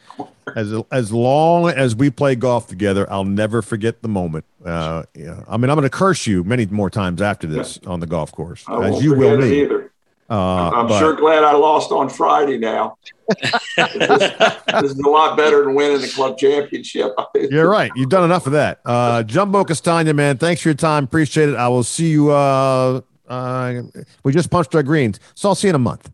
as 0.56 0.74
as 0.92 1.10
long 1.10 1.70
as 1.70 1.96
we 1.96 2.10
play 2.10 2.34
golf 2.34 2.66
together, 2.66 3.10
I'll 3.10 3.24
never 3.24 3.62
forget 3.62 4.02
the 4.02 4.08
moment. 4.08 4.44
Uh, 4.62 5.04
yeah, 5.14 5.42
I 5.48 5.56
mean, 5.56 5.70
I'm 5.70 5.76
going 5.76 5.84
to 5.84 5.90
curse 5.90 6.26
you 6.26 6.44
many 6.44 6.66
more 6.66 6.90
times 6.90 7.22
after 7.22 7.46
this 7.46 7.78
on 7.86 8.00
the 8.00 8.06
golf 8.06 8.30
course, 8.32 8.64
as 8.68 9.02
you 9.02 9.14
will 9.14 9.38
me. 9.38 9.62
either. 9.62 9.89
Uh, 10.30 10.70
I'm 10.70 10.86
but- 10.86 10.98
sure 10.98 11.14
glad 11.14 11.42
I 11.44 11.52
lost 11.54 11.90
on 11.92 12.08
Friday 12.08 12.56
now. 12.58 12.96
this, 13.40 13.52
this 13.76 14.90
is 14.90 14.98
a 14.98 15.08
lot 15.08 15.36
better 15.36 15.64
than 15.64 15.74
winning 15.74 16.00
the 16.00 16.08
club 16.08 16.36
championship. 16.38 17.12
You're 17.34 17.68
right. 17.68 17.90
You've 17.94 18.08
done 18.08 18.24
enough 18.24 18.46
of 18.46 18.52
that. 18.52 18.80
Uh, 18.84 19.22
Jumbo 19.22 19.64
Castagna, 19.64 20.12
man, 20.14 20.36
thanks 20.36 20.62
for 20.62 20.68
your 20.68 20.74
time. 20.74 21.04
Appreciate 21.04 21.48
it. 21.48 21.54
I 21.56 21.68
will 21.68 21.84
see 21.84 22.10
you. 22.10 22.30
Uh, 22.30 23.00
uh, 23.28 23.82
we 24.24 24.32
just 24.32 24.50
punched 24.50 24.74
our 24.74 24.82
greens, 24.82 25.20
so 25.34 25.48
I'll 25.48 25.54
see 25.54 25.68
you 25.68 25.70
in 25.70 25.76
a 25.76 25.78
month. 25.78 26.10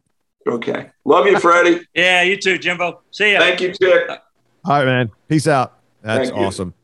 Okay. 0.46 0.90
Love 1.04 1.26
you, 1.26 1.38
Freddie. 1.40 1.80
Yeah, 1.94 2.22
you 2.22 2.36
too, 2.36 2.58
Jimbo. 2.58 3.00
See 3.10 3.32
ya. 3.32 3.40
Thank 3.40 3.60
you, 3.62 3.72
Chick. 3.72 4.08
All 4.08 4.18
right, 4.66 4.84
man. 4.84 5.10
Peace 5.28 5.48
out. 5.48 5.78
That's 6.02 6.28
Thank 6.28 6.38
you. 6.40 6.46
awesome. 6.46 6.74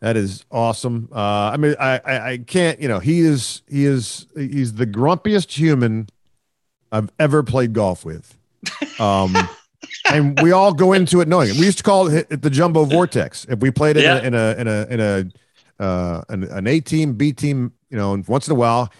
That 0.00 0.16
is 0.16 0.44
awesome. 0.50 1.08
Uh, 1.12 1.18
I 1.52 1.56
mean, 1.56 1.74
I, 1.80 2.00
I, 2.04 2.30
I 2.32 2.38
can't. 2.38 2.80
You 2.80 2.88
know, 2.88 2.98
he 2.98 3.20
is 3.20 3.62
he 3.68 3.84
is 3.84 4.26
he's 4.36 4.74
the 4.74 4.86
grumpiest 4.86 5.52
human 5.52 6.08
I've 6.92 7.10
ever 7.18 7.42
played 7.42 7.72
golf 7.72 8.04
with. 8.04 8.36
Um, 8.98 9.34
and 10.12 10.40
we 10.42 10.52
all 10.52 10.72
go 10.72 10.92
into 10.92 11.20
it 11.20 11.28
knowing 11.28 11.50
it. 11.50 11.56
We 11.56 11.66
used 11.66 11.78
to 11.78 11.84
call 11.84 12.08
it, 12.08 12.28
the 12.42 12.50
jumbo 12.50 12.84
vortex. 12.84 13.44
If 13.48 13.60
we 13.60 13.70
played 13.70 13.96
it 13.96 14.02
Yeah. 14.04 14.20
in, 14.22 14.34
a, 14.34 14.54
in 14.58 14.66
a 14.68 14.86
in 14.88 15.00
a 15.00 15.26
in 15.26 15.32
a 15.80 15.82
uh, 15.84 16.22
an, 16.28 16.44
an 16.44 16.66
A 16.66 16.80
team, 16.80 17.14
B 17.14 17.32
team, 17.32 17.72
you 17.90 17.96
know, 17.96 18.12
and 18.12 18.26
once 18.26 18.48
in 18.48 18.52
a 18.52 18.56
while, 18.56 18.90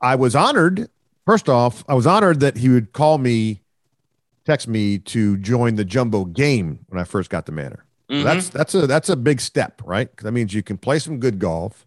I 0.00 0.16
was 0.16 0.34
honored. 0.34 0.88
First 1.24 1.48
off, 1.48 1.84
I 1.88 1.94
was 1.94 2.06
honored 2.06 2.40
that 2.40 2.56
he 2.58 2.68
would 2.68 2.92
call 2.92 3.16
me, 3.18 3.62
text 4.44 4.66
me 4.68 4.98
to 4.98 5.36
join 5.38 5.76
the 5.76 5.84
jumbo 5.84 6.24
game 6.24 6.80
when 6.88 7.00
I 7.00 7.04
first 7.04 7.30
got 7.30 7.46
the 7.46 7.52
Manor. 7.52 7.84
So 8.10 8.16
Mhm. 8.16 8.24
That's 8.24 8.48
that's 8.50 8.74
a 8.74 8.86
that's 8.86 9.08
a 9.08 9.16
big 9.16 9.40
step, 9.40 9.80
right? 9.84 10.14
'Cause 10.14 10.24
that 10.24 10.32
means 10.32 10.52
you 10.52 10.62
can 10.62 10.76
play 10.76 10.98
some 10.98 11.18
good 11.20 11.38
golf, 11.38 11.86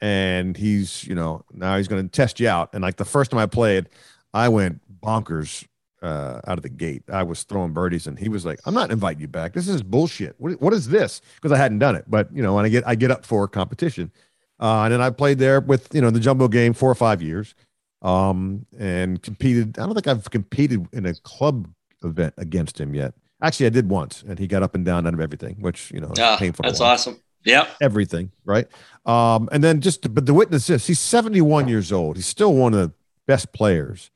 and 0.00 0.56
he's 0.56 1.04
you 1.04 1.14
know 1.14 1.44
now 1.52 1.76
he's 1.76 1.88
going 1.88 2.02
to 2.02 2.08
test 2.08 2.40
you 2.40 2.48
out. 2.48 2.70
And 2.72 2.82
like 2.82 2.96
the 2.96 3.04
first 3.04 3.30
time 3.30 3.40
I 3.40 3.46
played, 3.46 3.88
I 4.34 4.48
went 4.50 4.80
bonkers 5.00 5.64
uh, 6.02 6.40
out 6.46 6.58
of 6.58 6.62
the 6.62 6.68
gate. 6.68 7.02
I 7.10 7.22
was 7.22 7.44
throwing 7.44 7.72
birdies, 7.72 8.06
and 8.06 8.18
he 8.18 8.28
was 8.28 8.44
like, 8.44 8.60
"I'm 8.66 8.74
not 8.74 8.90
inviting 8.90 9.20
you 9.22 9.28
back. 9.28 9.54
This 9.54 9.68
is 9.68 9.82
bullshit. 9.82 10.34
What 10.38 10.60
what 10.60 10.72
is 10.74 10.88
this?" 10.88 11.22
Because 11.36 11.52
I 11.52 11.56
hadn't 11.56 11.78
done 11.78 11.96
it. 11.96 12.04
But 12.08 12.28
you 12.34 12.42
know, 12.42 12.54
when 12.54 12.66
I 12.66 12.68
get 12.68 12.86
I 12.86 12.94
get 12.94 13.10
up 13.10 13.24
for 13.24 13.48
competition, 13.48 14.10
uh, 14.60 14.82
and 14.82 14.92
then 14.92 15.00
I 15.00 15.08
played 15.08 15.38
there 15.38 15.60
with 15.60 15.94
you 15.94 16.02
know 16.02 16.10
the 16.10 16.20
jumbo 16.20 16.48
game 16.48 16.74
four 16.74 16.90
or 16.90 16.94
five 16.94 17.22
years, 17.22 17.54
um, 18.02 18.66
and 18.78 19.22
competed. 19.22 19.78
I 19.78 19.86
don't 19.86 19.94
think 19.94 20.06
I've 20.08 20.28
competed 20.30 20.86
in 20.92 21.06
a 21.06 21.14
club 21.14 21.68
event 22.02 22.34
against 22.36 22.78
him 22.78 22.94
yet. 22.94 23.14
Actually, 23.40 23.66
I 23.66 23.70
did 23.70 23.88
once, 23.88 24.22
and 24.28 24.38
he 24.38 24.46
got 24.46 24.62
up 24.62 24.74
and 24.74 24.84
down 24.84 25.06
out 25.06 25.14
of 25.14 25.20
everything, 25.20 25.56
which 25.60 25.90
you 25.90 26.00
know, 26.00 26.12
Ah, 26.18 26.36
painful. 26.38 26.64
that's 26.64 26.80
awesome. 26.80 27.18
Yep. 27.46 27.68
everything, 27.82 28.32
right? 28.46 28.66
Um, 29.04 29.48
and 29.52 29.62
then 29.62 29.80
just 29.82 30.14
but 30.14 30.24
the 30.26 30.32
witness 30.32 30.66
this, 30.66 30.86
he's 30.86 30.98
71 31.00 31.68
years 31.68 31.92
old. 31.92 32.16
He's 32.16 32.26
still 32.26 32.54
one 32.54 32.72
of 32.72 32.80
the 32.80 32.92
best 33.26 33.52
players 33.52 34.10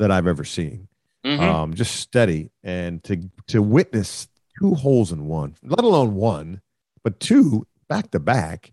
that 0.00 0.10
I've 0.10 0.26
ever 0.26 0.44
seen. 0.44 0.88
Mhm. 1.24 1.40
Um, 1.40 1.74
just 1.74 1.96
steady 1.96 2.50
and 2.62 3.04
to 3.04 3.30
to 3.48 3.62
witness 3.62 4.28
two 4.58 4.74
holes 4.74 5.12
in 5.12 5.26
one, 5.26 5.54
let 5.62 5.84
alone 5.84 6.14
one, 6.14 6.60
but 7.04 7.20
two 7.20 7.66
back 7.88 8.10
to 8.12 8.18
back, 8.18 8.72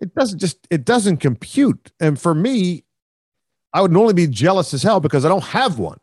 it 0.00 0.14
doesn't 0.14 0.38
just 0.38 0.66
it 0.70 0.84
doesn't 0.84 1.18
compute. 1.18 1.90
And 2.00 2.18
for 2.20 2.34
me, 2.34 2.84
I 3.72 3.80
would 3.82 3.90
normally 3.92 4.14
be 4.14 4.28
jealous 4.28 4.72
as 4.72 4.82
hell 4.82 5.00
because 5.00 5.24
I 5.24 5.28
don't 5.28 5.44
have 5.44 5.78
one. 5.78 5.98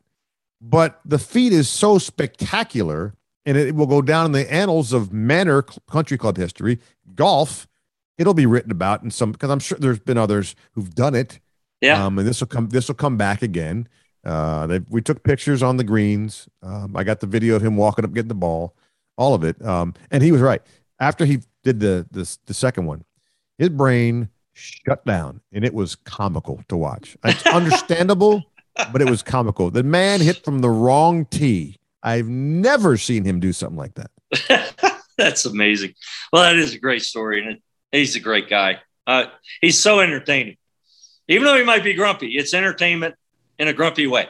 But 0.60 1.00
the 1.06 1.20
feat 1.20 1.54
is 1.54 1.70
so 1.70 1.98
spectacular 1.98 3.13
and 3.46 3.56
it 3.58 3.76
will 3.76 3.86
go 3.88 4.02
down 4.02 4.26
in 4.26 4.32
the 4.34 4.52
annals 4.54 4.92
of 4.92 5.13
Manor 5.13 5.62
Country 5.62 6.18
Club 6.18 6.36
history, 6.36 6.80
golf. 7.15 7.68
It'll 8.18 8.34
be 8.34 8.46
written 8.48 8.72
about 8.72 9.04
in 9.04 9.12
some 9.12 9.32
because 9.32 9.50
I'm 9.52 9.60
sure 9.60 9.78
there's 9.80 10.00
been 10.00 10.18
others 10.18 10.56
who've 10.74 10.94
done 10.94 11.15
it. 11.15 11.40
Yeah. 11.80 12.04
Um, 12.04 12.18
and 12.20 12.28
this 12.28 12.42
will 12.42 12.48
come 12.48 12.70
this 12.70 12.88
will 12.88 12.96
come 12.96 13.15
back 13.15 13.42
again. 13.42 13.88
Uh, 14.28 14.67
they, 14.67 14.80
we 14.90 15.02
took 15.02 15.23
pictures 15.23 15.63
on 15.63 15.78
the 15.78 15.84
greens. 15.84 16.50
Um, 16.62 16.98
I 16.98 17.04
got 17.04 17.21
the 17.21 17.28
video 17.28 17.56
of 17.56 17.63
him 17.63 17.78
walking 17.78 18.04
up, 18.04 18.13
getting 18.13 18.28
the 18.28 18.36
ball, 18.36 18.75
all 19.17 19.34
of 19.34 19.44
it. 19.44 19.63
Um, 19.65 19.94
and 20.12 20.21
he 20.21 20.34
was 20.34 20.42
right. 20.42 20.62
After 21.00 21.25
he 21.25 21.40
did 21.63 21.80
the 21.80 22.06
the, 22.12 22.38
the 22.46 22.54
second 22.54 22.86
one, 22.86 23.06
his 23.58 23.69
brain 23.69 24.30
shut 24.54 25.06
down, 25.06 25.42
and 25.54 25.63
it 25.63 25.73
was 25.73 25.96
comical 25.96 26.62
to 26.67 26.75
watch. 26.75 27.15
It's 27.23 27.46
understandable, 27.48 28.44
but 28.92 29.02
it 29.02 29.10
was 29.10 29.23
comical. 29.23 29.71
The 29.71 29.84
man 29.84 30.19
hit 30.19 30.44
from 30.44 30.60
the 30.60 30.69
wrong 30.69 31.25
tee. 31.25 31.78
I've 32.04 32.28
never 32.28 32.98
seen 32.98 33.23
him 33.23 33.40
do 33.40 33.54
something 33.54 33.78
like 33.78 33.94
that. 33.96 34.94
That's 35.17 35.46
amazing. 35.46 35.94
Well, 36.34 36.44
that 36.44 36.58
is 36.58 36.73
a 36.73 36.80
great 36.80 37.04
story, 37.04 37.42
and 37.42 37.52
it, 37.54 37.62
he's 37.92 38.15
a 38.15 38.19
great 38.19 38.50
guy. 38.50 38.82
Uh, 39.06 39.25
he's 39.62 39.80
so 39.80 40.02
entertaining, 40.02 40.58
even 41.30 41.46
though 41.46 41.58
he 41.58 41.63
might 41.63 41.84
be 41.84 41.94
grumpy. 41.94 42.38
It's 42.38 42.54
entertainment 42.54 43.15
in 43.60 43.68
a 43.68 43.74
grumpy 43.74 44.08
way. 44.08 44.28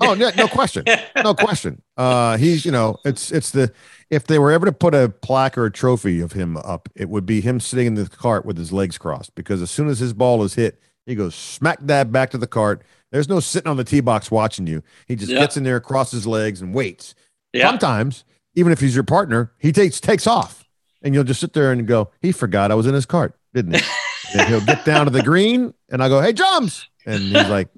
Oh, 0.00 0.14
no, 0.14 0.30
no 0.36 0.48
question, 0.48 0.84
no 1.22 1.32
question. 1.38 1.80
Uh, 1.96 2.36
he's 2.36 2.64
you 2.64 2.72
know, 2.72 2.96
it's 3.04 3.30
it's 3.30 3.50
the 3.52 3.72
if 4.10 4.26
they 4.26 4.38
were 4.38 4.50
ever 4.50 4.66
to 4.66 4.72
put 4.72 4.94
a 4.94 5.08
plaque 5.08 5.56
or 5.56 5.66
a 5.66 5.70
trophy 5.70 6.20
of 6.20 6.32
him 6.32 6.56
up, 6.56 6.88
it 6.96 7.08
would 7.08 7.24
be 7.24 7.40
him 7.40 7.60
sitting 7.60 7.86
in 7.86 7.94
the 7.94 8.08
cart 8.08 8.44
with 8.44 8.56
his 8.58 8.72
legs 8.72 8.98
crossed 8.98 9.34
because 9.36 9.62
as 9.62 9.70
soon 9.70 9.88
as 9.88 10.00
his 10.00 10.12
ball 10.12 10.42
is 10.42 10.54
hit, 10.54 10.80
he 11.06 11.14
goes 11.14 11.34
smack 11.36 11.84
dab 11.84 12.10
back 12.10 12.30
to 12.30 12.38
the 12.38 12.46
cart. 12.48 12.82
There's 13.12 13.28
no 13.28 13.38
sitting 13.38 13.68
on 13.70 13.76
the 13.76 13.84
tee 13.84 14.00
box 14.00 14.30
watching 14.30 14.66
you. 14.66 14.82
He 15.06 15.14
just 15.14 15.30
Yep. 15.30 15.40
gets 15.40 15.56
in 15.56 15.62
there, 15.64 15.78
crosses 15.78 16.12
his 16.20 16.26
legs, 16.26 16.60
and 16.62 16.74
waits. 16.74 17.14
Yeah. 17.52 17.68
Sometimes, 17.68 18.24
even 18.54 18.72
if 18.72 18.80
he's 18.80 18.94
your 18.94 19.04
partner, 19.04 19.52
he 19.58 19.70
takes 19.70 20.00
takes 20.00 20.26
off, 20.26 20.66
and 21.02 21.14
you'll 21.14 21.22
just 21.24 21.40
sit 21.40 21.52
there 21.52 21.70
and 21.70 21.86
go, 21.86 22.10
"He 22.20 22.32
forgot 22.32 22.72
I 22.72 22.74
was 22.74 22.86
in 22.86 22.94
his 22.94 23.06
cart, 23.06 23.36
didn't 23.54 23.76
he?" 23.76 23.82
and 24.38 24.48
he'll 24.48 24.64
get 24.64 24.84
down 24.84 25.04
to 25.04 25.12
the 25.12 25.22
green, 25.22 25.74
and 25.90 26.02
I 26.02 26.08
go, 26.08 26.20
"Hey, 26.20 26.32
drums," 26.32 26.88
and 27.06 27.22
he's 27.22 27.48
like, 27.48 27.68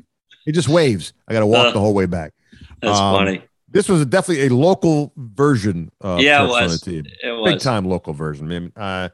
he 0.44 0.52
just 0.52 0.68
waves. 0.68 1.12
I 1.28 1.32
got 1.32 1.40
to 1.40 1.46
walk 1.46 1.66
Uh, 1.66 1.70
the 1.72 1.80
whole 1.80 1.94
way 1.94 2.06
back. 2.06 2.32
That's 2.80 2.98
Um, 2.98 3.14
funny. 3.14 3.42
This 3.68 3.88
was 3.88 4.04
definitely 4.06 4.46
a 4.46 4.50
local 4.54 5.12
version 5.16 5.90
of 6.00 6.20
Yeah, 6.20 6.44
it 6.44 6.48
was. 6.48 6.80
the 6.80 6.90
Team. 6.92 7.06
It 7.22 7.32
was. 7.32 7.52
Big 7.54 7.60
time 7.60 7.84
local 7.86 8.12
version. 8.12 8.46
I 8.46 8.48
mean, 8.60 8.72
uh, 8.76 9.08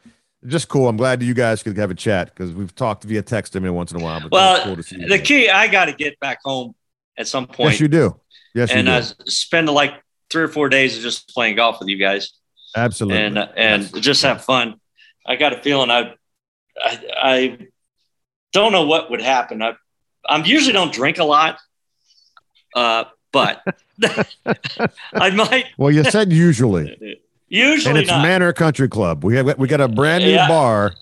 just 0.46 0.68
cool. 0.68 0.88
I'm 0.88 0.96
glad 0.98 1.22
you 1.22 1.32
guys 1.34 1.62
could 1.62 1.76
have 1.78 1.90
a 1.90 1.94
chat 1.94 2.34
because 2.34 2.52
we've 2.52 2.74
talked 2.74 3.04
via 3.04 3.22
text 3.22 3.56
every 3.56 3.70
once 3.70 3.90
in 3.92 4.00
a 4.00 4.04
while. 4.04 4.20
But 4.20 4.32
Well, 4.32 4.62
cool 4.64 4.76
to 4.76 4.82
see 4.82 5.04
The 5.06 5.18
key, 5.18 5.48
I 5.48 5.66
got 5.68 5.86
to 5.86 5.92
get 5.92 6.18
back 6.20 6.38
home 6.44 6.74
at 7.16 7.26
some 7.26 7.46
point, 7.46 7.72
Yes, 7.72 7.80
you 7.80 7.88
do. 7.88 8.20
Yes, 8.54 8.70
and 8.70 8.86
you 8.88 8.92
do. 8.92 8.98
I 8.98 9.00
spend 9.26 9.68
like 9.70 9.94
three 10.30 10.42
or 10.42 10.48
four 10.48 10.68
days 10.68 10.96
of 10.96 11.02
just 11.02 11.28
playing 11.28 11.56
golf 11.56 11.78
with 11.80 11.88
you 11.88 11.96
guys, 11.96 12.30
Absolutely. 12.76 13.18
and 13.22 13.38
uh, 13.38 13.48
and 13.56 13.82
Yes. 13.82 13.92
just 14.04 14.22
have 14.22 14.44
fun. 14.44 14.74
I 15.26 15.36
got 15.36 15.52
a 15.52 15.56
feeling 15.62 15.90
I, 15.90 16.14
I, 16.82 16.98
I 17.22 17.58
don't 18.52 18.72
know 18.72 18.84
what 18.86 19.10
would 19.10 19.20
happen. 19.22 19.62
I, 19.62 19.74
I'm 20.28 20.44
usually 20.44 20.72
don't 20.72 20.92
drink 20.92 21.18
a 21.18 21.24
lot, 21.24 21.58
uh, 22.74 23.04
but 23.32 23.62
I 25.14 25.30
might 25.30 25.66
Well, 25.78 25.90
you 25.90 26.04
said 26.04 26.32
usually, 26.32 27.18
usually 27.48 27.90
and 27.90 27.98
it's 27.98 28.08
not. 28.10 28.22
Manor 28.22 28.52
Country 28.52 28.88
Club. 28.88 29.24
We 29.24 29.36
have 29.36 29.58
we 29.58 29.68
got 29.68 29.80
a 29.80 29.88
brand 29.88 30.24
new 30.24 30.30
Yeah. 30.30 30.48
bar 30.48 30.92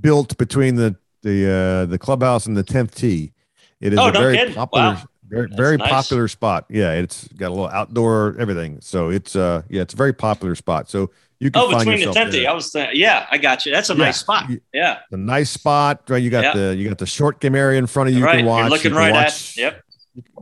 built 0.00 0.36
between 0.38 0.76
the 0.76 0.96
the 1.22 1.50
uh, 1.50 1.86
the 1.86 1.98
clubhouse 1.98 2.46
and 2.46 2.56
the 2.56 2.62
tenth 2.62 2.94
tee. 2.94 3.32
It 3.80 3.92
is 3.92 3.98
Oh, 3.98 4.08
a 4.08 4.12
no 4.12 4.20
very 4.20 4.36
kidding. 4.36 4.54
popular, 4.54 4.94
Wow. 4.94 5.02
very 5.28 5.48
very 5.54 5.76
nice. 5.76 5.88
popular 5.90 6.28
spot. 6.28 6.66
Yeah, 6.68 6.92
it's 6.92 7.28
got 7.28 7.48
a 7.48 7.54
little 7.54 7.68
outdoor 7.68 8.36
everything. 8.38 8.78
So 8.80 9.10
it's 9.10 9.36
uh 9.36 9.62
yeah, 9.68 9.82
it's 9.82 9.94
a 9.94 9.96
very 9.96 10.12
popular 10.12 10.54
spot. 10.54 10.88
So 10.88 11.10
you 11.42 11.50
can 11.50 11.60
oh, 11.60 11.70
find 11.72 11.80
between 11.80 12.06
the 12.06 12.30
there. 12.30 12.48
I 12.48 12.52
was 12.52 12.70
thinking, 12.70 13.00
yeah, 13.00 13.26
I 13.28 13.36
got 13.36 13.66
you. 13.66 13.72
That's 13.72 13.90
a 13.90 13.94
Yeah. 13.94 14.04
nice 14.04 14.20
spot. 14.20 14.48
Yeah, 14.72 15.00
a 15.10 15.16
nice 15.16 15.50
spot. 15.50 16.02
Right, 16.08 16.22
you 16.22 16.30
got 16.30 16.54
the 16.54 16.76
you 16.76 16.88
got 16.88 16.98
the 16.98 17.06
short 17.06 17.40
game 17.40 17.56
area 17.56 17.80
in 17.80 17.88
front 17.88 18.08
of 18.08 18.14
you. 18.14 18.20
You 18.20 18.26
right. 18.26 18.36
can 18.36 18.46
watch. 18.46 18.60
You're 18.60 18.70
looking 18.70 18.90
you 18.92 18.96
can 18.96 18.98
right 18.98 19.12
watch, 19.12 19.58
at. 19.58 19.62
Yep. 19.62 19.82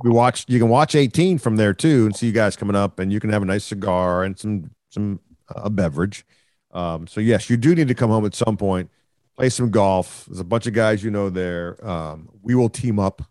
We 0.02 0.10
watch. 0.10 0.44
You 0.46 0.58
can 0.58 0.68
watch 0.68 0.94
18 0.94 1.38
from 1.38 1.56
there 1.56 1.72
too, 1.72 2.04
and 2.04 2.14
see 2.14 2.26
you 2.26 2.32
guys 2.32 2.54
coming 2.54 2.76
up, 2.76 2.98
and 2.98 3.10
you 3.10 3.18
can 3.18 3.30
have 3.30 3.40
a 3.40 3.46
nice 3.46 3.64
cigar 3.64 4.24
and 4.24 4.38
some 4.38 4.72
some 4.90 5.20
uh, 5.48 5.62
a 5.64 5.70
beverage. 5.70 6.26
Um, 6.72 7.06
so 7.06 7.22
yes, 7.22 7.48
you 7.48 7.56
do 7.56 7.74
need 7.74 7.88
to 7.88 7.94
come 7.94 8.10
home 8.10 8.26
at 8.26 8.34
some 8.34 8.58
point, 8.58 8.90
play 9.38 9.48
some 9.48 9.70
golf. 9.70 10.26
There's 10.26 10.40
a 10.40 10.44
bunch 10.44 10.66
of 10.66 10.74
guys 10.74 11.02
you 11.02 11.10
know 11.10 11.30
there. 11.30 11.82
Um, 11.82 12.28
we 12.42 12.54
will 12.54 12.68
team 12.68 12.98
up 12.98 13.22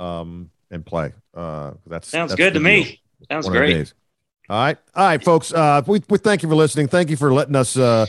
um, 0.00 0.50
and 0.72 0.84
play. 0.84 1.12
Uh, 1.32 1.74
that's 1.86 2.08
Sounds 2.08 2.32
that's 2.32 2.36
good 2.36 2.54
to 2.54 2.58
deal 2.58 2.64
me. 2.64 3.00
Sounds 3.30 3.46
one 3.46 3.54
great. 3.54 3.94
All 4.48 4.58
right, 4.62 4.78
all 4.94 5.04
right, 5.06 5.22
folks. 5.22 5.52
Uh, 5.52 5.82
we, 5.86 6.00
we 6.08 6.18
thank 6.18 6.42
you 6.42 6.48
for 6.48 6.54
listening. 6.54 6.86
Thank 6.88 7.10
you 7.10 7.16
for 7.16 7.32
letting 7.32 7.56
us 7.56 7.76
uh, 7.76 8.06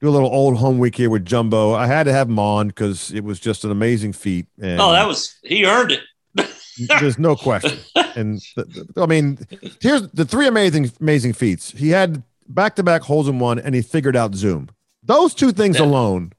do 0.00 0.08
a 0.08 0.10
little 0.10 0.28
old 0.28 0.56
home 0.56 0.78
week 0.78 0.96
here 0.96 1.10
with 1.10 1.24
Jumbo. 1.24 1.74
I 1.74 1.86
had 1.86 2.04
to 2.04 2.12
have 2.12 2.28
him 2.28 2.38
on 2.40 2.68
because 2.68 3.12
it 3.12 3.22
was 3.22 3.38
just 3.38 3.64
an 3.64 3.70
amazing 3.70 4.12
feat. 4.12 4.46
And 4.60 4.80
Oh, 4.80 4.90
that 4.92 5.06
was 5.06 5.36
he 5.44 5.64
earned 5.64 5.92
it. 5.92 6.00
there's 7.00 7.18
no 7.18 7.36
question. 7.36 7.78
And 8.16 8.40
th- 8.56 8.72
th- 8.74 8.86
I 8.96 9.06
mean, 9.06 9.38
here's 9.80 10.02
the 10.10 10.24
three 10.24 10.48
amazing 10.48 10.90
amazing 11.00 11.34
feats. 11.34 11.70
He 11.70 11.90
had 11.90 12.22
back 12.48 12.74
to 12.76 12.82
back 12.82 13.02
holes 13.02 13.28
in 13.28 13.38
one, 13.38 13.58
and 13.60 13.74
he 13.74 13.80
figured 13.82 14.16
out 14.16 14.34
Zoom. 14.34 14.68
Those 15.04 15.34
two 15.34 15.52
things 15.52 15.78
Yeah. 15.78 15.84
alone 15.86 16.32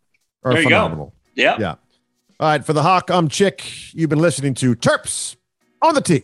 are 0.43 0.53
There 0.55 0.63
phenomenal. 0.63 1.13
Yeah. 1.35 1.55
Yeah. 1.57 1.75
All 2.39 2.49
right, 2.49 2.63
for 2.65 2.73
the 2.73 2.83
Hawk, 2.83 3.09
I'm 3.09 3.29
Chick. 3.29 3.63
You've 3.93 4.09
been 4.09 4.19
listening 4.19 4.53
to 4.55 4.75
Terps 4.75 5.37
on 5.81 5.95
the 5.95 6.01
Tee. 6.01 6.23